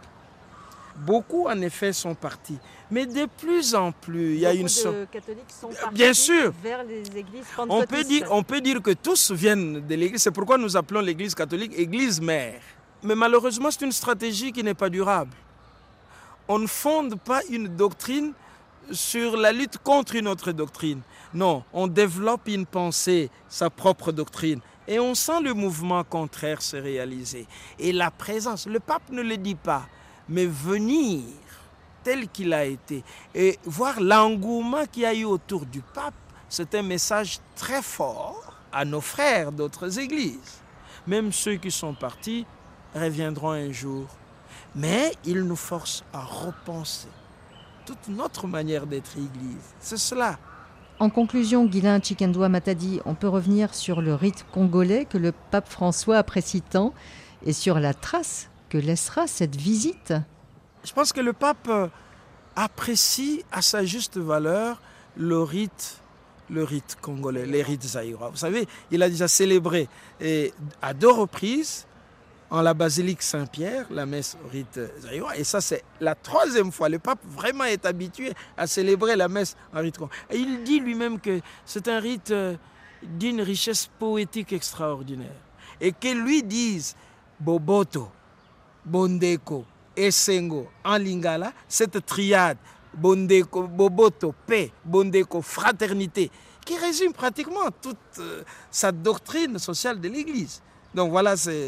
Beaucoup, 0.95 1.47
en 1.47 1.59
effet, 1.61 1.91
sont 1.91 2.13
partis. 2.13 2.59
Mais 2.91 3.07
de 3.07 3.25
plus 3.25 3.73
en 3.73 3.91
plus, 3.91 4.35
il 4.35 4.39
y 4.41 4.45
a 4.45 4.53
une 4.53 4.67
de 4.67 5.05
catholiques 5.11 5.49
sont 5.49 5.69
partis 5.69 5.95
Bien 5.95 6.13
sûr. 6.13 6.53
vers 6.61 6.83
les 6.83 7.01
églises 7.17 7.45
On 7.57 7.83
peut, 7.83 8.03
dire, 8.03 8.27
on 8.29 8.43
peut 8.43 8.61
dire 8.61 8.81
que 8.81 8.91
tous 8.91 9.31
viennent 9.31 9.85
de 9.87 9.95
l'église. 9.95 10.21
C'est 10.21 10.31
pourquoi 10.31 10.59
nous 10.59 10.77
appelons 10.77 11.01
l'église 11.01 11.33
catholique 11.33 11.73
église 11.75 12.21
mère. 12.21 12.61
Mais 13.01 13.15
malheureusement, 13.15 13.71
c'est 13.71 13.83
une 13.83 13.91
stratégie 13.91 14.51
qui 14.51 14.63
n'est 14.63 14.75
pas 14.75 14.89
durable. 14.89 15.35
On 16.47 16.59
ne 16.59 16.67
fonde 16.67 17.19
pas 17.19 17.41
une 17.49 17.67
doctrine 17.69 18.33
sur 18.91 19.37
la 19.37 19.51
lutte 19.51 19.77
contre 19.77 20.15
une 20.15 20.27
autre 20.27 20.51
doctrine. 20.51 21.01
Non, 21.33 21.63
on 21.73 21.87
développe 21.87 22.47
une 22.47 22.65
pensée, 22.65 23.29
sa 23.49 23.69
propre 23.69 24.11
doctrine. 24.11 24.59
Et 24.87 24.99
on 24.99 25.15
sent 25.15 25.41
le 25.41 25.53
mouvement 25.53 26.03
contraire 26.03 26.61
se 26.61 26.75
réaliser. 26.75 27.47
Et 27.79 27.91
la 27.91 28.11
présence, 28.11 28.67
le 28.67 28.79
pape 28.79 29.09
ne 29.09 29.21
le 29.21 29.37
dit 29.37 29.55
pas, 29.55 29.85
mais 30.27 30.45
venir 30.45 31.23
tel 32.03 32.27
qu'il 32.27 32.53
a 32.53 32.65
été 32.65 33.03
et 33.33 33.57
voir 33.63 34.01
l'engouement 34.01 34.85
qu'il 34.85 35.03
y 35.03 35.05
a 35.05 35.13
eu 35.13 35.23
autour 35.23 35.65
du 35.65 35.81
pape, 35.81 36.13
c'est 36.49 36.75
un 36.75 36.81
message 36.81 37.39
très 37.55 37.81
fort 37.81 38.53
à 38.71 38.83
nos 38.83 39.01
frères 39.01 39.51
d'autres 39.51 39.99
églises. 39.99 40.61
Même 41.07 41.31
ceux 41.31 41.55
qui 41.55 41.71
sont 41.71 41.93
partis 41.93 42.45
reviendront 42.93 43.51
un 43.51 43.71
jour. 43.71 44.07
Mais 44.75 45.13
il 45.25 45.41
nous 45.43 45.55
force 45.55 46.03
à 46.13 46.21
repenser 46.21 47.07
toute 47.85 48.07
notre 48.07 48.47
manière 48.47 48.87
d'être 48.87 49.17
église. 49.17 49.73
C'est 49.79 49.97
cela. 49.97 50.37
En 50.99 51.09
conclusion, 51.09 51.65
Guilain 51.65 51.99
Chikendoua 52.01 52.49
Matadi, 52.49 53.01
on 53.05 53.15
peut 53.15 53.27
revenir 53.27 53.73
sur 53.73 54.01
le 54.01 54.13
rite 54.13 54.45
congolais 54.53 55.05
que 55.05 55.17
le 55.17 55.31
pape 55.51 55.69
François 55.69 56.17
apprécie 56.17 56.61
tant 56.61 56.93
et 57.45 57.53
sur 57.53 57.79
la 57.79 57.93
trace 57.93 58.49
que 58.69 58.77
laissera 58.77 59.27
cette 59.27 59.55
visite 59.55 60.13
Je 60.83 60.93
pense 60.93 61.11
que 61.11 61.21
le 61.21 61.33
pape 61.33 61.67
euh, 61.67 61.87
apprécie 62.55 63.43
à 63.51 63.61
sa 63.61 63.83
juste 63.83 64.17
valeur 64.17 64.81
le 65.17 65.41
rite 65.41 65.99
le 66.49 66.63
rite 66.63 66.97
congolais, 67.01 67.45
les 67.45 67.63
rites 67.63 67.83
zaïrois. 67.83 68.29
Vous 68.29 68.37
savez, 68.37 68.67
il 68.91 69.01
a 69.01 69.09
déjà 69.09 69.27
célébré 69.27 69.87
et 70.21 70.53
à 70.81 70.93
deux 70.93 71.09
reprises 71.09 71.87
en 72.53 72.61
la 72.61 72.75
basilique 72.75 73.23
Saint-Pierre, 73.23 73.87
la 73.89 74.05
messe 74.05 74.37
au 74.45 74.47
rite 74.47 74.79
zaïrois. 74.99 75.35
Et 75.35 75.43
ça, 75.43 75.59
c'est 75.59 75.83
la 75.99 76.13
troisième 76.13 76.71
fois. 76.71 76.87
Le 76.87 76.99
pape 76.99 77.17
vraiment 77.25 77.63
est 77.63 77.83
habitué 77.83 78.31
à 78.55 78.67
célébrer 78.67 79.15
la 79.15 79.27
messe 79.27 79.57
en 79.73 79.79
rite. 79.79 79.97
Et 80.29 80.37
il 80.37 80.63
dit 80.63 80.79
lui-même 80.79 81.19
que 81.19 81.41
c'est 81.65 81.87
un 81.87 81.99
rite 81.99 82.29
euh, 82.29 82.55
d'une 83.01 83.41
richesse 83.41 83.89
poétique 83.97 84.53
extraordinaire. 84.53 85.33
Et 85.81 85.93
que 85.93 86.09
lui 86.09 86.43
dise 86.43 86.95
Boboto, 87.39 88.07
Bondeko, 88.85 89.65
Essengo, 89.97 90.67
en 90.85 90.99
lingala, 90.99 91.53
cette 91.67 92.05
triade, 92.05 92.59
Bondeko, 92.93 93.63
Boboto, 93.63 94.35
paix, 94.45 94.71
Bondeko, 94.85 95.41
fraternité, 95.41 96.29
qui 96.63 96.77
résume 96.77 97.13
pratiquement 97.13 97.71
toute 97.81 97.97
euh, 98.19 98.43
sa 98.69 98.91
doctrine 98.91 99.57
sociale 99.57 99.99
de 99.99 100.07
l'Église. 100.07 100.61
Donc 100.93 101.09
voilà, 101.09 101.35
c'est, 101.35 101.65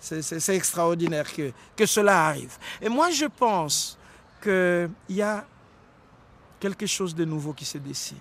c'est, 0.00 0.54
extraordinaire 0.54 1.26
que, 1.32 1.86
cela 1.86 2.26
arrive. 2.26 2.56
Et 2.80 2.88
moi, 2.88 3.10
je 3.10 3.26
pense 3.26 3.98
qu'il 4.42 4.90
y 5.08 5.22
a 5.22 5.44
quelque 6.60 6.86
chose 6.86 7.14
de 7.14 7.24
nouveau 7.24 7.52
qui 7.52 7.64
se 7.64 7.78
dessine. 7.78 8.16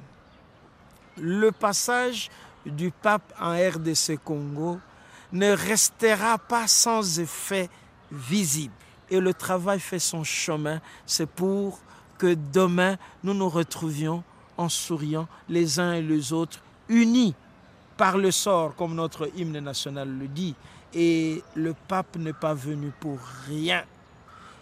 Le 1.17 1.51
passage 1.51 2.29
du 2.65 2.91
pape 2.91 3.33
en 3.39 3.53
RDC 3.53 4.19
Congo 4.23 4.79
ne 5.31 5.51
restera 5.51 6.37
pas 6.37 6.67
sans 6.67 7.19
effet 7.19 7.69
visible. 8.11 8.73
Et 9.09 9.19
le 9.19 9.33
travail 9.33 9.79
fait 9.79 9.99
son 9.99 10.23
chemin. 10.23 10.81
C'est 11.05 11.29
pour 11.29 11.79
que 12.17 12.33
demain, 12.33 12.97
nous 13.23 13.33
nous 13.33 13.49
retrouvions 13.49 14.23
en 14.57 14.69
souriant 14.69 15.27
les 15.49 15.79
uns 15.79 15.93
et 15.93 16.01
les 16.01 16.33
autres, 16.33 16.59
unis 16.89 17.35
par 17.95 18.17
le 18.17 18.31
sort, 18.31 18.75
comme 18.75 18.95
notre 18.95 19.29
hymne 19.35 19.59
national 19.59 20.09
le 20.09 20.27
dit. 20.27 20.55
Et 20.93 21.43
le 21.55 21.75
pape 21.87 22.15
n'est 22.17 22.33
pas 22.33 22.53
venu 22.53 22.91
pour 22.99 23.19
rien. 23.47 23.83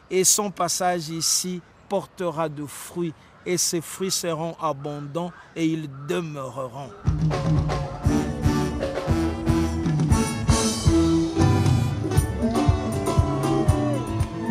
Et 0.09 0.23
son 0.23 0.51
passage 0.51 1.09
ici 1.09 1.61
portera 1.89 2.49
de 2.49 2.65
fruits. 2.65 3.13
Et 3.45 3.57
ces 3.57 3.81
fruits 3.81 4.11
seront 4.11 4.55
abondants 4.59 5.31
et 5.55 5.65
ils 5.65 5.89
demeureront. 6.07 6.89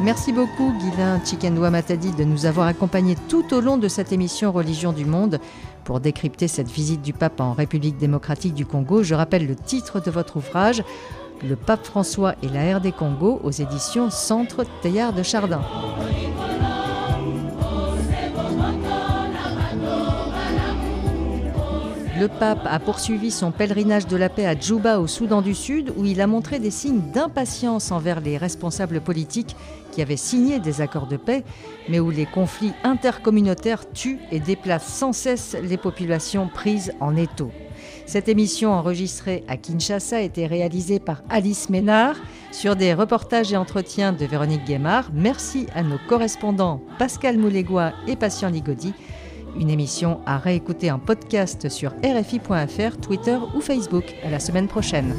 Merci 0.04 0.34
beaucoup 0.34 0.70
Guilain 0.78 1.18
Chikendoua 1.24 1.70
Matadi 1.70 2.12
de 2.12 2.24
nous 2.24 2.44
avoir 2.44 2.66
accompagnés 2.66 3.16
tout 3.30 3.54
au 3.54 3.62
long 3.62 3.78
de 3.78 3.88
cette 3.88 4.12
émission 4.12 4.52
Religion 4.52 4.92
du 4.92 5.06
Monde 5.06 5.40
pour 5.82 5.98
décrypter 5.98 6.46
cette 6.46 6.70
visite 6.70 7.00
du 7.00 7.14
pape 7.14 7.40
en 7.40 7.54
République 7.54 7.96
démocratique 7.96 8.52
du 8.52 8.66
Congo. 8.66 9.02
Je 9.02 9.14
rappelle 9.14 9.46
le 9.46 9.56
titre 9.56 10.00
de 10.00 10.10
votre 10.10 10.36
ouvrage 10.36 10.84
Le 11.42 11.56
pape 11.56 11.84
François 11.84 12.34
et 12.42 12.48
la 12.48 12.78
RD 12.78 12.94
Congo 12.94 13.40
aux 13.42 13.50
éditions 13.50 14.10
Centre 14.10 14.64
Théard 14.82 15.12
de 15.12 15.22
Chardin. 15.22 15.60
Le 22.18 22.28
pape 22.28 22.64
a 22.64 22.78
poursuivi 22.78 23.30
son 23.32 23.50
pèlerinage 23.50 24.06
de 24.06 24.16
la 24.16 24.28
paix 24.28 24.46
à 24.46 24.58
Djouba 24.58 25.00
au 25.00 25.06
Soudan 25.08 25.42
du 25.42 25.54
Sud 25.54 25.92
où 25.96 26.04
il 26.04 26.20
a 26.20 26.26
montré 26.28 26.60
des 26.60 26.70
signes 26.70 27.02
d'impatience 27.12 27.90
envers 27.90 28.20
les 28.20 28.38
responsables 28.38 29.00
politiques 29.00 29.56
qui 29.90 30.00
avaient 30.00 30.16
signé 30.16 30.60
des 30.60 30.80
accords 30.80 31.08
de 31.08 31.16
paix, 31.16 31.44
mais 31.88 32.00
où 32.00 32.10
les 32.10 32.26
conflits 32.26 32.72
intercommunautaires 32.84 33.90
tuent 33.92 34.20
et 34.30 34.40
déplacent 34.40 34.94
sans 34.94 35.12
cesse 35.12 35.56
les 35.62 35.76
populations 35.76 36.48
prises 36.48 36.92
en 37.00 37.16
étau. 37.16 37.50
Cette 38.06 38.28
émission 38.28 38.72
enregistrée 38.72 39.44
à 39.48 39.56
Kinshasa 39.56 40.16
a 40.16 40.20
été 40.20 40.46
réalisée 40.46 41.00
par 41.00 41.22
Alice 41.30 41.70
Ménard 41.70 42.16
sur 42.52 42.76
des 42.76 42.94
reportages 42.94 43.52
et 43.52 43.56
entretiens 43.56 44.12
de 44.12 44.24
Véronique 44.26 44.64
Guémard. 44.64 45.10
Merci 45.14 45.66
à 45.74 45.82
nos 45.82 45.98
correspondants 46.08 46.80
Pascal 46.98 47.38
Moulégois 47.38 47.92
et 48.06 48.16
Patient 48.16 48.50
Ligodi. 48.50 48.92
Une 49.58 49.70
émission 49.70 50.20
à 50.26 50.38
réécouter 50.38 50.90
en 50.90 50.98
podcast 50.98 51.68
sur 51.68 51.92
RFI.fr, 52.04 52.96
Twitter 53.00 53.38
ou 53.54 53.60
Facebook. 53.60 54.04
À 54.24 54.30
la 54.30 54.40
semaine 54.40 54.68
prochaine. 54.68 55.14